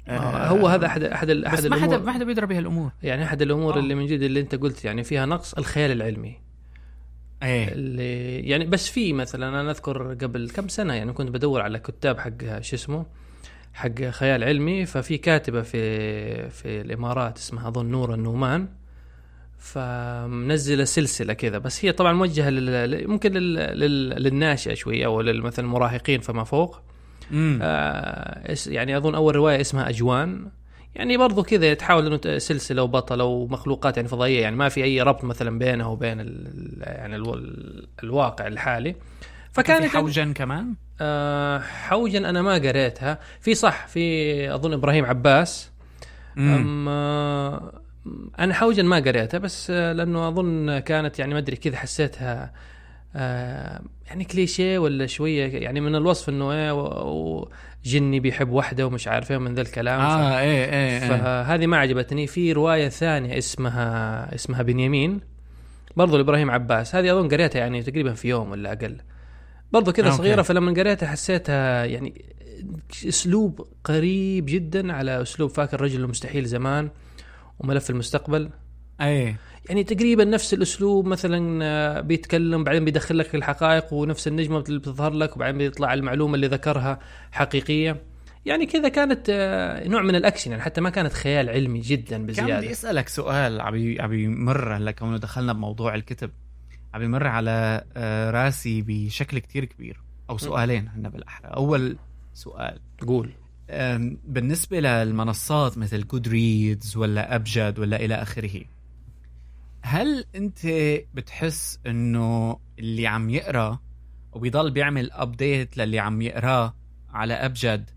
آه، 0.08 0.48
هو 0.48 0.66
هذا 0.68 0.86
احد 0.86 1.02
أحد 1.02 1.30
احد 1.30 1.56
بس 1.56 1.64
ما 1.64 1.76
حدا 1.76 1.84
الأمور 1.86 2.06
ما 2.06 2.12
حدا 2.12 2.24
بيدرى 2.24 2.46
بهالأمور. 2.46 2.90
يعني 3.02 3.24
أحد 3.24 3.42
الأمور 3.42 3.74
آه. 3.74 3.78
اللي 3.78 3.94
من 3.94 4.06
جد 4.06 4.22
اللي 4.22 4.40
أنت 4.40 4.54
قلت 4.54 4.84
يعني 4.84 5.04
فيها 5.04 5.26
نقص 5.26 5.54
الخيال 5.54 5.90
العلمي. 5.92 6.36
إيه. 7.42 7.68
اللي 7.72 8.40
يعني 8.40 8.64
بس 8.66 8.88
في 8.88 9.12
مثلا 9.12 9.60
أنا 9.60 9.70
أذكر 9.70 10.14
قبل 10.14 10.50
كم 10.50 10.68
سنة 10.68 10.94
يعني 10.94 11.12
كنت 11.12 11.30
بدور 11.30 11.60
على 11.60 11.78
كتاب 11.78 12.18
حق 12.18 12.60
شو 12.60 12.76
اسمه 12.76 13.06
حق 13.76 14.02
خيال 14.10 14.44
علمي 14.44 14.86
ففي 14.86 15.18
كاتبة 15.18 15.62
في 15.62 16.50
في 16.50 16.80
الإمارات 16.80 17.38
اسمها 17.38 17.68
اظن 17.68 17.86
نور 17.86 18.14
النومان 18.14 18.68
فمنزلة 19.58 20.84
سلسلة 20.84 21.32
كذا. 21.32 21.58
بس 21.58 21.84
هي 21.84 21.92
طبعا 21.92 22.12
موجهة 22.12 22.50
لل... 22.50 23.08
ممكن 23.08 23.32
لل... 23.32 23.54
لل... 23.54 24.22
للناشئة 24.22 24.74
شوية 24.74 25.06
أو 25.06 25.22
مثلا 25.22 25.64
المراهقين 25.64 26.20
فما 26.20 26.44
فوق. 26.44 26.80
آه 27.32 28.54
يعني 28.66 28.96
أظن 28.96 29.14
أول 29.14 29.36
رواية 29.36 29.60
اسمها 29.60 29.88
أجوان. 29.88 30.48
يعني 30.94 31.16
برضو 31.16 31.42
كذا 31.42 31.74
تحاول 31.74 32.06
إنه 32.06 32.38
سلسلة 32.38 32.82
وبطلة 32.82 33.24
ومخلوقات 33.24 33.96
يعني 33.96 34.08
فضائية. 34.08 34.42
يعني 34.42 34.56
ما 34.56 34.68
في 34.68 34.84
أي 34.84 35.02
ربط 35.02 35.24
مثلا 35.24 35.58
بينه 35.58 35.90
وبين 35.90 36.20
ال 36.20 36.48
يعني 36.80 37.16
ألو 37.16 37.34
الواقع 38.02 38.46
الحالي. 38.46 38.90
فكان 38.90 38.96
فكانت 39.56 39.86
حوجن 39.86 40.32
كمان؟ 40.32 40.74
آه 41.00 41.58
حوجا 41.58 42.18
أنا 42.18 42.42
ما 42.42 42.54
قريتها. 42.54 43.18
في 43.40 43.54
صح 43.54 43.86
في 43.86 44.54
أظن 44.54 44.72
إبراهيم 44.72 45.04
عباس. 45.04 45.70
مم. 46.36 46.54
اما 46.54 47.72
أنا 48.38 48.54
حوجا 48.54 48.82
ما 48.82 48.96
قريتها 48.96 49.38
بس 49.38 49.70
آه، 49.70 49.92
لأنه 49.92 50.28
أظن 50.28 50.78
كانت 50.78 51.18
يعني 51.18 51.32
ما 51.34 51.38
أدري 51.40 51.56
كذا 51.56 51.76
حسيتها 51.76 52.52
آه، 53.16 53.80
يعني 54.06 54.24
كليشيه 54.24 54.78
ولا 54.78 55.06
شوية 55.06 55.46
يعني 55.62 55.80
من 55.80 55.94
الوصف 55.94 56.28
إنه 56.28 56.52
إيه 56.52 56.72
وجني 56.72 58.20
بيحب 58.20 58.50
وحده 58.50 58.86
ومش 58.86 59.08
عارف 59.08 59.30
إيه 59.32 59.38
من 59.38 59.54
ذا 59.54 59.60
الكلام. 59.62 60.00
ف- 60.00 60.04
آه 60.04 60.40
إيه 60.40 60.64
إيه, 60.64 61.02
إيه. 61.02 61.08
فهذه 61.08 61.66
ما 61.66 61.76
عجبتني. 61.76 62.26
في 62.26 62.52
رواية 62.52 62.88
ثانية 62.88 63.38
اسمها 63.38 64.34
اسمها 64.34 64.62
بنيامين 64.62 65.20
برضو 65.96 66.16
لإبراهيم 66.16 66.50
عباس. 66.50 66.94
هذه 66.94 67.12
أظن 67.18 67.28
قريتها 67.28 67.58
يعني 67.58 67.82
تقريبا 67.82 68.12
في 68.12 68.28
يوم 68.28 68.50
ولا 68.50 68.72
أقل. 68.72 68.96
برضو 69.72 69.92
كذا 69.92 70.06
okay. 70.06 70.18
صغيرة 70.18 70.42
فلما 70.42 70.72
قريتها 70.72 71.06
حسيتها 71.06 71.84
يعني 71.84 72.24
أسلوب 73.08 73.66
قريب 73.84 74.46
جدا 74.46 74.92
على 74.92 75.22
أسلوب 75.22 75.50
فاكر 75.50 75.76
الرجل 75.76 76.00
المستحيل 76.00 76.44
زمان 76.44 76.90
وملف 77.58 77.90
المستقبل. 77.90 78.50
إيه 79.00 79.36
يعني 79.68 79.84
تقريبا 79.84 80.24
نفس 80.24 80.54
الأسلوب 80.54 81.06
مثلا 81.06 81.64
آه، 81.64 82.00
بيتكلم 82.00 82.64
بعدين 82.64 82.84
بيدخل 82.84 83.18
لك 83.18 83.34
الحقائق 83.34 83.92
ونفس 83.92 84.28
النجمة 84.28 84.64
اللي 84.68 84.78
بتظهر 84.78 85.12
لك 85.12 85.36
وبعدين 85.36 85.58
بيطلع 85.58 85.94
المعلومة 85.94 86.34
اللي 86.34 86.46
ذكرها 86.46 86.98
حقيقية. 87.32 88.02
يعني 88.44 88.66
كذا 88.66 88.88
كانت 88.88 89.26
آه، 89.30 89.88
نوع 89.88 90.02
من 90.02 90.14
الأكشن 90.14 90.50
يعني 90.50 90.62
حتى 90.62 90.80
ما 90.80 90.90
كانت 90.90 91.12
خيال 91.12 91.48
علمي 91.48 91.80
جدا 91.80 92.10
كان 92.10 92.26
بدي 92.26 92.42
بزيادة. 92.42 92.70
أسألك 92.70 93.08
سؤال 93.08 93.60
عم 93.60 93.94
عم 94.00 94.12
يمر 94.12 94.76
هلا 94.76 94.90
كونه 94.90 95.16
دخلنا 95.16 95.52
بموضوع 95.52 95.94
الكتب. 95.94 96.30
عم 96.96 97.02
يمر 97.02 97.26
على 97.26 97.84
آه، 97.96 98.30
راسي 98.30 98.82
بشكل 98.82 99.38
كتير 99.38 99.64
كبير. 99.64 100.00
أو 100.30 100.38
سؤالين 100.38 100.88
هن 100.88 101.08
بالأحرى. 101.08 101.48
أول 101.48 101.98
سؤال. 102.34 102.80
قول. 103.06 103.32
آم، 103.70 104.18
بالنسبة 104.24 104.80
للمنصات 104.80 105.78
مثل 105.78 106.06
جود 106.06 106.28
ريدز 106.28 106.96
ولا 106.96 107.34
ابجد 107.34 107.78
ولا 107.78 107.96
إلى 108.04 108.14
آخره 108.14 108.64
هل 109.82 110.24
أنت 110.34 110.66
بتحس 111.14 111.80
إنه 111.86 112.58
اللي 112.78 113.06
عم 113.06 113.30
يقرأ 113.30 113.78
وبيضل 114.32 114.70
بيعمل 114.70 115.12
update 115.12 115.76
للي 115.76 115.98
عم 115.98 116.22
يقراه 116.22 116.74
على 117.10 117.34
ابجد 117.34 117.90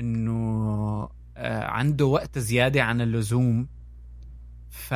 إنه 0.00 1.08
آه، 1.36 1.64
عنده 1.64 2.04
وقت 2.04 2.38
زيادة 2.38 2.82
عن 2.82 3.00
اللزوم؟ 3.00 3.68
ف 4.70 4.94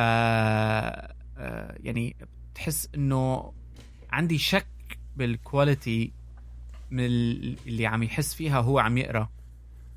آه، 1.37 1.75
يعني 1.79 2.15
بتحس 2.55 2.89
إنه 2.95 3.51
عندي 4.11 4.37
شك 4.37 4.65
بال 5.17 5.38
quality 5.38 6.11
من 6.91 7.05
اللي 7.05 7.85
عم 7.85 8.03
يحس 8.03 8.33
فيها 8.33 8.59
هو 8.59 8.79
عم 8.79 8.97
يقرأ 8.97 9.29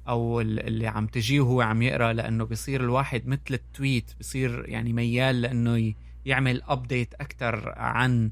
أو 0.09 0.41
ال- 0.41 0.67
اللي 0.67 0.87
عم 0.87 1.07
تجيه 1.07 1.41
وهو 1.41 1.61
عم 1.61 1.83
يقرأ 1.83 2.13
لأنه 2.13 2.45
بيصير 2.45 2.81
الواحد 2.81 3.27
مثل 3.27 3.41
ال 3.51 3.61
tweet 3.61 4.11
بيصير 4.19 4.65
يعني 4.69 4.93
ميال 4.93 5.43
لإنه 5.43 5.95
يعمل 6.27 6.63
update 6.68 7.14
أكثر 7.15 7.73
عن 7.77 8.31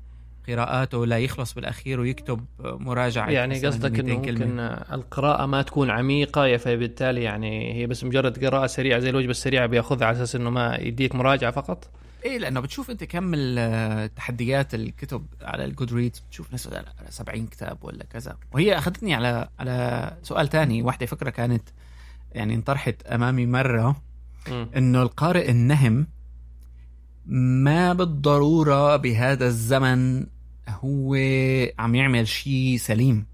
قراءاته 0.48 1.06
لا 1.06 1.18
يخلص 1.18 1.54
بالأخير 1.54 2.00
ويكتب 2.00 2.44
مراجعة 2.60 3.30
يعني 3.30 3.66
قصدك 3.66 4.00
إنه. 4.00 4.14
ممكن 4.16 4.58
القراءة 4.94 5.46
ما 5.46 5.62
تكون 5.62 5.90
عميقة 5.90 6.56
فبالتالي 6.56 7.22
يعني 7.22 7.74
هي 7.74 7.86
بس 7.86 8.04
مجرد 8.04 8.44
قراءة 8.44 8.66
سريعة 8.66 8.98
زي 8.98 9.10
الوجبه 9.10 9.30
السريعه 9.30 9.66
بيأخذها 9.66 10.06
على 10.06 10.16
أساس 10.16 10.36
إنه 10.36 10.50
ما 10.50 10.76
يديك 10.80 11.14
مراجعة 11.14 11.50
فقط 11.50 11.90
إيه 12.26 12.38
لأنه 12.38 12.60
بتشوف 12.60 12.90
أنت 12.90 13.04
كم 13.04 13.30
ال- 13.34 14.14
تحديات 14.14 14.74
الكتب 14.74 15.26
على 15.42 15.64
الجود 15.64 15.92
ريدز 15.92 16.18
بتشوف 16.18 16.52
ناس 16.52 16.66
على 16.66 16.84
70 17.10 17.46
كتاب 17.46 17.78
ولا 17.84 18.04
كذا 18.04 18.36
وهي 18.52 18.78
أخذتني 18.78 19.14
على 19.14 19.48
على 19.58 20.16
سؤال 20.22 20.48
تاني 20.48 20.82
واحدة 20.82 21.06
فكرة 21.06 21.30
كانت 21.30 21.62
يعني 22.32 22.54
انطرحت 22.54 23.02
أمامي 23.02 23.46
مرة. 23.46 24.02
إنه 24.76 25.02
القارئ 25.02 25.50
النهم 25.50 26.06
ما 27.26 27.92
بالضرورة 27.92 28.96
بهذا 28.96 29.46
الزمن 29.46 30.26
هو 30.68 31.14
عم 31.78 31.94
يعمل 31.94 32.28
شيء 32.28 32.76
سليم 32.78 33.26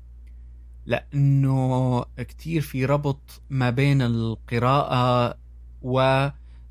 لأنه 0.86 2.04
كتير 2.18 2.60
في 2.60 2.84
ربط 2.84 3.40
ما 3.50 3.70
بين 3.70 4.02
القراءة 4.02 5.36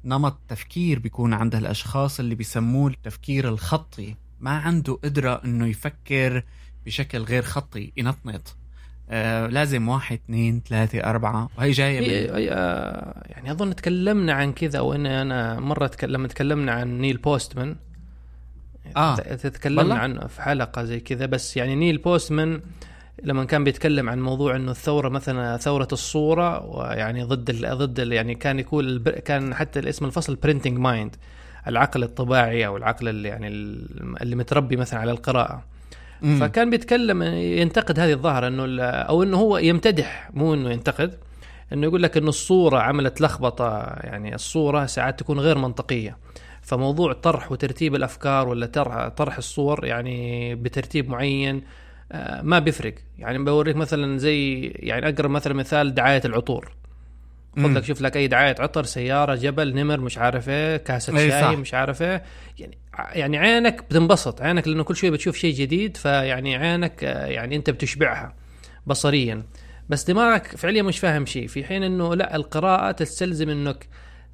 ونمط 0.05 0.37
تفكير 0.47 0.99
بيكون 0.99 1.33
عند 1.33 1.55
الأشخاص 1.55 2.19
اللي 2.19 2.35
بيسموه 2.35 2.91
التفكير 2.91 3.49
الخطي. 3.49 4.15
ما 4.39 4.51
عنده 4.51 4.99
قدرة 5.03 5.41
أنه 5.45 5.67
يفكر 5.67 6.43
بشكل 6.85 7.17
غير 7.17 7.43
خطي 7.43 7.91
ينطنط. 7.97 8.55
آه 9.09 9.47
لازم 9.47 9.89
واحد 9.89 10.19
اثنين 10.25 10.61
ثلاثة 10.69 10.99
أربعة. 10.99 11.49
وهي 11.57 11.71
جاية 11.71 11.99
من... 11.99 12.29
آه 12.49 13.23
يعني 13.29 13.51
أظن 13.51 13.75
تكلمنا 13.75 14.33
عن 14.33 14.53
كذا 14.53 14.79
أو 14.79 14.93
أنا 14.93 15.59
مرة 15.59 15.87
تكلم 15.87 16.11
لما 16.13 16.27
تكلمنا 16.27 16.71
عن 16.71 16.99
نيل 16.99 17.17
بوستمان 17.17 17.75
آه. 18.97 19.15
تتكلمنا 19.15 19.95
عنه 19.95 20.27
في 20.27 20.41
حلقة 20.41 20.83
زي 20.83 20.99
كذا 20.99 21.25
بس 21.25 21.57
يعني 21.57 21.75
نيل 21.75 21.97
بوستمان 21.97 22.61
لما 23.23 23.43
كان 23.43 23.63
بيتكلم 23.63 24.09
عن 24.09 24.21
موضوع 24.21 24.55
إنه 24.55 24.71
الثورة 24.71 25.09
مثلا 25.09 25.57
ثورة 25.57 25.87
الصورة 25.91 26.65
ويعني 26.65 27.23
ضد 27.23 27.49
ال 27.49 27.77
ضد 27.77 27.99
ال 27.99 28.13
يعني 28.13 28.35
كان 28.35 28.59
يقول 28.59 28.99
كان 29.25 29.53
حتى 29.55 29.79
الاسم 29.79 30.05
الفصل 30.05 30.35
printing 30.35 30.77
mind 30.77 31.15
العقل 31.67 32.03
الطباعي 32.03 32.65
أو 32.65 32.77
العقل 32.77 33.07
اللي 33.07 33.29
يعني 33.29 33.47
اللي 34.21 34.35
متربي 34.35 34.75
مثلا 34.75 34.99
على 34.99 35.11
القراءة 35.11 35.63
مم. 36.21 36.39
فكان 36.39 36.69
بيتكلم 36.69 37.23
ينتقد 37.33 37.99
هذه 37.99 38.13
الظاهرة 38.13 38.47
إنه 38.47 38.83
أو 38.83 39.23
إنه 39.23 39.37
هو 39.37 39.57
يمتدح 39.57 40.29
مو 40.33 40.53
إنه 40.53 40.71
ينتقد 40.71 41.17
إنه 41.73 41.87
يقول 41.87 42.03
لك 42.03 42.17
إنه 42.17 42.29
الصورة 42.29 42.79
عملت 42.79 43.21
لخبطة 43.21 43.79
يعني 43.99 44.35
الصورة 44.35 44.85
ساعات 44.85 45.19
تكون 45.19 45.39
غير 45.39 45.57
منطقية 45.57 46.17
فموضوع 46.61 47.13
طرح 47.13 47.51
وترتيب 47.51 47.95
الأفكار 47.95 48.47
ولا 48.47 48.65
طرح 49.17 49.37
الصور 49.37 49.85
يعني 49.85 50.55
بترتيب 50.55 51.09
معين 51.09 51.61
ما 52.41 52.59
بيفرق. 52.59 52.93
يعني 53.19 53.43
بوريك 53.43 53.75
مثلا 53.75 54.17
زي 54.17 54.61
يعني 54.75 55.09
أقرب 55.09 55.29
مثلا 55.29 55.53
مثال 55.53 55.93
دعاية 55.93 56.21
العطور. 56.25 56.71
خذ 57.57 57.67
لك 57.67 57.83
شوف 57.83 58.01
لك 58.01 58.17
أي 58.17 58.27
دعاية 58.27 58.55
عطر 58.59 58.83
سيارة 58.83 59.35
جبل 59.35 59.75
نمر 59.75 59.99
مش 59.99 60.17
عارف 60.17 60.49
إيه 60.49 60.77
كاسة 60.77 61.17
شاي 61.17 61.31
صح. 61.31 61.49
مش 61.49 61.73
عارف 61.73 62.01
إيه. 62.01 62.23
يعني 62.59 62.77
يعني 62.95 63.37
عينك 63.37 63.83
بتنبسط 63.89 64.41
عينك 64.41 64.67
لأنه 64.67 64.83
كل 64.83 64.95
شوية 64.95 65.11
بتشوف 65.11 65.35
شيء 65.37 65.53
جديد 65.55 65.97
فيعني 65.97 66.55
عينك 66.55 67.03
آه، 67.03 67.25
يعني 67.25 67.55
أنت 67.55 67.69
بتشبعها 67.69 68.35
بصريا. 68.87 69.43
بس 69.89 70.03
دماغك 70.03 70.47
فعليا 70.47 70.83
مش 70.83 70.99
فاهم 70.99 71.25
شيء. 71.25 71.47
في 71.47 71.63
حين 71.63 71.83
إنه 71.83 72.15
لا 72.15 72.35
القراءة 72.35 72.91
تستلزم 72.91 73.49
إنك 73.49 73.87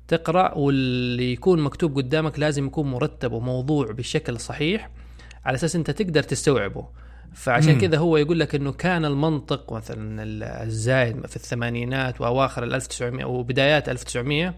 تقرأ 0.07 0.53
واللي 0.53 1.33
يكون 1.33 1.61
مكتوب 1.61 1.95
قدامك 1.95 2.39
لازم 2.39 2.65
يكون 2.65 2.91
مرتب 2.91 3.31
وموضوع 3.31 3.91
بالشكل 3.91 4.39
صحيح 4.39 4.89
على 5.45 5.55
أساس 5.55 5.75
أنت 5.75 5.91
تقدر 5.91 6.23
تستوعبه. 6.23 6.87
فعشان 7.33 7.77
كذا 7.77 7.97
هو 7.97 8.17
يقول 8.17 8.39
لك 8.39 8.55
إنه 8.55 8.71
كان 8.71 9.05
المنطق 9.05 9.73
مثلا 9.73 10.23
الزايد 10.63 11.25
في 11.25 11.35
الثمانينات 11.35 12.21
وأواخر 12.21 12.63
ال 12.63 12.73
1900 12.73 13.25
وبدايات 13.25 13.89
1900 13.89 14.53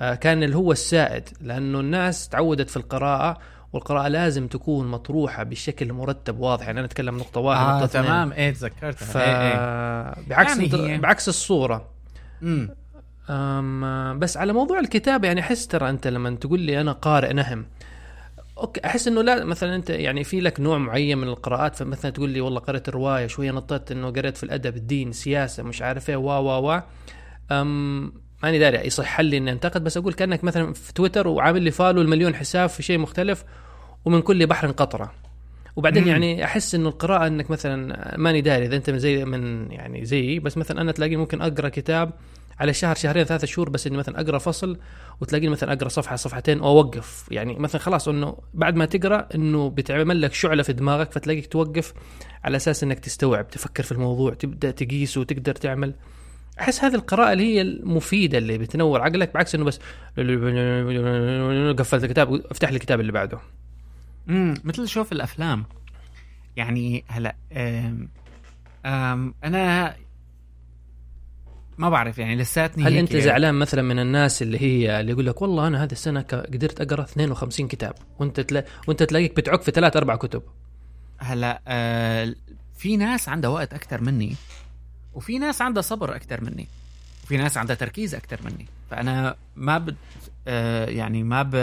آه، 0.00 0.14
كان 0.14 0.42
اللي 0.42 0.56
هو 0.56 0.72
السائد 0.72 1.28
لأنه 1.40 1.80
الناس 1.80 2.28
تعودت 2.28 2.70
في 2.70 2.76
القراءة 2.76 3.38
والقراءة 3.72 4.08
لازم 4.08 4.46
تكون 4.46 4.86
مطروحة 4.86 5.42
بشكل 5.42 5.92
مرتب 5.92 6.38
واضح. 6.38 6.66
يعني 6.66 6.78
أنا 6.78 6.86
أتكلم 6.86 7.18
نقطة 7.18 7.40
واحدة 7.40 7.70
آه 7.70 7.80
نقطة 7.80 7.86
تمام. 7.86 8.32
إيه 8.32 8.50
تذكرتها. 8.52 9.06
ف... 9.06 9.16
إيه 9.16 9.24
إيه. 9.24 10.14
بعكس 10.28 10.58
يعني 10.58 10.98
بعكس 10.98 11.28
الصورة. 11.28 11.88
امم 12.42 12.70
أم 13.30 14.18
بس 14.18 14.36
على 14.36 14.52
موضوع 14.52 14.78
الكتابة 14.78 15.28
يعني 15.28 15.40
أحس 15.40 15.66
ترى 15.66 15.90
أنت 15.90 16.06
لما 16.06 16.30
تقول 16.30 16.60
لي 16.60 16.80
أنا 16.80 16.92
قارئ 16.92 17.32
نهم 17.32 17.66
okay 18.58 18.80
أحس 18.84 19.08
إنه 19.08 19.22
لا 19.22 19.44
مثلا 19.44 19.74
أنت 19.74 19.90
يعني 19.90 20.24
في 20.24 20.40
لك 20.40 20.60
نوع 20.60 20.78
معين 20.78 21.18
من 21.18 21.28
القراءات 21.28 21.76
فمثلا 21.76 22.10
تقول 22.10 22.30
لي 22.30 22.40
والله 22.40 22.60
قرأت 22.60 22.88
روايه 22.88 23.26
شوية 23.26 23.50
نطيت 23.50 23.92
إنه 23.92 24.10
قريت 24.10 24.36
في 24.36 24.42
الأدب 24.42 24.76
الدين 24.76 25.12
سياسة 25.12 25.62
مش 25.62 25.82
عارف 25.82 26.10
إيه 26.10 26.16
وا 26.16 26.38
وا 26.38 26.56
وا 26.56 26.80
أم 27.52 28.12
ماني 28.42 28.58
داري 28.58 28.86
يصح 28.86 29.20
لي 29.20 29.36
إني 29.36 29.52
أنتقد 29.52 29.84
بس 29.84 29.96
أقول 29.96 30.12
كأنك 30.12 30.44
مثلا 30.44 30.72
في 30.72 30.92
تويتر 30.92 31.28
وعامل 31.28 31.62
لي 31.62 31.70
follow 31.70 32.00
لمليون 32.02 32.34
حساب 32.34 32.68
في 32.68 32.82
شيء 32.82 32.98
مختلف 32.98 33.44
ومن 34.04 34.20
كل 34.22 34.46
بحر 34.46 34.70
قطرة 34.70 35.12
وبعدين 35.76 36.02
مم. 36.02 36.08
يعني 36.08 36.44
أحس 36.44 36.74
إنه 36.74 36.88
القراءة 36.88 37.26
إنك 37.26 37.50
مثلا 37.50 38.14
ماني 38.18 38.40
داري 38.40 38.66
إذا 38.66 38.76
أنت 38.76 38.90
زي 38.90 39.24
من 39.24 39.72
يعني 39.72 40.04
زيي 40.04 40.38
بس 40.38 40.58
مثلا 40.58 40.80
أنا 40.80 40.92
تلاقي 40.92 41.16
ممكن 41.16 41.42
أقرأ 41.42 41.68
كتاب 41.68 42.10
على 42.60 42.74
شهر 42.74 42.94
شهرين 42.94 43.24
ثلاثة 43.24 43.46
شهور 43.46 43.70
بس 43.70 43.86
إني 43.86 43.96
مثلا 43.96 44.20
أقرأ 44.20 44.38
فصل 44.38 44.78
وتلاقيني 45.20 45.50
مثلا 45.50 45.72
أقرأ 45.72 45.88
صفحة 45.88 46.16
صفحتين 46.16 46.60
وأوقف. 46.60 47.28
يعني 47.30 47.58
مثلا 47.58 47.80
خلاص 47.80 48.08
إنه 48.08 48.36
بعد 48.54 48.76
ما 48.76 48.84
تقرأ 48.84 49.28
إنه 49.34 49.70
بتعمل 49.70 50.22
لك 50.22 50.34
شعلة 50.34 50.62
في 50.62 50.72
دماغك 50.72 51.12
فتلاقيك 51.12 51.46
توقف 51.46 51.94
على 52.44 52.56
أساس 52.56 52.82
إنك 52.82 52.98
تستوعب 52.98 53.50
تفكر 53.50 53.82
في 53.82 53.92
الموضوع 53.92 54.34
تبدأ 54.34 54.70
تقيس 54.70 55.18
وتقدر 55.18 55.54
تعمل. 55.54 55.94
أحس 56.60 56.84
هذه 56.84 56.94
القراءة 56.94 57.32
اللي 57.32 57.54
هي 57.54 57.60
المفيدة 57.60 58.38
اللي 58.38 58.58
بتنور 58.58 59.00
عقلك 59.02 59.34
بعكس 59.34 59.54
إنه 59.54 59.64
بس 59.64 59.78
قفلت 61.78 62.04
الكتاب 62.04 62.34
افتح 62.34 62.70
لي 62.70 62.76
الكتاب 62.76 63.00
اللي 63.00 63.12
بعده. 63.12 63.38
امم 64.28 64.54
مثل 64.64 64.88
شوف 64.88 65.12
الأفلام. 65.12 65.64
يعني 66.56 67.04
هلا 67.08 67.36
أم 67.52 68.08
أم 68.86 69.34
أنا 69.44 69.96
ما 71.78 71.88
بعرف 71.88 72.18
يعني 72.18 72.36
لساتني 72.36 72.84
هل 72.84 72.96
أنت 72.96 73.10
يعني. 73.10 73.22
زعلان 73.24 73.54
مثلا 73.54 73.82
من 73.82 73.98
الناس 73.98 74.42
اللي 74.42 74.62
هي 74.62 75.00
اللي 75.00 75.12
يقول 75.12 75.26
لك 75.26 75.42
والله 75.42 75.66
أنا 75.66 75.84
هذه 75.84 75.92
السنة 75.92 76.20
قدرت 76.20 76.80
أقرأ 76.80 77.02
52 77.02 77.68
كتاب 77.68 77.94
وأنت 78.18 78.40
تلا... 78.40 78.64
وأنت 78.86 79.02
تلاقيك 79.02 79.36
بتعك 79.36 79.62
في 79.62 79.70
ثلاث 79.70 79.96
أربع 79.96 80.16
كتب؟ 80.16 80.42
هلا 81.18 81.60
آه 81.68 82.34
في 82.76 82.96
ناس 82.96 83.28
عندها 83.28 83.50
وقت 83.50 83.74
أكثر 83.74 84.00
مني 84.00 84.36
وفي 85.14 85.38
ناس 85.38 85.62
عندها 85.62 85.82
صبر 85.82 86.16
أكثر 86.16 86.44
مني 86.44 86.68
وفي 87.24 87.36
ناس 87.36 87.56
عندها 87.56 87.76
تركيز 87.76 88.14
أكثر 88.14 88.40
مني. 88.44 88.66
فأنا 88.90 89.36
ما 89.56 89.78
بد 89.78 89.96
آه 90.48 90.86
يعني 90.86 91.22
ما 91.22 91.42
ب 91.42 91.54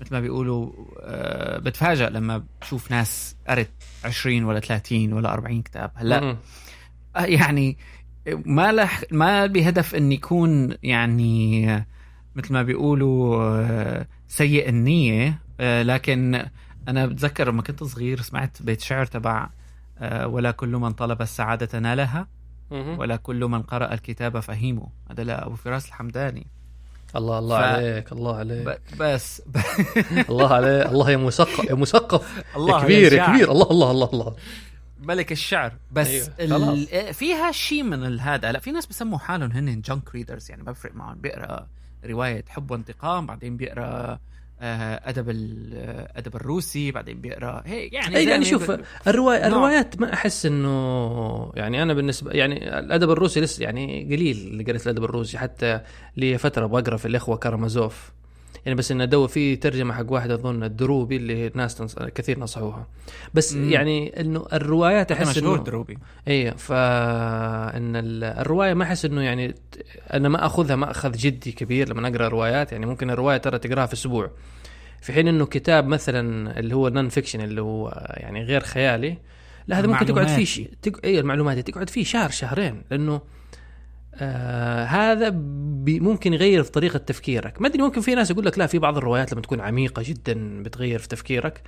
مثل 0.00 0.14
ما 0.14 0.20
بيقولوا 0.20 0.72
آه 1.00 1.58
بتفاجئ 1.58 2.10
لما 2.10 2.44
بشوف 2.60 2.90
ناس 2.90 3.36
قرت 3.48 3.70
20 4.04 4.44
ولا 4.44 4.60
30 4.60 5.12
ولا 5.12 5.32
40 5.32 5.62
كتاب. 5.62 5.90
هلا 5.94 6.36
آه 7.16 7.24
يعني 7.24 7.76
ما 8.26 8.72
لح 8.72 9.02
ما 9.10 9.46
بهدف 9.46 9.94
إن 9.94 10.12
يكون 10.12 10.76
يعني 10.82 11.66
مثل 12.36 12.52
ما 12.52 12.62
بيقولوا 12.62 13.44
آه، 13.44 14.06
سيء 14.28 14.68
النية 14.68 15.38
آه، 15.60 15.82
لكن 15.82 16.46
أنا 16.88 17.06
بتذكر 17.06 17.48
لما 17.48 17.62
كنت 17.62 17.84
صغير 17.84 18.20
سمعت 18.20 18.62
بيت 18.62 18.80
شعر 18.80 19.06
تبع 19.06 19.48
آه، 19.98 20.26
ولا 20.26 20.50
كل 20.50 20.68
من 20.68 20.90
طلب 20.90 21.22
السعادة 21.22 21.78
نالها 21.78 22.26
ولا 22.70 23.16
كل 23.16 23.44
من 23.44 23.62
قرأ 23.62 23.94
الكتاب 23.94 24.40
فهيمه. 24.40 24.86
هذا 25.10 25.24
لأبو 25.24 25.54
فراس 25.54 25.88
الحمداني. 25.88 26.46
الله 27.16 27.38
الله 27.38 27.58
ف... 27.58 27.62
عليك 27.62 28.12
الله 28.12 28.36
عليك. 28.36 28.80
بس. 29.00 29.42
الله 30.30 30.54
عليك 30.54 30.86
الله 30.86 31.10
يا 31.10 31.16
مثقف 31.16 31.64
يا 31.64 31.74
مثقف 31.74 32.44
الله 32.56 32.82
كبير 32.82 33.12
يا 33.12 33.26
كبير. 33.26 33.52
الله 33.52 33.70
الله 33.70 33.90
الله 33.90 34.10
الله. 34.12 34.34
ملك 35.04 35.32
الشعر 35.32 35.72
بس 35.92 36.30
أيوه. 36.40 36.74
ال... 36.74 37.14
فيها 37.14 37.52
شيء 37.52 37.82
من 37.82 38.20
هذا. 38.20 38.52
لا 38.52 38.58
في 38.58 38.72
ناس 38.72 38.86
بسموا 38.86 39.18
حالهم 39.18 39.52
هن 39.52 39.80
جانك 39.80 40.14
ريدرز 40.14 40.50
يعني 40.50 40.62
ما 40.62 40.72
بفرق 40.72 40.94
معهم. 40.94 41.18
بيقرأ 41.20 41.66
رواية 42.04 42.44
حب 42.48 42.70
وانتقام 42.70 43.26
بعدين 43.26 43.56
بيقرأ 43.56 44.18
آه، 44.60 45.00
أدب 45.04 45.30
الادب 45.30 46.36
الروسي 46.36 46.90
بعدين 46.90 47.20
بيقرأ 47.20 47.62
هيك 47.66 47.92
يعني 47.92 48.16
اي 48.16 48.24
يعني 48.24 48.44
شوف 48.44 48.78
الرواية 49.06 49.46
الروايات 49.46 50.00
ما 50.00 50.14
أحس 50.14 50.46
إنه 50.46 51.52
يعني 51.54 51.82
أنا 51.82 51.94
بالنسبة 51.94 52.30
يعني 52.30 52.78
الأدب 52.78 53.10
الروسي 53.10 53.40
لسه 53.40 53.62
يعني 53.62 54.04
قليل 54.04 54.36
اللي 54.36 54.64
قريت 54.64 54.82
الأدب 54.82 55.04
الروسي 55.04 55.38
حتى 55.38 55.80
لي 56.16 56.38
فترة 56.38 56.66
بقرأ 56.66 56.96
في 56.96 57.08
الإخوة 57.08 57.36
كارامازوف 57.36 58.12
يعني 58.66 58.78
بس 58.78 58.92
إنه 58.92 59.04
دو 59.04 59.26
في 59.26 59.56
ترجمة 59.56 59.94
حق 59.94 60.12
واحد 60.12 60.30
أظن 60.30 60.62
الدروبي 60.62 61.16
اللي 61.16 61.46
الناس 61.46 61.74
تنص... 61.74 61.94
كثير 61.94 62.38
نصحوها. 62.38 62.86
بس 63.34 63.54
مم. 63.54 63.70
يعني 63.70 64.20
إنه 64.20 64.46
الروايات 64.52 65.12
أحس 65.12 65.38
إنه 65.38 65.56
دروبي. 65.56 65.98
اي 66.28 66.50
فان 66.50 67.96
الرواية 68.22 68.74
ما 68.74 68.84
أحس 68.84 69.04
إنه 69.04 69.22
يعني 69.22 69.54
أنا 70.12 70.28
ما 70.28 70.46
أخذها 70.46 70.76
مأخذ 70.76 71.12
جدي 71.12 71.52
كبير 71.52 71.88
لما 71.88 72.08
أقرأ 72.08 72.28
روايات 72.28 72.72
يعني 72.72 72.86
ممكن 72.86 73.10
الرواية 73.10 73.36
ترى 73.36 73.58
تقراها 73.58 73.86
في 73.86 73.94
أسبوع. 73.94 74.30
في 75.00 75.12
حين 75.12 75.28
إنه 75.28 75.46
كتاب 75.46 75.86
مثلا 75.86 76.58
اللي 76.58 76.74
هو 76.74 76.88
non-fiction 76.88 77.40
اللي 77.40 77.60
هو 77.60 78.06
يعني 78.16 78.42
غير 78.42 78.60
خيالي 78.60 79.18
لا 79.66 79.78
هذا 79.78 79.86
ممكن 79.86 80.06
تقعد 80.06 80.28
فيه 80.28 80.44
ش... 80.44 80.60
تق... 80.82 81.00
اي 81.04 81.20
المعلومات 81.20 81.70
تقعد 81.70 81.90
فيه 81.90 82.04
شهر 82.04 82.30
شهرين 82.30 82.82
لأنه 82.90 83.20
آه 84.16 84.84
هذا 84.84 85.30
ممكن 85.86 86.32
يغير 86.32 86.62
في 86.62 86.70
طريقة 86.70 86.98
تفكيرك. 86.98 87.60
ما 87.60 87.68
أدري 87.68 87.82
ممكن 87.82 88.00
في 88.00 88.14
ناس 88.14 88.30
يقول 88.30 88.46
لك 88.46 88.58
لا 88.58 88.66
في 88.66 88.78
بعض 88.78 88.96
الروايات 88.96 89.32
لما 89.32 89.42
تكون 89.42 89.60
عميقة 89.60 90.02
جدا 90.06 90.62
بتغير 90.62 90.98
في 90.98 91.08
تفكيرك. 91.08 91.62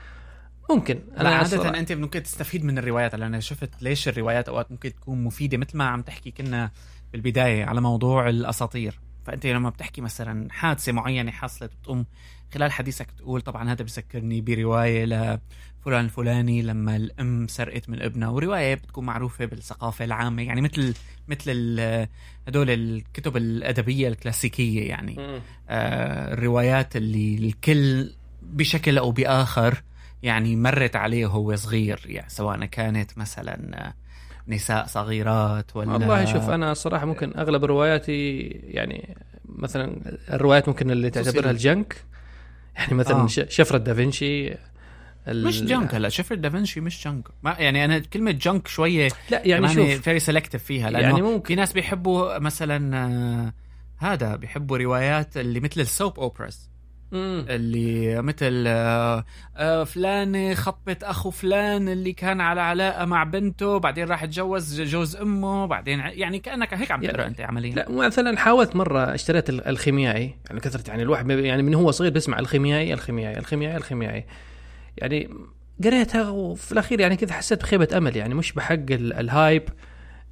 ممكن. 0.71 1.01
أنا 1.19 1.29
عادة 1.29 1.79
أنت 1.79 1.93
ممكن 1.93 2.23
تستفيد 2.23 2.65
من 2.65 2.79
الروايات 2.79 3.15
لأن 3.15 3.23
أنا 3.23 3.41
شفت 3.41 3.71
ليش 3.83 4.09
الروايات 4.09 4.49
أوقات 4.49 4.73
ممكن 4.73 4.95
تكون 4.95 5.25
مفيدة 5.25 5.59
مثل 5.59 5.77
ما 5.77 5.85
عم 5.85 6.03
تحكي 6.03 6.31
كنا 6.31 6.71
بالبداية 7.13 7.65
على 7.65 7.81
موضوع 7.81 8.29
الأساطير. 8.29 9.01
فأنت 9.27 9.47
لما 9.47 9.71
بتحكي 9.71 10.01
مثلا 10.01 10.53
حادثة 10.53 10.93
معينة 10.93 11.31
حصلت 11.31 11.73
بتقوم 11.81 12.07
خلال 12.55 12.73
حديثك 12.73 13.11
تقول 13.11 13.41
طبعا 13.41 13.73
هذا 13.73 13.85
بذكرني 13.85 14.41
برواية 14.41 15.05
لفلان 15.05 16.05
الفلاني 16.05 16.63
لما 16.63 16.97
الأم 16.97 17.47
سرقت 17.49 17.89
من 17.89 18.03
ابنها 18.03 18.29
ورواية 18.29 18.75
بتكون 18.75 19.07
معروفة 19.07 19.45
بالثقافة 19.45 20.05
العامة 20.05 20.43
يعني 20.43 20.61
مثل 20.61 20.95
مثل 21.29 21.81
هدول 22.49 22.71
الكتب 22.71 23.37
الأدبية 23.37 24.09
الكلاسيكية 24.09 24.89
يعني. 24.89 25.41
آه 25.69 26.33
الروايات 26.33 26.97
اللي 26.97 27.35
الكل 27.35 28.15
بشكل 28.43 28.99
أو 28.99 29.11
بآخر 29.11 29.83
يعني 30.23 30.57
مرت 30.57 30.97
عليه 30.97 31.27
وهو 31.27 31.57
صغير 31.57 32.03
يعني 32.07 32.29
سواء 32.29 32.65
كانت 32.65 33.19
مثلا 33.19 33.95
نساء 34.49 34.87
صغيرات 34.87 35.77
ولا 35.77 35.93
والله 35.93 36.25
شوف 36.25 36.51
أنا 36.51 36.73
الصراحه 36.73 37.07
ممكن 37.07 37.33
أغلب 37.39 37.65
رواياتي 37.65 38.41
يعني 38.65 39.17
مثلا 39.45 40.17
الروايات 40.31 40.69
ممكن 40.69 40.91
اللي 40.91 41.11
تعتبرها 41.11 41.51
الجنك. 41.51 41.97
يعني 42.77 42.95
مثلا 42.95 43.23
آه. 43.23 43.27
شفرة 43.27 43.79
دافنشي 43.79 44.55
مش 45.29 45.63
جنك 45.63 45.95
هلا 45.95 46.09
شفرة 46.09 46.37
دافنشي 46.37 46.81
مش 46.81 47.05
junk. 47.05 47.29
ما 47.43 47.57
يعني 47.59 47.85
أنا 47.85 47.99
كلمة 47.99 48.31
junk 48.31 48.69
شوية 48.69 49.09
لا 49.31 49.47
يعني 49.47 49.69
شوف. 49.69 50.03
very 50.03 50.21
selective 50.21 50.65
فيها 50.65 50.91
لأنه 50.91 51.07
يعني 51.09 51.23
ممكن. 51.23 51.47
في 51.47 51.55
ناس 51.55 51.73
بيحبوا 51.73 52.39
مثلا 52.39 52.97
آه، 52.97 53.53
هذا 53.99 54.37
بيحبوا 54.37 54.79
روايات 54.79 55.37
اللي 55.37 55.61
مثل 55.61 55.81
ال 55.81 55.89
soap 55.89 56.21
operas 56.21 56.71
اللي 57.13 58.23
مثل 58.23 58.65
آه، 58.67 59.25
آه، 59.57 59.85
فلانة 59.85 60.55
خطبت 60.55 61.05
أخو 61.05 61.31
فلان 61.31 61.89
اللي 61.89 62.13
كان 62.13 62.41
على 62.41 62.61
علاقة 62.61 63.05
مع 63.05 63.25
بنته 63.25 63.79
بعدين 63.79 64.09
راح 64.09 64.25
تجوز 64.25 64.81
جوز 64.81 65.17
أمه 65.17 65.67
بعدين 65.67 65.99
يعني 65.99 66.39
كأنك 66.39 66.75
هيك 66.75 66.91
عم 66.91 67.01
تقرأ 67.01 67.27
أنت 67.27 67.41
عمليا 67.41 67.75
لا 67.75 67.91
مثلا 67.91 68.39
حاولت 68.39 68.77
مرة 68.77 69.15
اشتريت 69.15 69.51
الخيميائي 69.51 70.35
يعني 70.49 70.61
كثرة 70.61 70.89
يعني 70.89 71.03
الواحد 71.03 71.31
يعني 71.31 71.63
من 71.63 71.75
هو 71.75 71.91
صغير 71.91 72.13
بيسمع 72.13 72.39
الخيميائي 72.39 72.95
الخيميائي 72.95 73.39
الخيميائي 73.39 73.77
الخيميائي. 73.77 74.25
يعني 74.99 75.29
قريتها 75.85 76.31
وفي 76.31 76.73
الأخير 76.73 77.01
يعني 77.01 77.17
كذا 77.17 77.33
حسيت 77.33 77.63
بخيبة 77.63 77.89
أمل 77.97 78.17
يعني 78.17 78.35
مش 78.35 78.53
بحق 78.53 78.91
الهايب 78.91 79.69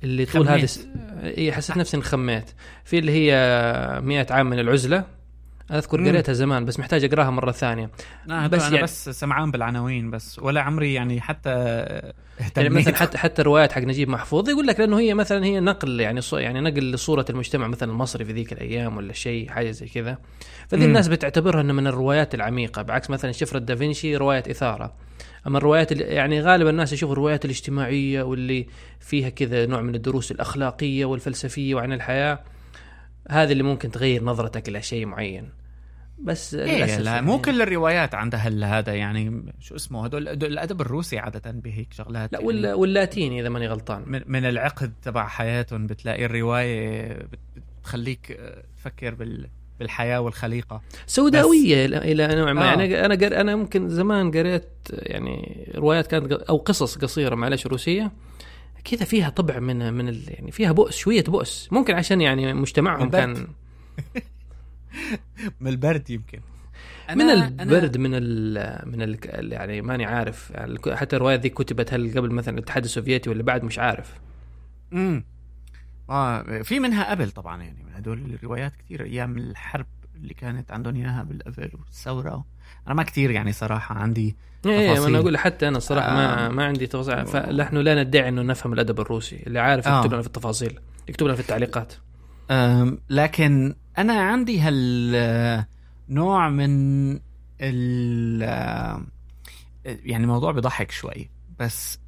اللي 0.05 0.25
طول 0.25 0.49
هذا 0.49 0.68
اي 1.25 1.53
حسيت 1.53 1.77
نفسي 1.77 1.97
انخميت 1.97 2.51
في 2.85 2.99
اللي 2.99 3.12
هي 3.12 3.33
100 4.03 4.27
عام 4.31 4.51
من 4.51 4.59
العزلة. 4.59 5.13
أذكر 5.70 6.08
قريتها 6.08 6.32
زمان 6.32 6.64
بس 6.64 6.78
محتاج 6.78 7.04
أقراها 7.04 7.30
مرة 7.30 7.52
ثانية. 7.52 7.90
لا 8.26 8.46
بس 8.46 8.62
أنا 8.62 8.70
يعني 8.70 8.82
بس 8.82 9.08
سمعان 9.08 9.50
بالعناوين 9.50 10.10
بس 10.10 10.38
ولا 10.38 10.60
عمري 10.60 10.94
يعني 10.94 11.20
حتى 11.20 11.84
يعني 12.56 12.68
مثلا 12.68 12.96
حتى 12.96 13.18
حتى 13.18 13.42
الروايات 13.42 13.72
حق 13.72 13.80
نجيب 13.80 14.08
محفوظ 14.08 14.48
يقول 14.48 14.66
لك 14.66 14.80
لأنه 14.80 14.98
هي 14.98 15.14
مثلا 15.14 15.44
هي 15.44 15.60
نقل 15.60 16.00
يعني 16.00 16.20
يعني 16.32 16.60
نقل 16.60 16.92
لصورة 16.92 17.24
المجتمع 17.30 17.66
مثلا 17.66 17.92
المصري 17.92 18.24
في 18.24 18.32
ذيك 18.32 18.52
الأيام 18.52 18.96
ولا 18.96 19.12
شيء 19.12 19.50
حاجة 19.50 19.70
زي 19.70 19.86
كذا. 19.86 20.18
فذي 20.68 20.84
الناس 20.84 21.08
بتعتبرها 21.08 21.60
إنه 21.60 21.72
من 21.72 21.86
الروايات 21.86 22.34
العميقة 22.34 22.82
بعكس 22.82 23.10
مثلا 23.10 23.32
شفرة 23.32 23.58
دافنشي 23.58 24.16
رواية 24.16 24.42
إثارة. 24.50 24.92
أما 25.46 25.58
الروايات 25.58 25.92
يعني 25.92 26.40
غالبا 26.40 26.70
الناس 26.70 26.92
يشوفوا 26.92 27.12
الروايات 27.12 27.44
الاجتماعية 27.44 28.22
واللي 28.22 28.66
فيها 29.00 29.28
كذا 29.28 29.66
نوع 29.66 29.80
من 29.80 29.94
الدروس 29.94 30.30
الأخلاقية 30.30 31.04
والفلسفية 31.04 31.74
وعن 31.74 31.92
الحياة. 31.92 32.40
هذه 33.31 33.53
اللي 33.53 33.62
ممكن 33.62 33.91
تغير 33.91 34.25
نظرتك 34.25 34.68
إلى 34.68 34.83
شيء 34.83 35.07
معين. 35.07 35.51
بس 36.18 36.55
إيه 36.55 36.99
لا 36.99 37.20
مو 37.20 37.41
كل 37.41 37.62
الروايات 37.62 38.14
عندها 38.14 38.79
هذا 38.79 38.95
يعني 38.95 39.53
شو 39.61 39.77
اسمه 39.77 40.05
هدول 40.05 40.29
الأدب 40.29 40.81
الروسي 40.81 41.18
عادة 41.18 41.51
بهيك 41.51 41.93
شغلات 41.93 42.33
لا 42.33 42.41
يعني 42.41 42.72
واللاتيني 42.72 43.41
إذا 43.41 43.49
ماني 43.49 43.68
غلطان. 43.68 44.03
من, 44.07 44.20
من 44.27 44.45
العقد 44.45 44.93
تبع 45.03 45.29
حياتهم 45.29 45.87
بتلاقي 45.87 46.25
الرواية 46.25 47.18
بتخليك 47.83 48.41
تفكر 48.77 49.14
بال 49.14 49.49
بالحياة 49.79 50.20
والخليقة. 50.20 50.83
سوداوية 51.07 51.85
إلى 51.87 52.27
نوع 52.37 52.53
ما. 52.53 52.62
آه. 52.62 52.64
يعني 52.64 53.05
أنا 53.05 53.14
أنا 53.14 53.41
أنا 53.41 53.57
ممكن 53.57 53.89
زمان 53.89 54.31
قريت 54.31 54.68
يعني 54.91 55.66
روايات 55.75 56.07
كانت 56.07 56.33
أو 56.33 56.57
قصص 56.57 56.99
قصيرة 56.99 57.35
معلش 57.35 57.66
روسية. 57.66 58.12
كذا 58.85 59.05
فيها 59.05 59.30
طبع 59.30 59.59
من 59.59 59.95
من 59.95 60.22
يعني 60.28 60.51
فيها 60.51 60.72
بؤس 60.72 60.97
شوية 60.97 61.24
بؤس. 61.24 61.68
ممكن 61.72 61.95
عشان 61.95 62.20
يعني 62.20 62.53
مجتمعهم 62.55 63.11
كان 63.11 63.47
من 65.61 65.68
البرد 65.68 66.11
يمكن. 66.11 66.41
أنا 67.11 67.24
من 67.24 67.30
البرد 67.61 67.97
أنا 67.97 68.09
من 68.09 68.14
ال 68.14 68.89
من 68.89 69.03
ال 69.03 69.53
يعني 69.53 69.82
ماني 69.82 70.05
عارف. 70.05 70.51
يعني 70.51 70.78
حتى 70.95 71.16
الرواية 71.16 71.37
ذي 71.37 71.49
كتبت 71.49 71.95
هل 71.95 72.18
قبل 72.18 72.30
مثلا 72.30 72.59
الاتحاد 72.59 72.85
السوفيتي 72.85 73.30
ولا 73.30 73.43
بعد 73.43 73.64
مش 73.64 73.78
عارف. 73.78 74.20
امم 74.93 75.24
آه 76.11 76.62
في 76.62 76.80
منها 76.80 77.11
قبل 77.11 77.30
طبعا 77.30 77.62
يعني 77.62 77.85
من 77.85 77.93
هدول 77.95 78.35
الروايات 78.35 78.72
كثير 78.76 79.05
أيام 79.05 79.39
الحرب 79.39 79.87
اللي 80.14 80.35
كانت 80.35 80.72
عندهم 80.72 80.97
إياها 80.97 81.22
بالقبل 81.22 81.70
والثورة. 81.74 82.45
أنا 82.87 82.95
ما 82.95 83.03
كثير 83.03 83.31
يعني 83.31 83.53
صراحة 83.53 83.95
عندي 83.95 84.37
إيه 84.66 85.07
أنا 85.07 85.18
أقول 85.18 85.39
حتى 85.39 85.68
أنا 85.68 85.77
الصراحه 85.77 86.09
آه. 86.09 86.14
ما 86.14 86.49
ما 86.49 86.64
عندي 86.64 86.87
تفاصيل. 86.87 87.27
فنحن 87.27 87.77
لا 87.77 88.03
ندعي 88.03 88.29
إنه 88.29 88.43
نفهم 88.43 88.72
الأدب 88.72 89.01
الروسي 89.01 89.43
اللي 89.47 89.59
عارف 89.59 89.87
يكتب 89.87 90.12
لنا 90.12 90.22
في 90.22 90.27
التفاصيل 90.27 90.79
يكتب 91.09 91.27
لنا 91.27 91.35
في 91.35 91.41
التعليقات. 91.41 91.93
لكن 93.11 93.75
أنا 93.99 94.12
عندي 94.12 94.61
هال 94.61 95.64
نوع 96.09 96.49
من 96.49 97.12
ال 97.61 98.43
يعني 99.85 100.25
الموضوع 100.25 100.53
بيضحك 100.53 100.91
شوي 100.91 101.31
بس 101.61 101.99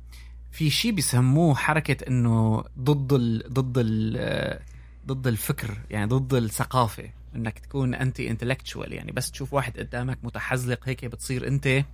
في 0.51 0.71
شيء 0.71 0.93
بيسموه 0.93 1.55
حركة 1.55 2.09
إنه 2.09 2.64
ضد 2.79 3.12
ال 3.12 3.53
ضد 3.53 3.75
ال 3.79 4.59
ضد 5.07 5.27
الفكر 5.27 5.79
يعني 5.91 6.07
ضد 6.07 6.35
الثقافة. 6.35 7.16
إنك 7.37 7.59
تكون 7.59 7.95
انت 7.95 8.20
انتلكتشوال 8.20 8.93
يعني 8.93 9.12
بس 9.12 9.30
تشوف 9.30 9.53
واحد 9.53 9.78
قدامك 9.78 10.18
متحزلق 10.22 10.89
هيك 10.89 11.05
بتصير 11.05 11.49
أنت. 11.49 11.84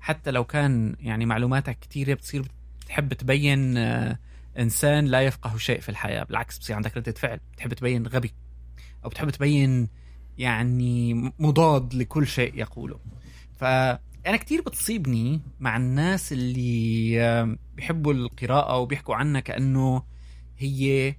حتى 0.00 0.30
لو 0.30 0.44
كان 0.44 0.96
يعني 1.00 1.26
معلوماتك 1.26 1.78
كثيره 1.78 2.14
بتصير 2.14 2.44
بتحب 2.80 3.14
تبين 3.14 3.76
إنسان 4.58 5.04
لا 5.04 5.20
يفقه 5.20 5.56
شيء 5.56 5.80
في 5.80 5.88
الحياة 5.88 6.24
بالعكس 6.24 6.58
بصير 6.58 6.76
عندك 6.76 6.96
ردة 6.96 7.12
فعل. 7.12 7.40
بتحب 7.52 7.74
تبين 7.74 8.06
غبي 8.06 8.32
أو 9.04 9.08
بتحب 9.08 9.30
تبين 9.30 9.88
يعني 10.38 11.14
مضاد 11.38 11.94
لكل 11.94 12.26
شيء 12.26 12.58
يقوله. 12.58 13.00
فأنا 13.56 14.36
كتير 14.36 14.60
بتصيبني 14.60 15.40
مع 15.60 15.76
الناس 15.76 16.32
اللي 16.32 17.56
بيحبوا 17.74 18.12
القراءة 18.12 18.78
وبيحكوا 18.78 19.14
عنها 19.14 19.40
كأنه 19.40 20.02
هي 20.58 21.14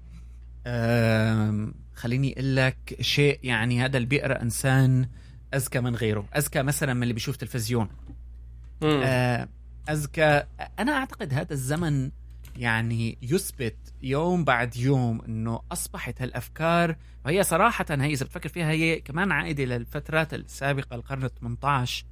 خليني 1.97 2.33
أقول 2.33 2.55
لك 2.55 2.97
شيء 3.01 3.39
يعني 3.43 3.81
هذا 3.85 3.97
اللي 3.97 4.07
بيقرأ 4.07 4.41
إنسان 4.41 5.09
أذكى 5.53 5.79
من 5.79 5.95
غيره 5.95 6.25
أذكى 6.35 6.63
مثلا 6.63 6.93
من 6.93 7.03
اللي 7.03 7.13
بيشوف 7.13 7.35
تلفزيون. 7.35 7.89
آه، 8.83 9.49
أذكى 9.89 10.43
أنا 10.79 10.91
أعتقد 10.91 11.33
هذا 11.33 11.53
الزمن 11.53 12.11
يعني 12.57 13.17
يثبت 13.21 13.75
يوم 14.01 14.43
بعد 14.43 14.77
يوم 14.77 15.21
إنه 15.21 15.59
أصبحت 15.71 16.21
هالأفكار 16.21 16.95
وهي 17.25 17.43
صراحة 17.43 17.85
هي 17.89 18.13
إذا 18.13 18.25
بتفكر 18.25 18.49
فيها 18.49 18.69
هي 18.69 18.99
كمان 18.99 19.31
عائدة 19.31 19.63
للفترات 19.63 20.33
السابقة 20.33 20.95
القرن 20.95 21.23
ال 21.23 21.35
18 21.35 22.05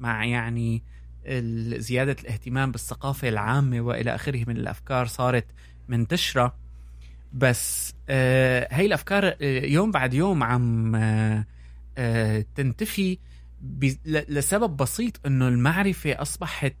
مع 0.00 0.24
يعني 0.24 0.82
زيادة 1.76 2.16
الاهتمام 2.20 2.72
بالثقافة 2.72 3.28
العامة 3.28 3.80
وإلى 3.80 4.14
آخره 4.14 4.44
من 4.48 4.56
الأفكار 4.56 5.06
صارت 5.06 5.46
منتشرة. 5.88 6.61
بس 7.32 7.94
آه 8.08 8.68
هي 8.70 8.86
الأفكار 8.86 9.26
آه 9.26 9.36
يوم 9.66 9.90
بعد 9.90 10.14
يوم 10.14 10.42
عم 10.42 10.94
آه 10.94 12.44
تنتفي 12.54 13.18
لسبب 14.04 14.76
بسيط 14.76 15.26
إنه 15.26 15.48
المعرفة 15.48 16.22
أصبحت 16.22 16.76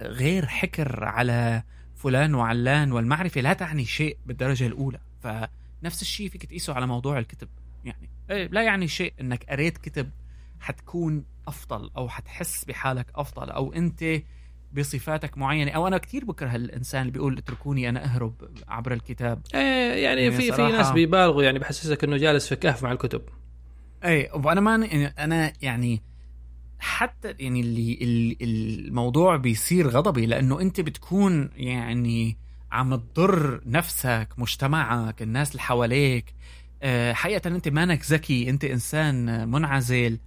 غير 0.00 0.46
حكر 0.46 1.04
على 1.04 1.62
فلان 1.94 2.34
وعلان 2.34 2.92
والمعرفة 2.92 3.40
لا 3.40 3.52
تعني 3.52 3.84
شيء 3.84 4.18
بالدرجة 4.26 4.66
الأولى. 4.66 5.00
فنفس 5.20 6.02
الشيء 6.02 6.28
فيك 6.28 6.46
تقيسه 6.46 6.74
على 6.74 6.86
موضوع 6.86 7.18
الكتب. 7.18 7.48
يعني 7.84 8.10
إيه 8.30 8.46
لا 8.46 8.62
يعني 8.62 8.88
شيء 8.88 9.12
أنك 9.20 9.44
قريت 9.44 9.78
كتب 9.78 10.10
حتكون 10.60 11.24
أفضل 11.48 11.90
أو 11.96 12.08
حتحس 12.08 12.64
بحالك 12.64 13.06
أفضل 13.14 13.50
أو 13.50 13.72
أنت 13.72 14.04
بصفاتك 14.74 15.38
معينة 15.38 15.70
أو 15.70 15.86
أنا 15.86 15.98
كثير 15.98 16.24
بكره 16.24 16.56
الإنسان 16.56 17.00
اللي 17.00 17.12
بيقول 17.12 17.38
اتركوني 17.38 17.88
أنا 17.88 18.04
أهرب 18.04 18.34
عبر 18.68 18.92
الكتاب. 18.92 19.42
إيه 19.54 20.04
يعني, 20.04 20.22
يعني 20.22 20.30
في 20.30 20.52
في 20.52 20.62
ناس 20.62 20.90
بيبالغوا 20.90 21.42
يعني 21.42 21.58
بحسسك 21.58 22.04
إنه 22.04 22.16
جالس 22.16 22.48
في 22.48 22.56
كهف 22.56 22.82
مع 22.82 22.92
الكتب. 22.92 23.22
إيه 24.04 24.32
وأنا 24.32 24.60
ما 24.60 24.88
أنا 25.18 25.52
يعني 25.62 26.02
حتى 26.78 27.34
يعني 27.38 27.60
اللي 27.60 28.36
الموضوع 28.40 29.36
بيصير 29.36 29.88
غضبي 29.88 30.26
لأنه 30.26 30.60
أنت 30.60 30.80
بتكون 30.80 31.50
يعني 31.56 32.36
عم 32.72 32.94
تضر 32.94 33.60
نفسك 33.66 34.28
مجتمعك 34.38 35.22
الناس 35.22 35.50
اللي 35.50 35.62
حواليك. 35.62 36.34
آه، 36.82 37.12
حقيقة 37.12 37.48
أنت 37.48 37.68
مانك 37.68 38.02
ذكي 38.10 38.50
أنت 38.50 38.64
إنسان 38.64 39.48
منعزل. 39.48 40.18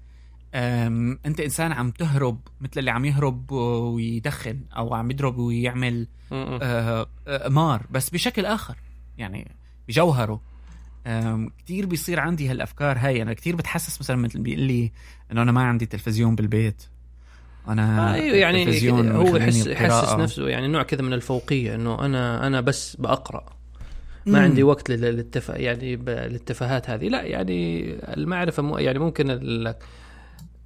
أنت 1.25 1.39
إنسان 1.39 1.71
عم 1.71 1.91
تهرب 1.91 2.39
مثل 2.61 2.71
اللي 2.79 2.91
عم 2.91 3.05
يهرب 3.05 3.51
ويدخن 3.51 4.59
أو 4.77 4.93
عم 4.93 5.11
يضرب 5.11 5.37
ويعمل 5.37 6.07
آه، 6.31 7.07
آه، 7.27 7.47
مار 7.49 7.85
بس 7.91 8.09
بشكل 8.09 8.45
آخر 8.45 8.75
يعني 9.17 9.51
بجوهره 9.87 10.41
أم، 11.07 11.49
كتير 11.57 11.85
بيصير 11.85 12.19
عندي 12.19 12.49
هالأفكار 12.49 12.97
هاي 12.99 13.21
أنا 13.21 13.33
كتير 13.33 13.55
بتحسس 13.55 14.01
مثلا 14.01 14.15
مثل 14.15 14.39
بيقول 14.39 14.61
لي 14.61 14.91
إنه 15.31 15.41
أنا 15.41 15.51
ما 15.51 15.63
عندي 15.63 15.85
تلفزيون 15.85 16.35
بالبيت 16.35 16.83
أنا 17.67 18.13
أيوه 18.13 18.35
يعني 18.35 18.65
هو 19.15 19.35
يحس 19.35 19.67
يحسس. 19.67 20.13
نفسه 20.13 20.47
يعني 20.47 20.67
نوع 20.67 20.83
كذا 20.83 21.01
من 21.01 21.13
الفوقية 21.13 21.75
إنه 21.75 22.05
أنا 22.05 22.47
أنا 22.47 22.61
بس 22.61 22.95
بقرا 22.95 23.45
ما 24.25 24.39
مم. 24.39 24.45
عندي 24.45 24.63
وقت 24.63 24.89
لل- 24.89 25.01
للتف... 25.15 25.49
يعني. 25.49 25.95
للتفاهات 26.05 26.89
هذه 26.89 27.07
لا 27.07 27.21
يعني 27.21 27.83
المعرفة 28.17 28.63
م... 28.63 28.77
يعني 28.77 28.99
ممكن. 28.99 29.29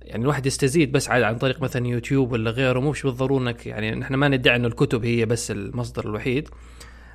يعني 0.01 0.23
الواحد 0.23 0.45
يستزيد 0.45 0.91
بس 0.91 1.09
عن 1.09 1.23
عن 1.23 1.37
طريق 1.37 1.61
مثلا 1.61 1.87
يوتيوب 1.87 2.31
ولا 2.31 2.51
غيره 2.51 2.79
مش 2.79 3.03
بالضرورة 3.03 3.41
إنك 3.41 3.67
يعني 3.67 3.95
نحن 3.95 4.13
ما 4.13 4.27
ندعي 4.27 4.55
إنه 4.55 4.67
الكتب 4.67 5.05
هي 5.05 5.25
بس 5.25 5.51
المصدر 5.51 6.05
الوحيد 6.05 6.49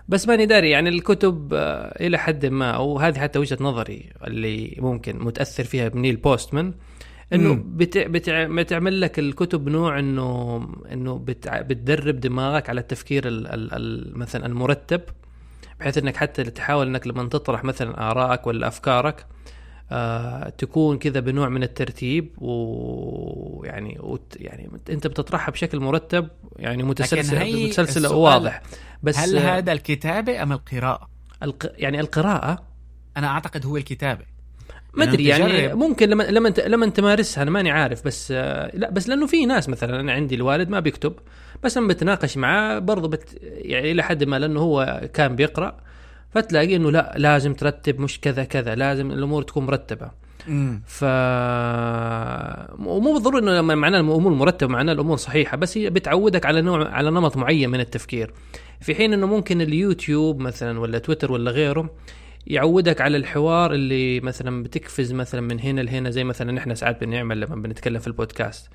بس 0.09 0.29
ماني 0.29 0.47
داري 0.47 0.71
يعني 0.71 0.89
الكتب 0.89 1.55
آه، 1.55 2.07
إلى 2.07 2.19
حد 2.19 2.47
ما 2.47 2.71
أو 2.71 2.99
هذه 2.99 3.19
حتى 3.19 3.39
وجهة 3.39 3.59
نظري 3.61 4.11
اللي 4.27 4.77
ممكن 4.79 5.19
متأثر 5.19 5.65
فيها 5.65 5.89
بنيل 5.89 6.17
بوستمان 6.17 6.75
إنه. 7.33 7.65
بتع... 7.67 8.07
بتع... 8.07 8.47
بتعمل 8.47 9.01
لك 9.01 9.19
الكتب 9.19 9.69
نوع 9.69 9.99
إنه 9.99 10.57
إنه 10.93 11.19
بتع... 11.19 11.61
بتدرب 11.61 12.21
دماغك 12.21 12.71
على 12.71 12.81
التفكير 12.81 13.29
ال... 13.29 13.47
ال... 13.47 13.75
ال... 13.75 14.19
مثلا 14.19 14.47
المرتب 14.47 15.01
بحيث 15.81 15.99
إنك 15.99 16.17
حتى 16.17 16.45
تحاول 16.45 16.87
إنك 16.87 17.07
لما 17.07 17.29
تطرح 17.29 17.65
مثلا 17.65 18.11
آرائك 18.11 18.47
ولا 18.47 18.69
أفكارك 18.69 19.27
آه 19.93 20.49
تكون 20.49 20.99
كذا 20.99 21.21
بنوع 21.21 21.49
من 21.49 21.63
الترتيب 21.63 22.31
ويعني 22.39 23.99
وت... 24.01 24.37
يعني 24.41 24.71
انت 24.91 25.07
بتطرحها 25.07 25.53
بشكل 25.53 25.81
مرتب 25.81 26.29
يعني 26.59 26.83
متسلسل 26.83 27.67
متسلسل 27.67 28.07
وواضح 28.07 28.63
بس 29.03 29.19
هل 29.19 29.37
آه، 29.39 29.59
هذا 29.59 29.73
الكتابة 29.73 30.43
أم 30.43 30.53
القراءة؟ 30.53 31.09
الق... 31.43 31.73
يعني 31.79 32.01
القراءة. 32.01 32.65
أنا 33.17 33.27
أعتقد 33.27 33.67
هو 33.67 33.77
الكتابة. 33.77 34.25
ما 34.95 35.05
لأنه 35.05 35.13
أدري 35.13 35.25
يعني. 35.27 35.75
ممكن 35.75 36.09
لما 36.09 36.23
لما 36.23 36.55
لما 36.67 36.87
تمارسها 36.89 37.43
أنا 37.43 37.51
ماني 37.51 37.71
عارف 37.71 38.07
بس 38.07 38.33
آه، 38.37 38.77
لا 38.77 38.91
بس 38.91 39.09
لأنه 39.09 39.27
في 39.27 39.47
ناس 39.47 39.69
مثلا 39.69 40.01
أنا 40.01 40.13
عندي 40.13 40.35
الوالد 40.35 40.69
ما 40.69 40.81
بيكتب 40.81 41.15
بس 41.63 41.77
لما 41.77 41.89
بتناقش 41.89 42.37
معاه 42.37 42.79
برضه 42.79 43.09
بت 43.09 43.39
يعني 43.43 43.91
إلى 43.91 44.03
حد 44.03 44.25
ما 44.25 44.39
لأنه 44.39 44.61
هو 44.61 45.09
كان 45.15 45.37
بيقرأ 45.37 45.77
فتلاقي 46.37 46.77
إنه 46.77 46.91
لا 46.91 47.15
لازم 47.17 47.55
ترتب 47.55 48.01
مش 48.01 48.21
كذا 48.21 48.45
كذا 48.45 48.75
لازم 48.75 49.11
الأمور 49.11 49.43
تكون 49.43 49.67
مرتبة. 49.67 50.11
ف 50.87 51.05
ومو 52.87 53.15
بالضروره 53.15 53.39
إنه 53.39 53.53
لما 53.53 53.75
معناه 53.75 54.01
الأمور 54.01 54.33
مرتبة 54.33 54.73
معناه 54.73 54.93
الأمور 54.93 55.17
صحيحة 55.17 55.57
بس 55.57 55.79
هي 55.79 55.91
بتعودك 55.91 56.47
على 56.47 56.63
نوع 56.63 56.89
على 56.89 57.11
نمط 57.11 57.37
معين 57.37 57.71
من 57.71 57.81
التفكير. 57.81 58.33
في 58.81 58.95
حين 58.95 59.13
إنه 59.13 59.27
ممكن 59.27 59.61
اليوتيوب 59.61 60.41
مثلا 60.41 60.81
ولا 60.81 60.99
تويتر 60.99 61.33
ولا 61.33 61.51
غيره 61.51 61.95
يعودك 62.47 63.01
على 63.01 63.17
الحوار 63.17 63.73
اللي 63.73 64.21
مثلا 64.21 64.63
بتقفز 64.63 65.13
مثلا 65.13 65.41
من 65.41 65.61
هنا 65.61 65.81
لهنا 65.81 66.11
زي 66.11 66.25
مثلا 66.25 66.53
نحن 66.53 66.75
ساعات 66.75 67.01
بنعمل 67.01 67.41
لما 67.41 67.57
بنتكلم 67.57 67.99
في 67.99 68.07
البودكاست. 68.07 68.71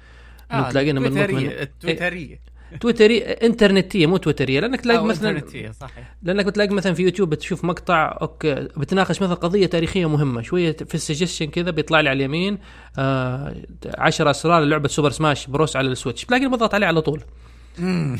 إنه 0.51 0.69
تلاقينا 0.69 0.99
من 0.99 1.05
التويتريه 1.05 1.61
التويترية. 1.61 2.39
تويتري 2.79 3.21
انترنتية 3.21 4.05
مو 4.05 4.17
تويترية. 4.17 4.59
لأنك 4.59 4.81
تلاقي 4.81 5.05
مثلا 5.05 5.41
صحيح. 5.71 6.15
لأنك 6.23 6.45
بتلاقي 6.45 6.69
مثلا 6.69 6.93
في 6.93 7.03
يوتيوب 7.03 7.29
بتشوف 7.29 7.65
مقطع 7.65 8.17
أوكي 8.21 8.53
بتناقش 8.77 9.21
مثلا 9.21 9.35
قضية 9.35 9.65
تاريخية 9.65 10.09
مهمة. 10.09 10.41
شوية 10.41 10.71
في 10.71 10.95
السجشن 10.95 11.45
كذا 11.45 11.71
بيطلع 11.71 11.99
لي 11.99 12.09
على 12.09 12.17
اليمين 12.17 12.57
آه 12.97 13.55
10 13.97 14.31
أسرار 14.31 14.63
لعبه 14.63 14.87
Super 14.87 15.09
Smash 15.09 15.47
Bros 15.47 15.75
على 15.75 15.87
ال 15.87 15.92
Switch. 15.92 16.25
بتلاقيني 16.25 16.49
بضغط 16.49 16.73
عليه 16.73 16.87
على 16.87 17.01
طول. 17.01 17.21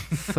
ف 0.09 0.37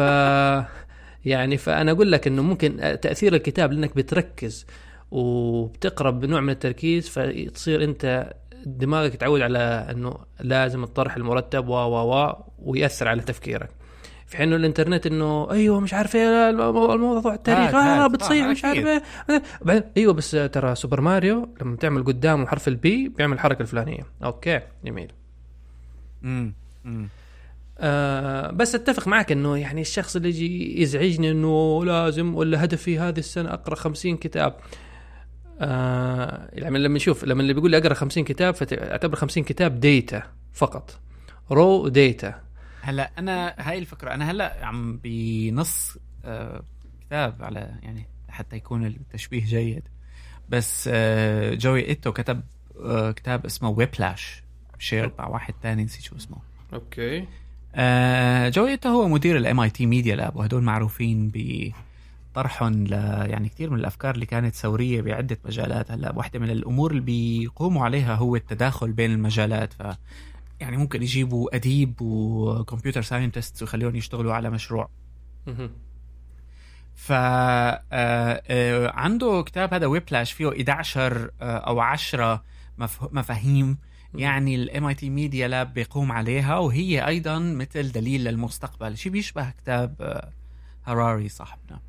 يعني 1.25 1.57
فأنا 1.57 1.93
أقول 1.93 2.13
لك 2.13 2.27
إنه 2.27 2.43
ممكن 2.43 2.99
تأثير 3.03 3.35
الكتاب 3.35 3.73
لأنك 3.73 3.97
بتركز 3.97 4.67
وبتقرا 5.11 6.11
بنوع 6.11 6.41
من 6.41 6.51
التركيز 6.51 7.09
فتصير 7.09 7.85
أنت 7.85 8.33
دماغك 8.67 9.15
يتعود 9.15 9.41
على 9.41 9.87
إنه 9.91 10.19
لازم 10.41 10.83
الطرح 10.83 11.17
المرتب 11.17 11.69
و 11.69 11.73
و 11.73 12.15
و 12.15 12.35
ويأثر 12.59 13.09
على 13.09 13.23
تفكيرك. 13.23 13.71
في 14.33 14.39
حين 14.39 14.53
الإنترنت 14.55 15.07
إنه 15.07 15.51
أيوه 15.51 15.81
مش 15.81 15.95
عارف 15.95 16.17
إيه 16.17 16.51
المو- 16.51 16.93
الموضوع 16.95 17.35
التاريخ 17.35 17.75
آه 17.75 18.05
هات. 18.05 18.11
بتصيح 18.11 18.47
آه، 18.47 18.51
مش 18.51 18.65
عارف. 18.65 18.87
إيه 18.87 19.03
بعدين 19.63 19.83
أيوه 19.97 20.13
بس 20.13 20.31
ترى 20.31 20.75
Super 20.75 21.01
Mario 21.01 21.49
لما 21.61 21.77
تعمل 21.77 22.05
قدامه 22.05 22.47
حرف 22.47 22.69
ال 22.69 22.89
B 22.89 23.09
بيعمل 23.09 23.33
الحركه 23.35 23.63
الفلانية 23.63 24.03
أوكي 24.25 24.61
جميل 24.85 25.13
مم. 26.23 26.55
مم. 26.85 27.09
آه 27.79 28.51
بس 28.51 28.75
أتفق 28.75 29.09
معك 29.09 29.33
إنه 29.33 29.57
يعني 29.57 29.81
الشخص 29.81 30.17
اللي 30.17 30.29
يجي 30.29 30.83
يزعجني 30.83 31.31
إنه 31.31 31.85
لازم 31.85 32.35
ولا 32.35 32.65
هدفي 32.65 32.99
هذه 32.99 33.19
السنة 33.19 33.53
أقرأ 33.55 33.75
50 33.75 34.17
كتاب 34.17 34.55
آه 35.61 36.49
يعني 36.53 36.79
لما 36.79 36.97
نشوف 36.97 37.25
لما 37.25 37.43
اللي 37.43 37.55
بيقول 37.55 37.71
لي 37.71 37.77
أقرأ 37.79 37.95
50 37.95 38.25
كتاب 38.25 38.55
فاعتبر 38.55 39.17
50 39.17 39.45
كتاب 39.45 39.81
data 39.81 40.23
فقط 40.53 40.99
raw 41.51 41.89
data 41.89 42.35
هلا 42.83 43.11
أنا 43.19 43.55
هاي 43.59 43.79
الفكرة. 43.79 44.15
أنا 44.15 44.31
هلا 44.31 44.67
عم 44.67 45.01
بنص 45.05 45.99
آه 46.25 46.63
كتاب 47.01 47.43
على 47.43 47.75
يعني 47.83 48.07
حتى 48.29 48.57
يكون 48.57 48.87
التشبيه 48.87 49.45
جيد. 49.45 49.83
بس 50.49 50.91
آه 50.93 51.55
جوي 51.55 51.89
إيتو 51.89 52.13
كتب 52.13 52.43
آه 52.85 53.11
كتاب 53.11 53.47
اسمه 53.47 53.69
Whiplash 53.69 54.43
شير 54.79 55.13
مع 55.19 55.27
واحد 55.27 55.55
تاني 55.63 55.85
نسيت 55.85 56.03
شو 56.03 56.17
اسمه. 56.17 56.37
أوكي. 56.73 57.27
آه 57.75 58.49
جوي 58.49 58.71
إيتو 58.71 58.89
هو 58.89 59.09
مدير 59.09 59.37
ال 59.37 59.61
MIT 59.61 59.87
Media 59.87 60.17
Lab 60.17 60.37
وهدول 60.37 60.63
معروفين 60.63 61.33
بطرحهم 61.35 62.85
ل 62.85 62.93
يعني 63.31 63.49
كثير 63.49 63.71
من 63.71 63.79
الأفكار 63.79 64.15
اللي 64.15 64.27
كانت 64.27 64.55
ثورية 64.55 65.01
بعدة 65.01 65.39
مجالات. 65.45 65.91
هلا 65.91 66.13
واحدة 66.17 66.39
من 66.39 66.51
الأمور 66.51 66.91
اللي 66.91 67.03
بيقوموا 67.03 67.85
عليها 67.85 68.15
هو 68.15 68.37
التداخل 68.37 68.93
بين 68.93 69.11
المجالات. 69.11 69.73
ف 69.73 69.83
يعني 70.63 70.77
ممكن 70.77 71.03
يجيبوا 71.03 71.57
أديب 71.57 71.95
و 72.01 72.12
computer 72.12 73.03
scientist 73.03 73.63
ويخليهم 73.63 73.97
يشتغلوا 73.97 74.35
على 74.35 74.51
مشروع. 74.51 74.89
ف 76.95 77.13
آه، 77.13 77.83
آه، 77.93 78.91
عنده 78.91 79.43
كتاب 79.47 79.75
هذا 79.75 79.87
Whiplash 79.87 80.33
فيه 80.33 80.49
11 80.49 81.31
آه، 81.41 81.57
أو 81.59 81.81
10 81.81 82.45
مف- 82.79 83.13
مفاهيم. 83.13 83.79
يعني 84.15 84.55
ال 84.55 84.85
MIT 84.87 85.11
Media 85.11 85.49
Lab 85.49 85.75
بيقوم 85.75 86.13
عليها 86.13 86.59
وهي 86.59 87.07
أيضا 87.07 87.39
مثل 87.39 87.93
دليل 87.93 88.25
للمستقبل 88.25 88.97
شيء 88.97 89.13
بيشبه 89.13 89.51
كتاب 89.51 90.21
هراري 90.85 91.29
صاحبنا. 91.29 91.81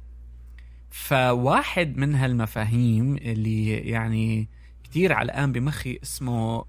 فواحد 0.89 1.97
من 1.97 2.15
هالمفاهيم 2.15 3.15
اللي 3.17 3.69
يعني 3.69 4.49
كتير 4.83 5.13
علقان 5.13 5.51
بمخي 5.51 5.99
اسمه 6.03 6.65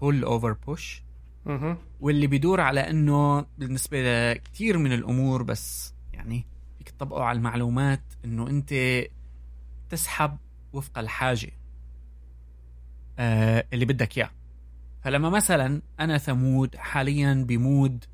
pull 0.00 0.24
over 0.24 0.52
push. 0.52 1.02
واللي 2.00 2.26
بيدور 2.26 2.60
على 2.60 2.90
إنه 2.90 3.46
بالنسبة 3.58 4.32
لكثير 4.32 4.78
من 4.78 4.92
الأمور 4.92 5.42
بس 5.42 5.94
يعني 6.12 6.46
فيك 6.78 6.90
تطبقه 6.90 7.24
على 7.24 7.36
المعلومات 7.38 8.02
إنه 8.24 8.48
أنت 8.48 9.02
تسحب 9.90 10.36
وفق 10.72 10.98
الحاجة 10.98 11.50
آه 13.18 13.64
اللي 13.72 13.84
بدك 13.84 14.18
إياه. 14.18 14.30
فلما 15.02 15.30
مثلا 15.30 15.82
أنا 16.00 16.18
بمود 16.18 16.76
حاليا 16.76 17.44
بمود 17.48 18.04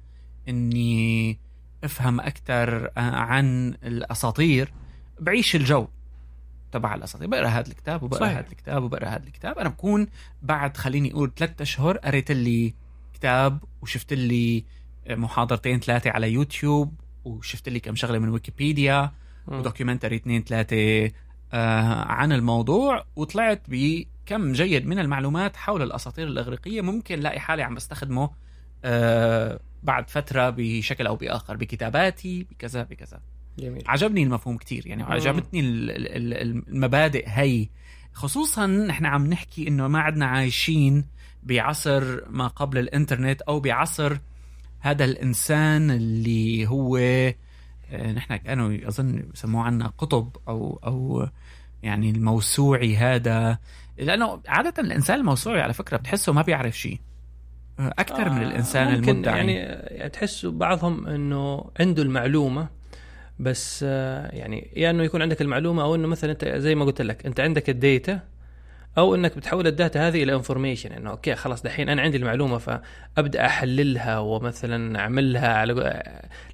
إني 0.48 1.38
أفهم 1.84 2.20
أكثر 2.20 2.90
عن 2.96 3.68
الأساطير 3.68 4.72
بعيش 5.20 5.56
الجو. 5.56 5.86
تبع 6.72 6.94
الأساطير. 6.94 7.28
بقرأ 7.28 7.48
هذا 7.48 7.68
الكتاب 7.68 8.02
وبقرأ. 8.02 8.26
هذا 8.26 8.46
الكتاب 8.50 8.82
وبقرأ 8.82 9.08
هذا 9.08 9.24
الكتاب. 9.26 9.58
أنا 9.58 9.68
بكون 9.68 10.06
بعد 10.42 10.76
خليني 10.76 11.12
أقول 11.12 11.32
ثلاثة 11.36 11.62
أشهر 11.62 11.96
قريت 11.96 12.30
لي 12.30 12.74
كتاب 13.14 13.64
وشفت 13.82 14.12
لي 14.12 14.64
محاضرتين 15.10 15.80
ثلاثة 15.80 16.10
على 16.10 16.32
يوتيوب 16.32 16.94
وشفت 17.24 17.68
لي 17.68 17.80
كم 17.80 17.94
شغلة 17.94 18.18
من 18.18 18.28
ويكيبيديا. 18.28 19.12
و 19.46 19.52
documentary 19.52 20.16
اثنين 20.16 20.42
ثلاثة 20.42 21.10
آه 21.52 22.04
عن 22.04 22.32
الموضوع. 22.32 23.04
وطلعت 23.16 23.62
بكم 23.68 24.52
جيد 24.52 24.86
من 24.86 24.98
المعلومات 24.98 25.56
حول 25.56 25.82
الأساطير 25.82 26.26
الإغريقية. 26.26 26.80
ممكن 26.80 27.20
لاقي 27.20 27.40
حالي 27.40 27.62
عم 27.62 27.74
بستخدمه 27.74 28.30
آه 28.84 29.60
بعد 29.82 30.10
فترة 30.10 30.50
بشكل 30.50 31.06
أو 31.06 31.16
بآخر 31.16 31.56
بكتاباتي 31.56 32.46
بكذا 32.50 32.82
بكذا. 32.82 33.20
جميل. 33.58 33.82
عجبني 33.86 34.22
المفهوم 34.22 34.56
كتير 34.56 34.86
يعني. 34.86 35.02
عجبتني 35.02 35.60
ال- 35.60 35.90
ال- 35.90 36.34
ال- 36.34 36.68
المبادئ 36.68 37.24
هي 37.26 37.68
خصوصا 38.12 38.66
نحن 38.66 39.06
عم 39.06 39.26
نحكي 39.26 39.68
إنه 39.68 39.88
ما 39.88 40.00
عدنا 40.00 40.26
عايشين 40.26 41.04
بعصر 41.42 42.30
ما 42.30 42.46
قبل 42.46 42.78
الإنترنت 42.78 43.42
أو 43.42 43.60
بعصر 43.60 44.16
هذا 44.80 45.04
الإنسان 45.04 45.90
اللي 45.90 46.66
هو 46.66 46.96
آه، 46.96 48.12
نحن 48.12 48.36
كانوا 48.36 48.88
أظن 48.88 49.24
يسموه 49.34 49.62
عنا 49.62 49.86
قطب 49.98 50.36
أو 50.48 50.80
أو 50.86 51.28
يعني 51.82 52.10
الموسوعي 52.10 52.96
هذا. 52.96 53.58
لأنه 53.98 54.40
عادة 54.48 54.82
الإنسان 54.82 55.20
الموسوعي 55.20 55.60
على 55.60 55.72
فكرة 55.72 55.96
بتحسه 55.96 56.32
ما 56.32 56.42
بيعرف 56.42 56.78
شيء. 56.78 57.00
أكثر 57.78 58.30
من 58.30 58.36
آه، 58.42 58.42
الإنسان 58.48 58.94
ممكن 58.94 59.10
المدعي. 59.10 59.52
يعني 59.54 60.08
تحس 60.08 60.46
بعضهم 60.46 61.06
إنه 61.06 61.70
عنده 61.80 62.02
المعلومة 62.02 62.68
بس 63.38 63.84
آه، 63.88 64.34
يعني 64.34 64.70
يا 64.76 64.90
إنه 64.90 65.02
يكون 65.02 65.22
عندك 65.22 65.42
المعلومة 65.42 65.82
أو 65.82 65.94
إنه 65.94 66.08
مثلا 66.08 66.30
أنت 66.30 66.44
زي 66.44 66.74
ما 66.74 66.84
قلت 66.84 67.02
لك 67.02 67.26
أنت 67.26 67.40
عندك 67.40 67.70
ال 67.70 67.80
data 67.80 68.20
أو 68.98 69.14
إنك 69.14 69.36
بتحول 69.36 69.66
ال 69.66 69.75
data 69.75 70.08
هذه 70.08 70.22
إلى 70.22 70.34
information 70.34 70.92
إنه 70.92 71.10
أوكي 71.10 71.34
خلاص 71.34 71.62
دحين 71.62 71.88
أنا 71.88 72.02
عندي 72.02 72.16
المعلومة 72.16 72.58
فأبدأ 72.58 73.46
أحللها 73.46 74.18
ومثلا 74.18 74.98
أعملها 74.98 75.48
على 75.48 75.72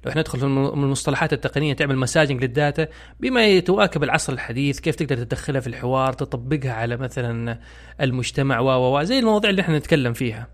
لو 0.05 0.09
إحنا 0.11 0.21
ندخل 0.21 0.39
في 0.39 0.45
المصطلحات 0.45 1.33
التقنية 1.33 1.73
تعمل 1.73 1.97
massaging 1.97 2.41
لل 2.41 2.56
data 2.56 2.87
بما 3.19 3.45
يتواكب 3.45 4.03
العصر 4.03 4.33
الحديث 4.33 4.79
كيف 4.79 4.95
تقدر 4.95 5.17
تدخلها 5.17 5.61
في 5.61 5.67
الحوار 5.67 6.13
تطبقها 6.13 6.73
على 6.73 6.97
مثلا 6.97 7.59
المجتمع 8.01 8.59
و 8.59 9.03
زي 9.03 9.19
المواضيع 9.19 9.49
اللي 9.49 9.61
إحنا 9.61 9.77
نتكلم 9.77 10.13
فيها. 10.13 10.47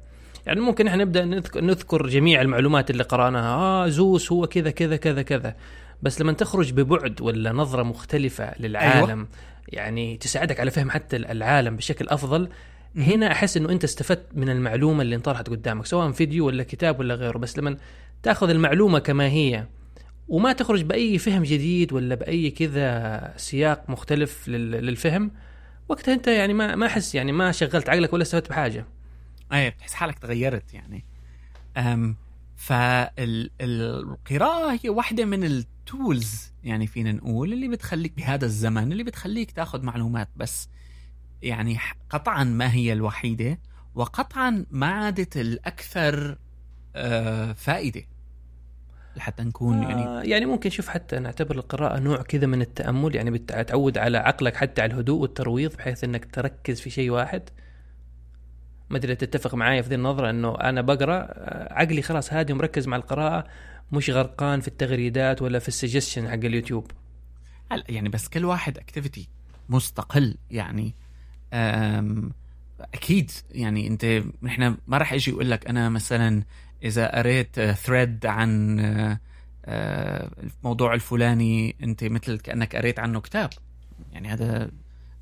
يعني 0.45 0.59
ممكن 0.59 0.87
إحنا 0.87 1.03
نبدأ 1.03 1.25
نذكر 1.55 2.07
جميع 2.07 2.41
المعلومات 2.41 2.89
اللي 2.89 3.03
قرأناها 3.03 3.55
آه 3.55 3.87
زوس 3.87 4.31
هو 4.31 4.47
كذا 4.47 4.71
كذا 4.71 4.95
كذا 4.95 5.21
كذا. 5.21 5.55
بس 6.01 6.21
لما 6.21 6.33
تخرج 6.33 6.73
ببعد 6.73 7.21
ولا 7.21 7.51
نظرة 7.51 7.83
مختلفة 7.83 8.53
للعالم 8.59 9.09
أيوة. 9.09 9.27
يعني 9.69 10.17
تساعدك 10.17 10.59
على 10.59 10.71
فهم 10.71 10.89
حتى 10.89 11.15
العالم 11.15 11.75
بشكل 11.75 12.07
أفضل 12.09 12.49
هنا 12.95 13.31
أحس 13.31 13.57
إنه 13.57 13.69
أنت 13.69 13.83
استفدت 13.83 14.25
من 14.33 14.49
المعلومة 14.49 15.01
اللي 15.01 15.15
انطرحت 15.15 15.49
قدامك 15.49 15.85
سواء 15.85 16.11
فيديو 16.11 16.47
ولا 16.47 16.63
كتاب 16.63 16.99
ولا 16.99 17.15
غيره 17.15 17.37
بس 17.37 17.57
لما 17.57 17.77
تأخذ 18.23 18.49
المعلومة 18.49 18.99
كما 18.99 19.27
هي 19.27 19.65
وما 20.27 20.53
تخرج 20.53 20.81
بأي 20.81 21.17
فهم 21.17 21.43
جديد 21.43 21.93
ولا 21.93 22.15
بأي 22.15 22.51
كذا 22.51 23.33
سياق 23.37 23.89
مختلف 23.89 24.47
للفهم 24.47 25.31
وقتها 25.89 26.13
أنت 26.13 26.27
يعني 26.27 26.53
ما 26.53 26.75
ما 26.75 26.85
أحس 26.85 27.15
يعني 27.15 27.31
ما 27.31 27.51
شغلت 27.51 27.89
عقلك 27.89 28.13
ولا 28.13 28.21
استفدت 28.21 28.49
بحاجة. 28.49 28.85
إيه 29.53 29.69
بتحس 29.69 29.93
حالك 29.93 30.19
تغيرت 30.19 30.73
يعني. 30.73 31.05
أم 31.77 32.15
فالقراءة 32.55 33.19
هي 34.83 34.89
واحدة 34.89 35.25
من 35.25 35.43
التولز 35.85 36.53
يعني 36.63 36.87
فينا 36.87 37.11
نقول 37.11 37.53
اللي 37.53 37.67
بتخليك 37.67 38.13
بهذا 38.17 38.45
الزمن 38.45 38.91
اللي 38.91 39.03
بتخليك 39.03 39.51
تاخذ 39.51 39.83
معلومات 39.83 40.29
بس. 40.35 40.69
يعني 41.41 41.77
قطعا 42.09 42.43
ما 42.43 42.73
هي 42.73 42.93
الوحيدة 42.93 43.59
وقطعا 43.95 44.65
ما 44.71 44.87
عادت 44.87 45.37
الأكثر 45.37 46.37
آه، 46.95 47.53
فائدة. 47.53 48.01
لحتى 49.15 49.43
نكون 49.43 49.83
يعني 49.83 50.07
آه 50.07 50.21
يعني 50.21 50.45
ممكن 50.45 50.69
شوف 50.69 50.87
حتى 50.87 51.19
نعتبر 51.19 51.55
القراءة 51.55 51.99
نوع 51.99 52.21
كذا 52.21 52.47
من 52.47 52.61
التأمل 52.61 53.15
يعني 53.15 53.31
بتعود 53.31 53.97
على 53.97 54.17
عقلك 54.17 54.55
حتى 54.55 54.81
على 54.81 54.93
الهدوء 54.93 55.21
والترويض 55.21 55.75
بحيث 55.75 56.03
إنك 56.03 56.35
تركز 56.35 56.81
في 56.81 56.89
شيء 56.89 57.09
واحد. 57.09 57.49
ما 58.89 58.97
أدري 58.97 59.15
تتفق 59.15 59.55
معي 59.55 59.83
في 59.83 59.89
ذي 59.89 59.95
النظرة 59.95 60.29
إنه 60.29 60.55
أنا 60.55 60.81
بقرأ 60.81 61.27
آه، 61.29 61.73
عقلي 61.73 62.01
خلاص 62.01 62.33
هادي 62.33 62.53
ومركز 62.53 62.87
مع 62.87 62.97
القراءة. 62.97 63.45
مش 63.91 64.09
غرقان 64.09 64.61
في 64.61 64.67
التغريدات 64.67 65.41
ولا 65.41 65.59
في 65.59 65.67
ال 65.67 65.73
suggestion 65.73 66.27
حق 66.27 66.33
اليوتيوب؟ 66.33 66.91
هلا 67.71 67.83
يعني 67.89 68.09
بس 68.09 68.27
كل 68.27 68.45
واحد 68.45 68.77
activity 68.77 69.29
مستقل 69.69 70.37
يعني 70.51 70.93
أكيد 72.93 73.31
يعني 73.51 73.87
أنت 73.87 74.23
نحن 74.43 74.77
ما 74.87 74.97
راح 74.97 75.13
أجي 75.13 75.31
أقول 75.31 75.51
لك 75.51 75.67
أنا 75.67 75.89
مثلا 75.89 76.43
إذا 76.83 77.17
قريت 77.17 77.59
thread 77.59 78.25
عن 78.25 78.79
آه، 79.65 80.29
الموضوع 80.43 80.93
الفلاني 80.93 81.75
أنت 81.83 82.03
مثل 82.03 82.39
كأنك 82.39 82.75
قريت 82.75 82.99
عنه 82.99 83.21
كتاب. 83.21 83.49
يعني 84.13 84.27
هذا 84.27 84.71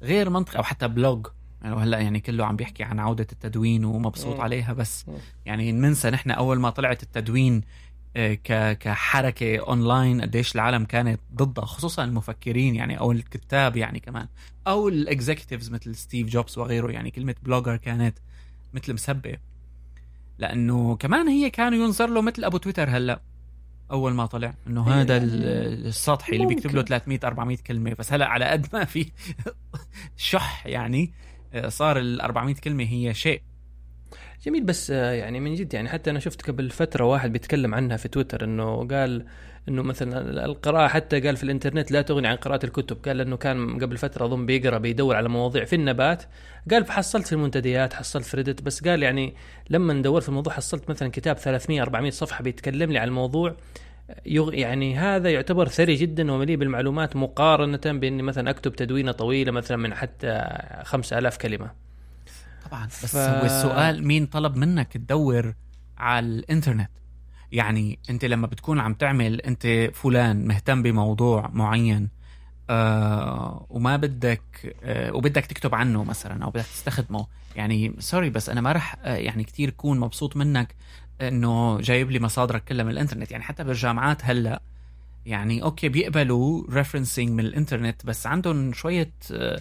غير 0.02 0.30
منطقي 0.30 0.58
أو 0.58 0.64
حتى 0.64 0.88
blog 0.88 1.28
يعني 1.62 1.76
وهلا 1.76 2.00
يعني 2.00 2.20
كله 2.20 2.46
عم 2.46 2.56
بيحكي 2.56 2.84
عن 2.84 3.00
عودة 3.00 3.28
التدوين 3.32 3.86
ومبسوط 3.86 4.40
عليها 4.40 4.74
بس 4.74 5.06
يعني 5.46 5.72
ننسى 5.72 6.10
نحن 6.10 6.32
أول 6.32 6.60
ما 6.60 6.70
طلعت 6.70 7.04
التدوين 7.04 7.62
كحركة 8.80 9.60
اونلاين 9.60 10.22
قديش 10.22 10.56
العالم 10.56 10.86
كانت 10.86 11.20
ضدها 11.36 11.66
خصوصا 11.66 12.04
المفكرين 12.04 12.76
يعني 12.76 13.00
أو 13.00 13.12
الكتاب 13.12 13.76
يعني 13.76 14.00
كمان 14.00 14.28
أو 14.68 14.88
ال 14.88 14.95
executives 14.95 15.72
مثل 15.72 15.96
ستيف 15.96 16.28
جوبز 16.28 16.58
وغيره 16.58 16.92
يعني 16.92 17.12
كلمة 17.12 17.36
blogger 17.44 17.78
كانت 17.78 18.18
مثل 18.74 18.94
مسبه 18.94 19.38
لأنه 20.38 20.96
كمان 20.96 21.28
هي 21.28 21.50
كانوا 21.50 21.86
ينظر 21.86 22.10
له 22.10 22.22
مثل 22.22 22.44
أبو 22.44 22.58
تويتر 22.58 22.90
هلأ 22.90 23.22
أول 23.92 24.14
ما 24.14 24.26
طلع 24.26 24.54
إنه 24.68 24.88
إيه، 24.88 25.02
هذا 25.02 25.18
يعني 25.18 25.28
السطحي 25.28 26.36
اللي 26.36 26.46
بيكتب 26.46 26.76
له 26.76 26.82
300 26.82 27.20
400 27.24 27.58
كلمة. 27.58 27.96
بس 28.00 28.14
هلأ 28.14 28.28
على 28.28 28.46
قد 28.46 28.68
ما 28.74 28.86
في 28.86 29.12
شح 30.18 30.68
يعني 30.68 31.14
صار 31.68 32.00
ال 32.00 32.22
400 32.22 32.56
كلمة 32.56 32.84
هي 32.84 33.14
شيء 33.14 33.42
جميل. 34.46 34.64
بس 34.64 34.90
يعني 34.90 35.40
من 35.40 35.56
جد 35.56 35.74
يعني 35.74 35.90
حتى 35.90 36.10
أنا 36.10 36.20
شفت 36.20 36.48
قبل 36.48 36.70
فترة 36.70 37.06
واحد 37.06 37.32
بيتكلم 37.34 37.76
عنها 37.76 37.98
في 37.98 38.08
تويتر 38.08 38.44
إنه 38.44 38.88
قال 38.88 39.26
إنه 39.70 39.82
مثلا 39.84 40.46
القراءة 40.46 40.88
حتى 40.88 41.20
قال 41.20 41.38
في 41.38 41.44
الإنترنت 41.44 41.92
لا 41.92 42.02
تغني 42.02 42.28
عن 42.28 42.36
قراءة 42.36 42.66
الكتب. 42.66 42.98
قال 43.06 43.22
إنه 43.22 43.38
كان 43.38 43.80
قبل 43.84 43.98
فترة 43.98 44.26
أظن 44.26 44.46
بيقرأ 44.46 44.78
بيدور 44.78 45.16
على 45.16 45.30
مواضيع 45.30 45.66
في 45.66 45.76
النبات. 45.76 46.24
قال 46.72 46.92
حصلت 46.92 47.28
في 47.28 47.34
المنتديات 47.34 47.94
حصلت 47.94 48.26
في 48.26 48.38
ريدت 48.38 48.62
بس 48.62 48.84
قال 48.88 49.04
يعني 49.04 49.34
لما 49.70 50.02
دورت 50.02 50.24
في 50.24 50.30
الموضوع 50.30 50.54
حصلت 50.54 50.90
مثلا 50.90 51.10
كتاب 51.12 51.38
300 51.38 51.82
400 51.82 52.12
صفحة 52.12 52.44
بيتكلم 52.44 52.92
لي 52.92 53.00
عن 53.00 53.08
الموضوع. 53.08 53.56
يعني 54.26 54.96
هذا 54.98 55.30
يعتبر 55.30 55.68
ثري 55.68 55.96
جدا 55.96 56.32
ومليء 56.32 56.58
بالمعلومات 56.58 57.16
مقارنة 57.16 58.00
بإني 58.00 58.24
مثلا 58.24 58.50
أكتب 58.50 58.76
تدوينة 58.76 59.12
طويلة 59.12 59.52
مثلا 59.52 59.78
من 59.78 59.94
حتى 59.94 60.48
خمسة 60.84 61.18
ألاف 61.18 61.38
كلمة. 61.38 61.93
طبعا. 62.74 62.86
بس 62.86 63.06
ف... 63.06 63.18
هو 63.18 63.46
السؤال 63.46 64.08
مين 64.08 64.26
طلب 64.26 64.56
منك 64.56 64.94
تدور 64.94 65.54
على 65.98 66.26
الإنترنت؟ 66.26 66.90
يعني 67.52 68.00
أنت 68.10 68.26
لما 68.26 68.48
بتكون 68.48 68.80
عم 68.80 68.94
تعمل 68.94 69.42
أنت 69.42 69.90
فلان 69.94 70.48
مهتم 70.48 70.84
بموضوع 70.84 71.50
معين 71.54 72.10
آه 72.70 73.66
وما 73.70 73.98
بدك 73.98 74.76
آه 74.84 75.14
وبدك 75.16 75.46
تكتب 75.46 75.76
عنه 75.76 76.04
مثلا 76.04 76.44
أو 76.44 76.50
بدك 76.50 76.66
تستخدمه. 76.66 77.28
يعني 77.56 77.96
sorry 78.00 78.30
بس 78.30 78.50
أنا 78.50 78.62
ما 78.62 78.72
رح 78.72 78.96
آه 79.04 79.16
يعني 79.16 79.44
كثير 79.44 79.70
كون 79.70 80.00
مبسوط 80.00 80.38
منك 80.38 80.76
إنه 81.22 81.82
جايب 81.82 82.12
لي 82.12 82.20
مصادرك 82.20 82.64
كلها 82.64 82.86
من 82.86 82.92
الإنترنت. 82.92 83.32
يعني 83.32 83.44
حتى 83.44 83.64
بالجامعات 83.64 84.26
هلأ 84.26 84.62
يعني 85.26 85.64
أوكي 85.64 85.90
بيقبلوا 85.90 86.64
referencing 86.70 87.30
من 87.30 87.46
الإنترنت 87.46 88.06
بس 88.06 88.28
عندهم 88.28 88.74
شوية 88.74 89.12
آه، 89.32 89.60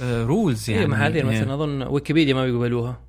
آه، 0.00 0.54
يعني 0.68 0.80
إيه 0.80 0.86
ما 0.86 1.06
هذه 1.06 1.22
مثلا 1.22 1.54
أظن 1.54 1.82
ويكيبيديا 1.82 2.34
ما 2.34 2.44
بيقبلوها. 2.44 3.00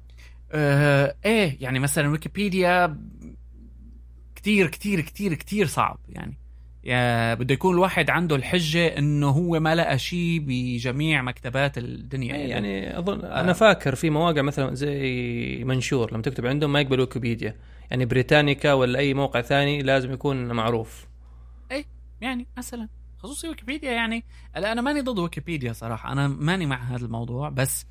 آه 0.52 1.16
إيه 1.26 1.58
يعني 1.62 1.80
مثلا 1.80 2.10
ويكيبيديا 2.10 2.98
كتير 4.36 4.68
كتير 4.68 5.02
كتير 5.02 5.34
كتير 5.34 5.68
صعب 5.68 6.00
يعني. 6.10 6.38
يا 6.84 7.34
بده 7.34 7.54
يكون 7.54 7.74
الواحد 7.74 8.10
عنده 8.10 8.36
الحجة 8.36 8.98
إنه 8.98 9.30
هو 9.30 9.60
ما 9.60 9.76
لقى 9.76 10.00
شيء 10.00 10.44
بجميع 10.48 11.22
مكتبات 11.22 11.78
الدنيا 11.78 12.36
يعني, 12.36 12.50
يعني 12.50 13.00
أظن 13.00 13.26
آه. 13.26 13.42
أنا 13.42 13.54
فاكر 13.54 13.96
في 13.96 14.10
مواقع 14.10 14.42
مثلا 14.42 14.76
زي 14.76 15.64
منشور 15.64 16.14
لما 16.14 16.22
تكتب 16.22 16.46
عندهم 16.46 16.74
ما 16.74 16.82
يقبل 16.82 17.00
ويكيبيديا 17.00 17.56
يعني 17.92 18.06
بريتانيكا 18.06 18.74
ولا 18.74 19.00
أي 19.00 19.14
موقع 19.14 19.42
ثاني 19.42 19.82
لازم 19.82 20.14
يكون 20.14 20.52
معروف. 20.52 21.08
اي 21.72 21.86
يعني 22.22 22.48
مثلا. 22.58 22.88
خصوصي 23.20 23.48
ويكيبيديا 23.48 23.92
يعني 23.92 24.24
أنا 24.56 24.82
ماني 24.82 25.02
ضد 25.02 25.20
ويكيبيديا 25.20 25.74
صراحة. 25.74 26.12
أنا 26.12 26.28
ماني 26.28 26.66
مع 26.66 26.84
هذا 26.84 27.06
الموضوع 27.06 27.50
بس 27.50 27.86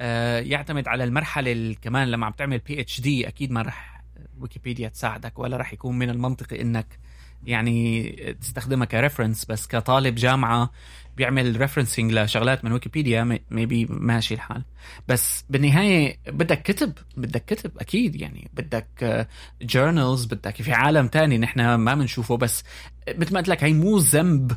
آه 0.00 0.40
يعتمد 0.40 0.88
على 0.88 1.04
المرحلة 1.04 1.74
كمان 1.82 2.08
لما 2.08 2.26
عم 2.26 2.32
تعمل 2.32 2.58
PhD 2.58 3.28
أكيد 3.28 3.50
ما 3.50 3.62
راح 3.62 4.04
ويكيبيديا 4.40 4.88
تساعدك 4.88 5.38
ولا 5.38 5.56
راح 5.56 5.72
يكون 5.72 5.98
من 5.98 6.10
المنطقي 6.10 6.60
إنك 6.60 6.98
يعني 7.46 8.10
تستخدمها 8.40 8.86
ك 8.86 8.92
reference 8.92 9.44
بس 9.44 9.66
كطالب 9.66 10.14
جامعة 10.14 10.70
بيعمل 11.16 11.56
referencing 11.60 12.12
لشغلات 12.12 12.64
من 12.64 12.72
ويكيبيديا 12.72 13.40
maybe 13.50 13.86
ماشي 13.90 14.34
الحال. 14.34 14.62
بس 15.08 15.44
بالنهاية 15.50 16.18
بدك 16.26 16.62
كتب 16.62 16.92
بدك 17.16 17.44
كتب 17.44 17.78
أكيد 17.78 18.16
يعني. 18.16 18.50
بدك 18.54 19.26
journals 19.62 20.24
بدك 20.24 20.62
في 20.62 20.72
عالم 20.72 21.08
تاني 21.08 21.38
نحن 21.38 21.74
ما 21.74 21.94
بنشوفه 21.94 22.36
بس 22.36 22.64
مثل 23.08 23.34
ما 23.34 23.40
قلت 23.40 23.48
لك 23.48 23.64
هي 23.64 23.72
مو 23.72 23.98
ذنب 23.98 24.52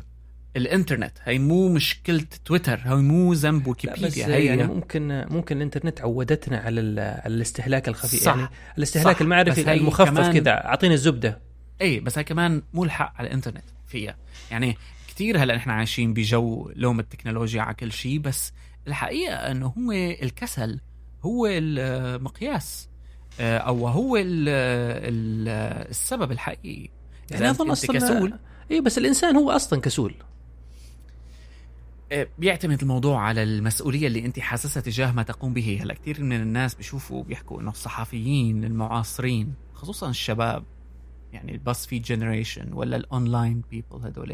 الانترنت. 0.58 1.12
هي 1.24 1.38
مو 1.38 1.68
مشكلة 1.68 2.24
تويتر 2.44 2.80
هي 2.84 2.94
مو 2.94 3.32
ذنب 3.32 3.66
ويكيبيديا 3.66 4.26
هي. 4.26 4.44
يعني 4.44 4.64
ممكن 4.64 5.26
ممكن 5.30 5.56
الانترنت 5.56 6.00
عودتنا 6.00 6.58
على, 6.58 6.80
على 7.00 7.34
الاستهلاك 7.34 7.88
الخفيف 7.88 8.26
يعني 8.26 8.48
الاستهلاك 8.78 9.16
صح. 9.16 9.20
المعرفي 9.20 9.72
المخفف 9.72 10.28
كذا 10.28 10.50
أعطيني 10.50 10.94
الزبدة. 10.94 11.38
اي 11.80 12.00
بس 12.00 12.18
هي 12.18 12.24
كمان 12.24 12.62
مو 12.74 12.84
الحق 12.84 13.14
على 13.16 13.28
الانترنت 13.28 13.64
فيها. 13.86 14.16
يعني 14.50 14.76
كثير 15.08 15.42
هلا 15.42 15.56
نحن 15.56 15.70
عايشين 15.70 16.14
بجو 16.14 16.72
لوم 16.76 17.00
التكنولوجيا 17.00 17.62
على 17.62 17.74
كل 17.74 17.92
شيء 17.92 18.18
بس 18.18 18.52
الحقيقة 18.86 19.34
إنه 19.34 19.66
هو 19.66 19.92
الكسل 19.92 20.80
هو 21.22 21.46
المقياس 21.46 22.88
آه، 23.40 23.58
أو 23.58 23.88
هو 23.88 24.16
السبب 25.90 26.32
الحقيقي. 26.32 26.88
يعني 27.30 27.50
أظن 27.50 27.70
أصلا 27.70 27.98
كسول. 27.98 28.38
اي 28.70 28.80
بس 28.80 28.98
الإنسان 28.98 29.36
هو 29.36 29.50
أصلا 29.50 29.80
كسول. 29.80 30.14
بيعتمد 32.38 32.82
الموضوع 32.82 33.20
على 33.20 33.42
المسؤولية 33.42 34.06
اللي 34.06 34.24
أنت 34.24 34.40
حاسسها 34.40 34.80
تجاه 34.80 35.12
ما 35.12 35.22
تقوم 35.22 35.52
به. 35.54 35.78
هلا 35.82 35.94
كثير 35.94 36.22
من 36.22 36.40
الناس 36.40 36.74
بيشوفوا 36.74 37.22
بيحكوا 37.22 37.60
إنه 37.60 37.70
الصحفيين 37.70 38.64
المعاصرين 38.64 39.54
خصوصا 39.74 40.10
الشباب 40.10 40.64
يعني 41.32 41.52
ال 41.52 41.86
BuzzFeed 41.86 42.02
generation 42.02 42.72
ولا 42.72 42.96
ال 42.96 43.05
online 43.05 43.62
people 43.70 44.06
هدول 44.06 44.30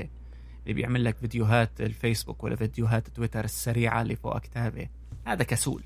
اللي 0.63 0.75
بيعمل 0.75 1.05
لك 1.05 1.17
فيديوهات 1.17 1.81
الفيسبوك 1.81 2.45
ولا 2.45 2.57
فيديوهات 2.57 3.09
تويتر 3.09 3.45
السريعة 3.45 4.03
اللي 4.03 4.17
فوق 4.17 4.39
كتابة. 4.39 4.89
هذا 5.27 5.45
كسول. 5.45 5.83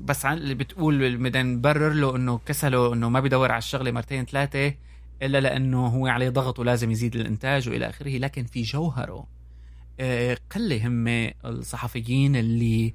بس 0.00 0.26
اللي 0.26 0.54
بتقول 0.54 1.16
بدنا 1.16 1.42
نبرر 1.42 1.92
له 1.92 2.16
إنه 2.16 2.38
كسله 2.46 2.92
إنه 2.94 3.08
ما 3.08 3.20
بيدور 3.20 3.52
على 3.52 3.58
الشغلة 3.58 3.90
مرتين 3.90 4.24
ثلاثة 4.24 4.74
إلا 5.22 5.40
لأنه 5.40 5.86
هو 5.86 6.06
عليه 6.06 6.28
ضغط 6.28 6.58
ولازم 6.58 6.90
يزيد 6.90 7.16
الإنتاج 7.16 7.68
وإلى 7.68 7.88
آخره. 7.88 8.18
لكن 8.18 8.44
في 8.44 8.62
جوهره 8.62 9.14
آه، 9.14 9.39
قلة 10.54 10.86
هم 10.86 11.08
الصحفيين 11.44 12.36
اللي 12.36 12.94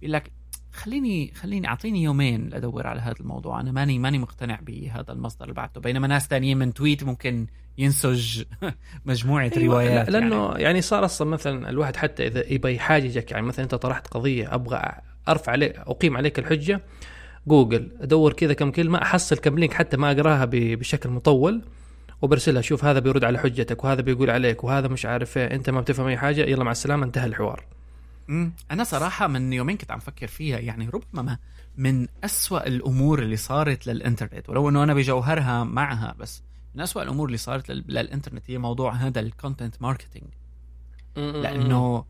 بيقول 0.00 0.12
لك 0.12 0.32
خليني 0.72 1.32
خليني 1.34 1.68
أعطيني 1.68 2.02
يومين 2.02 2.48
لأدور 2.48 2.86
على 2.86 3.00
هذا 3.00 3.14
الموضوع. 3.20 3.60
أنا 3.60 3.72
ماني 3.72 3.98
ماني 3.98 4.18
مقتنع 4.18 4.58
بهذا 4.62 5.12
المصدر 5.12 5.42
اللي 5.44 5.54
بعته. 5.54 5.80
بينما 5.80 6.06
ناس 6.06 6.28
تانيين 6.28 6.58
من 6.58 6.74
تويت 6.74 7.04
ممكن 7.04 7.46
ينسج 7.78 8.42
مجموعة 9.06 9.50
أيوة، 9.56 9.74
روايات 9.74 10.10
لا- 10.10 10.18
لأنه 10.18 10.48
يعني. 10.48 10.62
يعني 10.62 10.80
صار 10.80 11.04
أصلا 11.04 11.28
مثلا 11.30 11.70
الواحد 11.70 11.96
حتى 11.96 12.26
إذا 12.26 12.52
يبغى 12.52 12.74
يحاججك 12.74 13.30
يعني 13.30 13.46
مثلا 13.46 13.64
أنت 13.64 13.74
طرحت 13.74 14.06
قضية 14.06 14.54
أبغى 14.54 14.82
أرفع 15.28 15.52
عليك 15.52 15.76
أقيم 15.76 16.16
عليك 16.16 16.38
الحجة 16.38 16.80
جوجل 17.46 17.96
أدور 18.00 18.32
كذا 18.32 18.52
كم 18.52 18.70
كلمة 18.70 19.02
أحصل 19.02 19.36
كم 19.38 19.58
link 19.58 19.72
حتى 19.72 19.96
ما 19.96 20.10
أقراها 20.12 20.44
بشكل 20.52 21.08
مطول. 21.10 21.62
وبرسلها 22.22 22.62
شوف 22.62 22.84
هذا 22.84 22.98
بيرد 22.98 23.24
على 23.24 23.38
حجتك 23.38 23.84
وهذا 23.84 24.00
بيقول 24.00 24.30
عليك 24.30 24.64
وهذا 24.64 24.88
مش 24.88 25.06
عارف 25.06 25.38
إيه 25.38 25.54
أنت 25.54 25.70
ما 25.70 25.80
بتفهم 25.80 26.06
أي 26.06 26.16
حاجة 26.16 26.40
يلا 26.40 26.64
مع 26.64 26.70
السلامة 26.70 27.04
انتهى 27.06 27.26
الحوار. 27.26 27.64
مم. 28.28 28.52
أنا 28.70 28.84
صراحة 28.84 29.26
من 29.26 29.52
يومين 29.52 29.76
كنت 29.76 29.90
عم 29.90 29.98
فكر 29.98 30.26
فيها 30.26 30.58
يعني 30.58 30.88
ربما 30.88 31.38
من 31.76 32.06
أسوأ 32.24 32.66
الأمور 32.66 33.22
اللي 33.22 33.36
صارت 33.36 33.86
للإنترنت 33.86 34.48
ولو 34.48 34.68
إنه 34.68 34.82
أنا 34.82 34.94
بجوهرها 34.94 35.64
معها 35.64 36.14
بس 36.18 36.42
من 36.74 36.80
أسوأ 36.80 37.02
الأمور 37.02 37.26
اللي 37.26 37.36
صارت 37.38 37.70
لل- 37.70 37.84
للإنترنت 37.88 38.42
هي 38.46 38.58
موضوع 38.58 38.92
هذا 38.92 39.20
ال 39.20 39.28
content 39.28 39.82
marketing 39.82 40.26
لأنه 41.16 42.04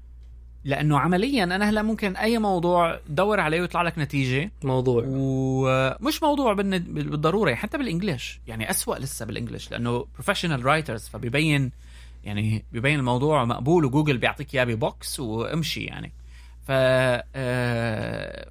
لأنه 0.66 0.98
عمليا 0.98 1.44
أنا 1.44 1.70
هلا 1.70 1.82
ممكن 1.82 2.16
أي 2.16 2.38
موضوع 2.38 3.00
دور 3.08 3.40
عليه 3.40 3.60
ويطلع 3.60 3.82
لك 3.82 3.98
نتيجة. 3.98 4.50
موضوع. 4.64 5.02
ومش 5.06 6.22
موضوع 6.22 6.52
بالضرورة 6.52 7.54
حتى 7.54 7.78
بال 7.78 7.92
English 7.92 8.40
يعني 8.46 8.70
أسوأ 8.70 8.96
لسه 8.96 9.26
بال 9.26 9.36
English 9.36 9.70
لأنه 9.70 10.06
professional 10.14 10.64
writers 10.66 11.09
فبيبين 11.08 11.72
يعني 12.24 12.64
بيبين 12.72 12.98
الموضوع 12.98 13.44
مقبول 13.44 13.84
وجوجل 13.84 14.18
بيعطيك 14.18 14.54
إياه 14.54 14.64
ب 14.64 14.78
box 14.78 15.20
وامشي 15.20 15.84
يعني. 15.84 16.12
ف 16.66 16.70
آه، 16.70 18.50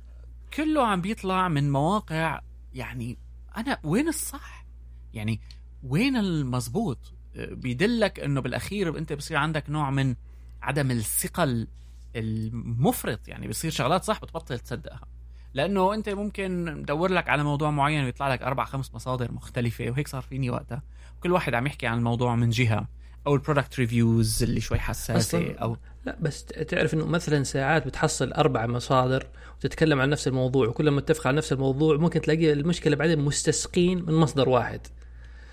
كله 0.53 0.87
عم 0.87 1.01
بيطلع 1.01 1.47
من 1.47 1.71
مواقع 1.71 2.41
يعني 2.75 3.17
أنا 3.57 3.77
وين 3.83 4.07
الصح؟ 4.07 4.65
يعني 5.13 5.39
وين 5.83 6.17
المزبوط؟ 6.17 6.97
آه، 7.35 7.53
بيدلك 7.53 8.19
إنه 8.19 8.41
بالأخير 8.41 8.97
أنت 8.97 9.13
بصير 9.13 9.37
عندك 9.37 9.69
نوع 9.69 9.89
من 9.91 10.15
عدم 10.61 10.91
الثقه 10.91 11.43
ال- 11.43 11.67
المفرط 12.15 13.27
يعني 13.27 13.47
بصير 13.47 13.71
شغلات 13.71 14.03
صح 14.03 14.21
بتبطل 14.21 14.59
تصدقها. 14.59 15.07
لأنه 15.53 15.93
أنت 15.93 16.09
ممكن 16.09 16.83
تدور 16.85 17.11
لك 17.11 17.29
على 17.29 17.43
موضوع 17.43 17.71
معين 17.71 18.03
ويطلع 18.03 18.33
لك 18.33 18.41
أربع 18.41 18.65
خمس 18.65 18.95
مصادر 18.95 19.31
مختلفة 19.31 19.89
وهيك 19.89 20.07
صار 20.07 20.21
فيني 20.21 20.49
وقتها. 20.49 20.83
كل 21.19 21.31
واحد 21.31 21.53
عم 21.53 21.67
يحكي 21.67 21.87
عن 21.87 21.97
الموضوع 21.97 22.35
من 22.35 22.49
جهة 22.49 22.87
أو 23.27 23.35
ال 23.35 23.41
product 23.41 23.79
reviews 23.79 24.43
اللي 24.43 24.61
شوي 24.61 24.79
حساسة 24.79 25.53
أو 25.53 25.77
لا 26.05 26.17
بس 26.21 26.45
تعرف 26.45 26.93
إنه 26.93 27.05
مثلا 27.05 27.43
ساعات 27.43 27.87
بتحصل 27.87 28.33
أربع 28.33 28.65
مصادر 28.65 29.27
وتتكلم 29.57 30.01
عن 30.01 30.09
نفس 30.09 30.27
الموضوع 30.27 30.67
وكلهم 30.67 30.95
متفق 30.95 31.27
على 31.27 31.37
نفس 31.37 31.53
الموضوع 31.53 31.97
ممكن 31.97 32.21
تلاقي 32.21 32.53
المشكلة 32.53 32.95
بعدين 32.95 33.19
مستقيين 33.19 34.05
من 34.05 34.13
مصدر 34.13 34.49
واحد. 34.49 34.87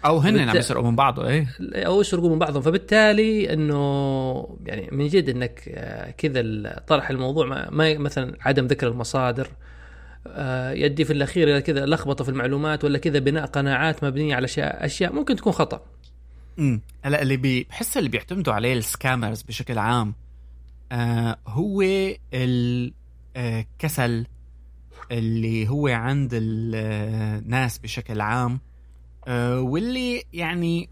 أو 0.04 0.18
هن 0.18 0.48
عم 0.48 0.56
يسرقوا 0.56 0.90
من 0.90 0.96
بعضه 0.96 1.28
إيه. 1.28 1.46
أو 1.74 2.00
يسرقوا 2.00 2.30
من 2.30 2.38
بعضهم. 2.38 2.62
فبالتالي 2.62 3.52
إنه 3.52 4.58
يعني 4.66 4.88
من 4.92 5.08
جد 5.08 5.28
إنك 5.28 5.68
آه، 5.68 6.10
كذا 6.10 6.42
طرح 6.86 7.10
الموضوع 7.10 7.46
ما, 7.46 7.70
ما 7.70 7.98
مثلا 7.98 8.36
عدم 8.40 8.66
ذكر 8.66 8.88
المصادر 8.88 9.48
آه، 10.26 10.70
يؤدي 10.72 11.04
في 11.04 11.12
الأخير 11.12 11.48
إلى 11.48 11.62
كذا 11.62 11.86
لخبطة 11.86 12.24
في 12.24 12.30
المعلومات 12.30 12.84
ولا 12.84 12.98
كذا 12.98 13.18
بناء 13.18 13.46
قناعات 13.46 14.04
مبنية 14.04 14.34
على 14.34 14.44
اشياء 14.44 14.84
أشياء 14.86 15.12
ممكن 15.12 15.36
تكون 15.36 15.52
خطأ. 15.52 15.82
امم 16.58 16.80
هلا 17.02 17.22
اللي 17.22 17.36
بي- 17.36 17.66
بحس 17.70 17.96
اللي 17.96 18.08
بيعتمدوا 18.08 18.52
عليه 18.54 18.74
السكامرز 18.74 19.42
بشكل 19.42 19.78
عام 19.78 20.14
آه 20.92 21.36
هو 21.46 21.82
الكسل 23.36 24.26
اللي 25.12 25.68
هو 25.68 25.88
عند 25.88 26.30
الناس 26.32 27.78
بشكل 27.78 28.20
عام. 28.20 28.60
آه 29.26 29.60
واللي 29.60 30.24
يعني 30.32 30.88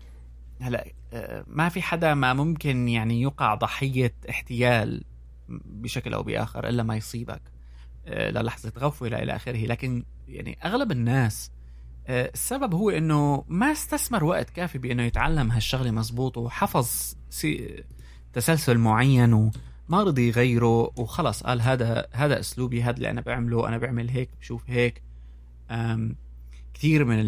هلا 0.61 0.87
آه 1.13 1.45
ما 1.47 1.69
في 1.69 1.83
حدا 1.83 2.15
ما 2.15 2.33
ممكن 2.35 2.89
يعني 2.89 3.23
يقع 3.23 3.55
ضحية 3.55 4.15
احتيال 4.31 5.05
بشكل 5.49 6.15
أو 6.15 6.23
بآخر 6.23 6.69
إلا 6.69 6.83
ما 6.83 6.97
يصيبك 6.97 7.43
آه 8.07 8.31
للحظة 8.31 8.73
غفوة 8.79 9.09
إلى 9.09 9.37
آخره. 9.37 9.67
لكن 9.67 10.05
يعني 10.29 10.59
أغلب 10.65 10.93
الناس 10.93 11.51
السبب 12.09 12.75
هو 12.75 12.91
إنه 12.91 13.45
ما 13.49 13.73
استثمر 13.73 14.25
وقت 14.25 14.51
كافي 14.51 14.79
بإنه 14.79 15.03
يتعلم 15.03 15.51
هالشغلة 15.51 15.91
مزبوط 15.91 16.39
وحفظ 16.39 17.15
تسلسل 18.33 18.79
معين 18.79 19.33
وما 19.33 20.03
رضي 20.03 20.29
يغيره 20.29 20.93
وخلص 21.01 21.43
قال 21.43 21.63
هذا 21.63 22.07
هذا 22.13 22.41
أسلوبي 22.41 22.83
هذا 22.83 22.97
اللي 22.97 23.11
أنا 23.11 23.21
بعمله 23.21 23.69
أنا 23.69 23.79
بعمل 23.79 24.09
هيك 24.09 24.31
بشوف 24.41 24.63
هيك. 24.67 25.03
كثير 26.75 27.05
من 27.05 27.19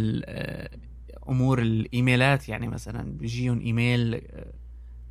أمور 1.29 1.59
الإيميلات 1.59 2.49
يعني 2.49 2.69
مثلا 2.69 3.03
بيجيهم 3.19 3.61
إيميل 3.61 4.15
آه، 4.15 4.53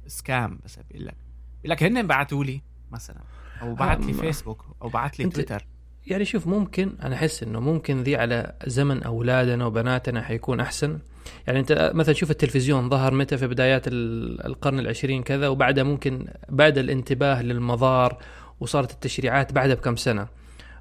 سكام 0.08 0.60
بس 0.66 0.80
بيقول 0.90 1.06
لك 1.08 1.16
بيقول 1.64 1.72
لك 1.72 1.84
هن 1.84 2.08
بعثوا 2.08 2.44
لي 2.44 2.62
مثلا 2.92 3.22
أو 3.62 3.76
بعت 3.76 4.00
لي 4.06 4.12
أم، 4.12 4.18
فيسبوك 4.18 4.66
أو 4.82 4.90
بعت 4.90 5.20
لي 5.20 5.30
تويتر. 5.30 5.66
يعني 6.08 6.26
شوف 6.26 6.48
ممكن 6.48 6.96
أنا 7.04 7.16
أحس 7.16 7.44
إنه 7.44 7.60
ممكن 7.60 8.04
ذي 8.04 8.16
على 8.16 8.56
زمن 8.68 9.04
أولادنا 9.04 9.66
وبناتنا 9.66 10.22
حيكون 10.22 10.60
أحسن. 10.60 11.00
يعني 11.48 11.60
أنت 11.60 11.92
مثلا 11.96 12.14
شوف 12.14 12.32
التلفزيون 12.32 12.90
ظهر 12.90 13.14
متى 13.14 13.38
في 13.38 13.48
بدايات 13.48 13.88
ال- 13.88 14.46
القرن 14.46 14.80
العشرين 14.80 15.24
كذا 15.24 15.48
وبعدها 15.48 15.84
ممكن 15.84 16.28
بعد 16.50 16.78
الانتباه 16.78 17.42
للمضار 17.42 18.18
وصارت 18.60 18.92
التشريعات 18.92 19.54
بعدها 19.54 19.76
بكم 19.76 19.96
سنة. 19.96 20.28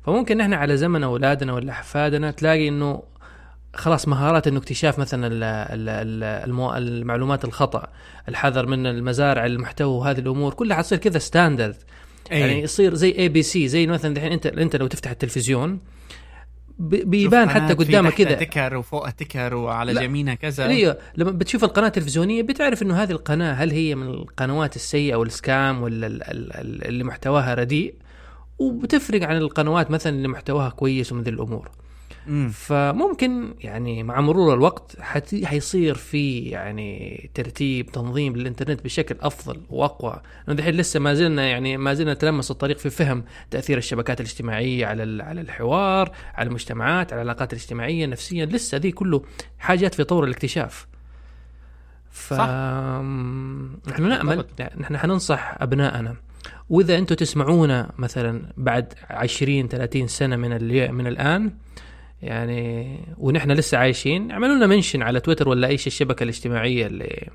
فممكن 0.02 0.36
نحن 0.36 0.52
على 0.52 0.76
زمن 0.76 1.02
أولادنا 1.02 1.52
ولا 1.52 1.72
أحفادنا 1.72 2.30
تلاقي 2.30 2.68
إنه 2.68 3.02
خلاص 3.74 4.08
مهارات 4.08 4.46
إنه 4.46 4.58
اكتشاف 4.58 4.98
مثلا 4.98 5.26
ال- 5.26 5.42
ال- 5.42 5.88
ال- 5.88 6.48
المو- 6.50 6.74
المعلومات 6.76 7.44
الخطأ 7.44 7.86
الحذر 8.28 8.66
من 8.66 8.86
مزارع 8.86 9.46
المحتوى 9.46 9.98
وهذه 9.98 10.18
الأمور 10.18 10.54
كلها 10.54 10.76
حتصير 10.76 10.98
كذا 10.98 11.18
standard 11.18 11.76
يعني 12.30 12.52
أي. 12.52 12.60
يصير 12.62 12.94
زي 12.94 13.14
ABC 13.18 13.68
زي 13.68 13.86
مثلا 13.86 14.14
دحين 14.14 14.32
انت 14.32 14.46
أنت 14.46 14.76
لو 14.76 14.86
تفتح 14.86 15.10
التلفزيون 15.10 15.78
بيبان 16.78 17.50
حتى 17.50 17.74
قدامك 17.74 18.12
كذا. 18.14 18.32
تكر 18.34 18.76
وفوقها 18.76 19.10
تكر 19.10 19.54
وعلى. 19.54 20.04
يمينها 20.04 20.34
كذا. 20.34 20.66
أيوه 20.66 20.98
لما 21.16 21.30
بتشوف 21.30 21.64
القناة 21.64 21.86
التلفزيونية 21.86 22.42
بتعرف 22.42 22.82
إنه 22.82 23.02
هذه 23.02 23.10
القناة 23.10 23.52
هل 23.52 23.70
هي 23.70 23.94
من 23.94 24.06
القنوات 24.06 24.76
السيئة 24.76 25.14
وال 25.16 25.38
scam 25.38 25.82
ولا 25.82 26.06
ال- 26.06 26.22
ال- 26.22 26.52
ال- 26.56 26.86
اللي 26.88 27.04
محتواها 27.04 27.54
رديء؟ 27.54 27.94
وبتفرق 28.58 29.22
عن 29.22 29.36
القنوات 29.36 29.90
مثلا 29.90 30.16
اللي 30.16 30.28
محتواها 30.28 30.68
كويس 30.68 31.12
ومن 31.12 31.22
ذي 31.22 31.30
الأمور. 31.30 31.70
مم. 32.26 32.48
فممكن 32.48 33.54
يعني 33.60 34.02
مع 34.02 34.20
مرور 34.20 34.54
الوقت 34.54 34.96
حت- 35.00 35.44
حيصير 35.44 35.94
في 35.94 36.38
يعني 36.40 37.30
ترتيب 37.34 37.86
تنظيم 37.92 38.36
للإنترنت 38.36 38.84
بشكل 38.84 39.16
أفضل 39.20 39.60
وأقوى 39.70 40.20
لأنه 40.46 40.58
دحين 40.58 40.74
لسه 40.74 41.00
ما 41.00 41.14
زلنا 41.14 41.46
يعني 41.46 41.76
ما 41.76 41.94
زلنا 41.94 42.12
نتلمس 42.14 42.50
الطريق 42.50 42.78
في 42.78 42.90
فهم 42.90 43.24
تأثير 43.50 43.78
الشبكات 43.78 44.20
الاجتماعية 44.20 44.86
على 44.86 45.22
على 45.22 45.40
الحوار 45.40 46.12
على 46.34 46.48
المجتمعات 46.48 47.12
على 47.12 47.22
العلاقات 47.22 47.52
الاجتماعية 47.52 48.06
نفسيا 48.06 48.46
لسه 48.46 48.78
ذي 48.78 48.92
كله 48.92 49.22
حاجات 49.58 49.94
في 49.94 50.04
طور 50.04 50.24
الاكتشاف 50.24 50.86
ف 52.10 52.34
صح. 52.34 52.46
نحن 53.88 54.08
نأمل. 54.08 54.44
نحن 54.80 54.96
حننصح 54.96 55.54
أبنائنا 55.60 56.16
وإذا 56.70 56.98
أنتم 56.98 57.14
تسمعونا 57.14 57.90
مثلا 57.98 58.42
بعد 58.56 58.94
20 59.10 59.68
30 59.68 60.06
سنة 60.06 60.36
من. 60.36 60.50
من 60.94 61.06
الآن 61.06 61.52
يعني 62.22 62.98
ونحن 63.18 63.50
لسه 63.50 63.78
عايشين. 63.78 64.30
اعملوا 64.30 64.54
لنا 64.54 64.66
منشن 64.66 65.02
على 65.02 65.20
تويتر 65.20 65.48
ولا 65.48 65.68
أي 65.68 65.74
الشبكة 65.74 66.22
الاجتماعية 66.22 66.86
اللي 66.86 67.28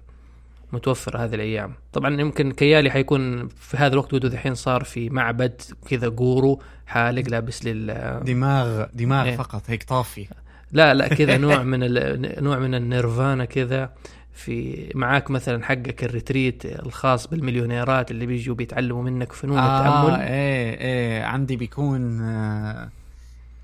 متوفرة 0.74 1.18
هذه 1.18 1.36
الأيام. 1.36 1.74
طبعا 1.94 2.22
يمكن 2.22 2.52
كيالي 2.52 2.92
حيكون 2.92 3.48
في 3.48 3.78
هذا 3.78 3.94
الوقت 3.94 4.14
وده 4.14 4.28
الحين 4.28 4.56
صار 4.56 4.84
في 4.84 5.10
معبد 5.10 5.62
كذا 5.90 6.08
جورو 6.08 6.62
حالق 6.88 7.30
لابس 7.30 7.66
لل 7.66 8.20
دماغ 8.26 8.86
دماغ 8.94 9.26
إيه. 9.26 9.36
فقط 9.36 9.64
هيك 9.68 9.84
طافي. 9.84 10.28
لا 10.72 10.94
لا 10.94 11.08
كذا 11.08 11.38
نوع 11.46 11.64
من 11.64 11.80
ال... 11.84 12.44
نوع 12.44 12.60
من 12.60 12.76
النيرفانا 12.76 13.46
كذا. 13.46 13.90
في 14.34 14.88
معاك 14.96 15.32
مثلا 15.32 15.64
حقك 15.64 16.04
الريتريت 16.04 16.66
الخاص 16.66 17.28
بالمليونيرات 17.28 18.12
اللي 18.12 18.26
بيجوا 18.26 18.56
بيتعلموا 18.56 19.04
منك 19.04 19.34
فنون 19.34 19.58
آه 19.58 19.80
التأمل. 19.80 20.22
إيه 20.22 20.80
إيه 20.82 21.24
عندي 21.24 21.56
بيكون 21.56 22.22
آه 22.22 22.90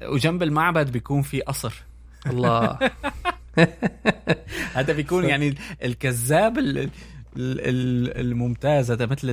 وجنب 0.05 0.43
المعبد 0.43 0.91
بيكون 0.91 1.21
في 1.21 1.41
قصر. 1.41 1.73
الله. 2.27 2.77
هذا 4.73 4.93
بيكون 4.93 5.25
يعني 5.25 5.55
الكذاب 5.83 6.57
ال- 6.57 6.77
ال- 6.77 6.89
ال- 7.37 8.17
الممتازه 8.19 8.95
ده 8.95 9.05
مثل 9.07 9.29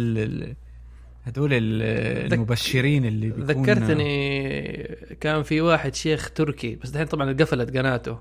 هدول 1.27 1.51
ال- 1.55 2.33
المبشرين 2.33 3.05
اللي 3.05 3.29
بيكون 3.31 3.45
ذكرتني 3.65 4.73
كان 5.21 5.43
في 5.43 5.61
واحد 5.61 5.95
شيخ 5.95 6.31
تركي 6.31 6.77
بس 6.77 6.91
الحين 6.91 7.07
طبعا 7.07 7.33
قفلت 7.33 7.77
قناته. 7.77 8.19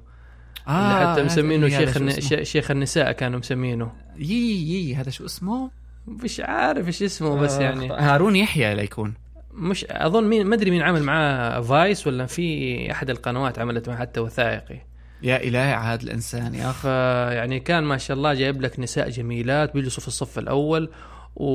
اللي 0.68 1.00
حتى 1.00 1.22
هذا 1.22 1.24
مسمينه 1.24 1.68
هذا 1.68 2.20
شيخ 2.20 2.44
شيخ 2.44 2.72
النساء 2.72 3.12
كانوا 3.12 3.40
مسمينه. 3.40 3.92
يي 4.18 4.70
يي 4.72 4.96
هذا 4.96 5.10
شو 5.10 5.26
اسمه؟ 5.26 5.72
مش 6.08 6.40
عارف 6.40 6.88
إيش 6.88 7.04
اسمه 7.04 7.36
بس 7.40 7.54
آه، 7.54 7.62
يعني. 7.62 7.90
هارون 7.90 8.36
يحيى 8.36 8.76
ليكون 8.76 9.14
مش 9.58 9.86
أظن 9.90 10.24
مين 10.24 10.48
ما 10.48 10.56
أدري 10.56 10.72
مين 10.72 10.82
عمل 10.82 11.04
معاه 11.04 11.62
فايس 11.62 12.08
ولا 12.08 12.26
في 12.26 12.92
أحد 12.92 13.10
القنوات 13.10 13.60
عملت 13.60 13.90
معاه 13.90 13.98
حتى 13.98 14.20
وثائقي. 14.20 14.82
يا 15.24 15.44
إلهي 15.44 15.74
هذا 15.74 16.04
الإنسان 16.04 16.56
يا 16.56 16.70
أخي. 16.70 16.82
فيعني 16.82 17.60
كان 17.60 17.84
ما 17.84 17.98
شاء 17.98 18.18
الله 18.18 18.34
جايب 18.34 18.62
لك 18.62 18.80
نساء 18.80 19.10
جميلات 19.10 19.74
بيجلسوا 19.74 20.02
في 20.02 20.08
الصف 20.08 20.40
الأول 20.40 20.90
و 21.36 21.46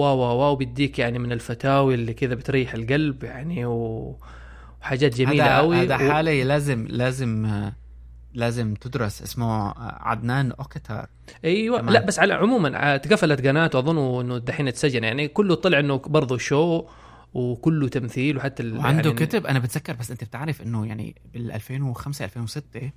wow 0.00 0.18
wow 0.18 0.38
wow 0.38 0.56
بيديك 0.56 0.98
يعني 0.98 1.18
من 1.18 1.32
الفتاوي 1.32 1.94
اللي 1.94 2.14
كذا 2.14 2.34
بتريح 2.34 2.74
القلب 2.74 3.24
يعني 3.24 3.66
و... 3.66 4.16
وحاجات 4.82 5.14
جميلة 5.14 5.44
قوي 5.44 5.76
هذا 5.76 5.94
و... 5.94 5.98
حاله 5.98 6.42
لازم 6.42 6.86
لازم 6.88 7.46
آه، 7.46 7.72
لازم 8.34 8.74
تدرس 8.74 9.22
اسمه 9.22 9.46
آه، 9.70 9.98
عدنان 10.02 10.52
أوكتار. 10.52 11.06
أيوه 11.44 11.78
تمام. 11.78 11.92
لا 11.94 12.00
بس 12.06 12.18
على 12.18 12.34
عموما 12.34 12.78
ع- 12.78 12.94
اتقفلت 12.94 13.46
قناته 13.46 13.78
أظن 13.78 14.20
إنه 14.20 14.38
دحين 14.38 14.68
اتسجن 14.68 15.04
يعني 15.04 15.28
كله 15.28 15.54
طلع 15.54 15.78
إنه 15.78 15.96
برضه 15.98 16.38
show 16.38 16.84
وكله 17.34 17.88
تمثيل 17.88 18.36
وحتى 18.36 18.72
وعنده 18.72 19.10
يعني 19.10 19.26
كتب. 19.26 19.46
أنا 19.46 19.58
بتذكر 19.58 19.92
بس 19.92 20.10
أنت 20.10 20.24
بتعرف 20.24 20.62
إنه 20.62 20.86
يعني 20.86 21.14
بال 21.32 21.52
2005 21.52 22.24
2006 22.24 22.90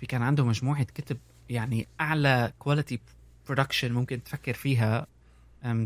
في 0.00 0.06
كان 0.06 0.22
عنده 0.22 0.44
مجموعة 0.44 0.84
كتب 0.84 1.16
يعني 1.48 1.88
أعلى 2.00 2.52
quality 2.58 3.00
production 3.46 3.92
ممكن 3.92 4.22
تفكر 4.22 4.52
فيها 4.52 5.06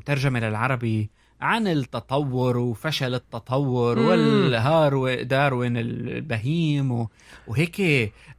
ترجمة 0.07 0.41
للعربي. 0.41 1.11
عن 1.43 1.67
التطور 1.69 2.57
وفشل 2.59 3.15
التطور. 3.15 3.99
والهار 3.99 5.23
داروين 5.23 5.77
البهيم 5.77 6.93
و- 6.93 7.09
وهيك 7.47 7.81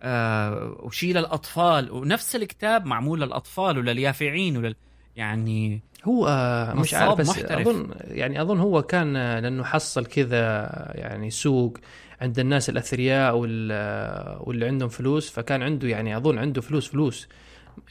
آه 0.04 0.76
وشيء 0.80 1.14
للاطفال 1.16 1.92
ونفس 1.92 2.36
الكتاب 2.36 2.86
معمول 2.86 3.22
للأطفال 3.22 3.78
ولليافعين 3.78 4.58
ولل 4.58 4.76
يعني 5.16 5.82
هو 6.06 6.28
آه، 6.28 6.74
مش 6.74 6.94
عارف 6.94 7.18
بس 7.20 7.30
محترف. 7.30 7.68
أظن 7.68 7.90
يعني 8.02 8.42
أظن 8.42 8.60
هو 8.60 8.82
كان 8.82 9.16
آه، 9.16 9.40
لأنه 9.40 9.64
حصل 9.64 10.06
كذا 10.06 10.70
يعني 10.96 11.30
سوق 11.30 11.78
عند 12.22 12.40
الناس 12.40 12.70
الأثرياء 12.70 13.36
وال- 13.38 14.38
واللي 14.40 14.66
عندهم 14.68 14.90
فلوس. 14.90 15.30
فكان 15.30 15.62
عنده 15.62 15.88
يعني 15.88 16.18
أظن 16.18 16.38
عنده 16.38 16.62
فلوس 16.62 16.88
فلوس. 16.88 17.28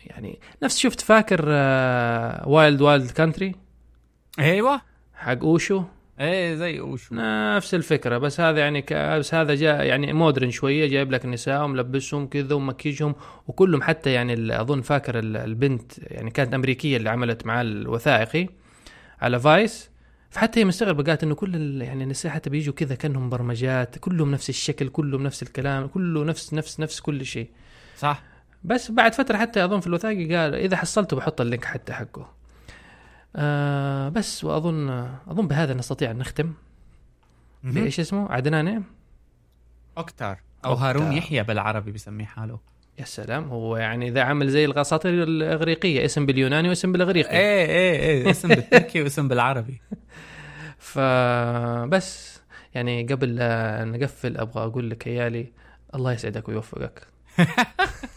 يعني 0.07 0.39
نفس 0.63 0.79
شفت 0.79 1.01
فاكر 1.01 1.45
Wild 2.49 2.81
Wild 2.81 3.11
Country 3.11 3.55
أيوه. 4.39 4.81
حق 5.23 5.39
أوشو. 5.45 5.83
إيه 6.21 6.55
زي 6.55 6.81
أوشو 6.81 7.15
نفس 7.57 7.75
الفكرة 7.75 8.19
بس 8.19 8.41
هذا 8.41 8.59
يعني 8.59 8.83
ك... 8.83 8.93
بس 8.93 9.35
هذا 9.35 9.55
جاء 9.55 9.85
يعني 9.85 10.13
modern 10.13 10.51
شوية 10.51 10.87
جايب 10.87 11.13
لك 11.13 11.25
النساء 11.25 11.65
وملبسهم 11.65 12.27
كذا 12.27 12.55
ومكيجهم 12.55 13.15
وكلهم 13.49 13.83
حتى 13.83 14.13
يعني 14.13 14.61
أظن 14.61 14.81
فاكر 14.81 15.19
ال- 15.19 15.37
البنت 15.37 15.93
يعني 15.99 16.31
كانت 16.31 16.55
أمريكية 16.55 16.97
اللي 16.97 17.11
عملت 17.11 17.47
معاه 17.47 17.63
الوثائقي 17.63 18.49
على 19.21 19.41
فايس. 19.41 19.91
فحتى 20.31 20.61
هي 20.61 20.65
مستغربة 20.65 21.03
قالت 21.05 21.23
إنه 21.23 21.35
كل 21.35 21.55
ال- 21.57 21.83
يعني 21.83 22.05
النساء 22.05 22.33
حتى 22.33 22.51
بيجوا 22.51 22.75
كذا 22.75 22.95
كأنهم 22.95 23.31
برمجات 23.31 23.99
كلهم 23.99 24.31
نفس 24.31 24.49
الشكل 24.49 24.89
كلهم 24.89 25.23
نفس 25.23 25.43
الكلام 25.43 25.87
كله 25.87 26.25
نفس 26.25 26.55
نفس 26.55 26.81
نفس 26.81 27.01
كل 27.01 27.25
شيء. 27.25 27.49
صح. 27.99 28.23
بس 28.65 28.91
بعد 28.91 29.15
فترة 29.15 29.37
حتى 29.37 29.65
أظن 29.65 29.81
في 29.81 29.87
الوثائقي 29.87 30.37
قال 30.37 30.55
إذا 30.55 30.77
حصلته 30.77 31.17
بحط 31.17 31.41
ال 31.41 31.45
link 31.45 31.65
حتى 31.65 31.93
حقه. 31.93 32.42
آه 33.37 34.09
بس 34.09 34.45
وأظن 34.45 34.91
أظن 35.29 35.49
بهذا 35.49 35.75
نستطيع 35.75 36.11
أن 36.11 36.19
نختم. 36.19 36.53
بإيش 37.65 38.01
اسمه؟ 38.01 38.33
عدنان؟ 38.33 38.83
اوكتار 39.99 40.39
أو. 40.65 40.75
هارون 40.75 41.13
يحيى 41.13 41.43
بالعربي 41.43 41.93
بسميه 41.93 42.25
حاله. 42.25 42.59
يا 42.99 43.05
سلام 43.05 43.49
هو 43.49 43.77
يعني 43.77 44.11
ذا 44.11 44.23
عمل 44.23 44.49
زي 44.49 44.65
الاساطير 44.65 45.23
الإغريقية 45.23 46.05
اسم 46.05 46.27
باليوناني 46.27 46.69
واسم 46.69 46.93
بالإغريقي. 46.93 47.31
إيه 47.31 47.67
إيه 47.67 48.01
إيه 48.01 48.31
اسم 48.31 48.49
بالتركي 48.49 49.03
واسم 49.03 49.29
بالعربي. 49.29 49.81
فبس 50.79 52.41
يعني 52.75 53.03
قبل 53.03 53.37
لا 53.37 53.85
نقفل 53.85 54.37
أبغى 54.37 54.65
أقول 54.65 54.91
لك 54.91 55.07
يالي 55.07 55.53
الله 55.95 56.13
يسعدك 56.13 56.49
ويوفقك. 56.49 57.07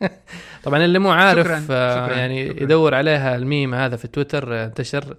طبعا 0.64 0.84
اللي 0.84 0.98
مو 0.98 1.10
عارف 1.10 1.46
شكراً، 1.46 1.66
آه، 1.70 2.06
شكراً، 2.06 2.16
يعني 2.18 2.48
شكراً. 2.48 2.62
يدور 2.62 2.94
عليها 2.94 3.36
الميم 3.36 3.74
هذا 3.74 3.96
في 3.96 4.08
تويتر 4.08 4.54
آه، 4.54 4.66
انتشر. 4.66 5.16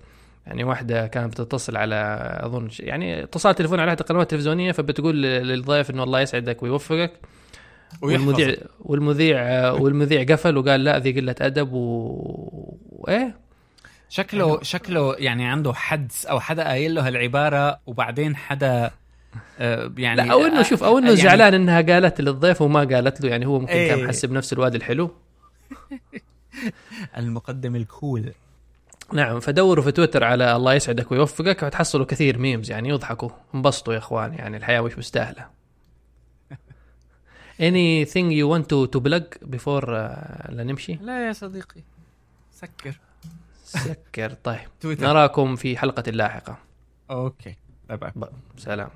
يعني 0.47 0.63
واحدة 0.63 1.07
كانت 1.07 1.41
بتتصل 1.41 1.77
على 1.77 2.19
أظن 2.43 2.69
ش- 2.69 2.79
يعني 2.79 3.23
اتصال 3.23 3.55
تليفون 3.55 3.79
على 3.79 3.89
احد 3.89 3.99
القنوات 3.99 4.23
التلفزيونية 4.25 4.71
فبتقول 4.71 5.23
للضيف 5.23 5.89
إنه 5.89 6.03
الله 6.03 6.21
يسعدك 6.21 6.63
ويوفقك. 6.63 7.11
والمذيع 8.01 8.55
والمذيع 8.79 9.71
والمذيع 9.71 10.23
قفل 10.23 10.57
وقال 10.57 10.83
لا 10.83 10.99
ذي 10.99 11.11
قلة 11.19 11.35
أدب 11.41 11.73
و... 11.73 12.77
وإيه؟ 12.89 13.35
شكله 14.09 14.59
شكله 14.63 15.15
يعني 15.19 15.45
عنده 15.45 15.73
حدس 15.73 16.25
أو 16.25 16.39
حدا 16.39 16.63
قايل 16.63 16.95
له 16.95 17.07
هالعبارة 17.07 17.79
وبعدين 17.85 18.35
حدا 18.35 18.85
آه، 18.85 18.91
يعني 19.97 20.15
لا 20.15 20.31
أو 20.33 20.45
إنه 20.45 20.61
شوف 20.63 20.83
أو 20.83 20.97
إنه 20.97 21.07
يعني- 21.07 21.21
زعلان 21.21 21.53
إنها 21.53 21.81
قالت 21.81 22.21
للضيف 22.21 22.61
وما 22.61 22.79
قالت 22.79 23.21
له 23.21 23.29
يعني 23.29 23.45
هو 23.45 23.59
ممكن 23.59 23.73
كان 23.73 23.99
إيه. 23.99 24.05
محسب 24.05 24.31
نفسه 24.31 24.53
الواد 24.55 24.75
الحلو. 24.75 25.11
المقدم 27.17 27.75
ال 27.75 27.85
cool. 27.85 28.33
نعم 29.13 29.39
فدوروا 29.39 29.83
في 29.83 29.91
تويتر 29.91 30.23
على 30.23 30.55
الله 30.55 30.73
يسعدك 30.73 31.11
ويوفقك 31.11 31.63
وتحصلوا 31.63 32.05
كثير 32.05 32.37
memes 32.37 32.71
يعني 32.71 32.89
يضحكوا. 32.89 33.29
انبسطوا 33.55 33.93
يا 33.93 33.97
إخوان 33.99 34.33
يعني 34.33 34.57
الحياة 34.57 34.81
مش 34.81 34.97
مستاهلة. 34.97 35.47
Anything 37.67 38.29
you 38.31 38.45
want 38.53 38.65
to 38.69 38.87
to 38.93 38.99
plug 39.01 39.25
before 39.55 39.83
uh, 39.85 40.49
لا 40.51 40.63
نمشي؟ 40.63 40.93
لا 41.01 41.27
يا 41.27 41.33
صديقي 41.33 41.81
سكر. 42.51 42.99
سكر 43.63 44.33
طيب. 44.43 44.59
نراكم 44.85 45.55
في 45.55 45.77
حلقة 45.77 46.11
لاحقة. 46.11 46.57
أوكي 47.11 47.55
باي 47.89 48.11
باي. 48.15 48.29
سلام. 48.57 48.89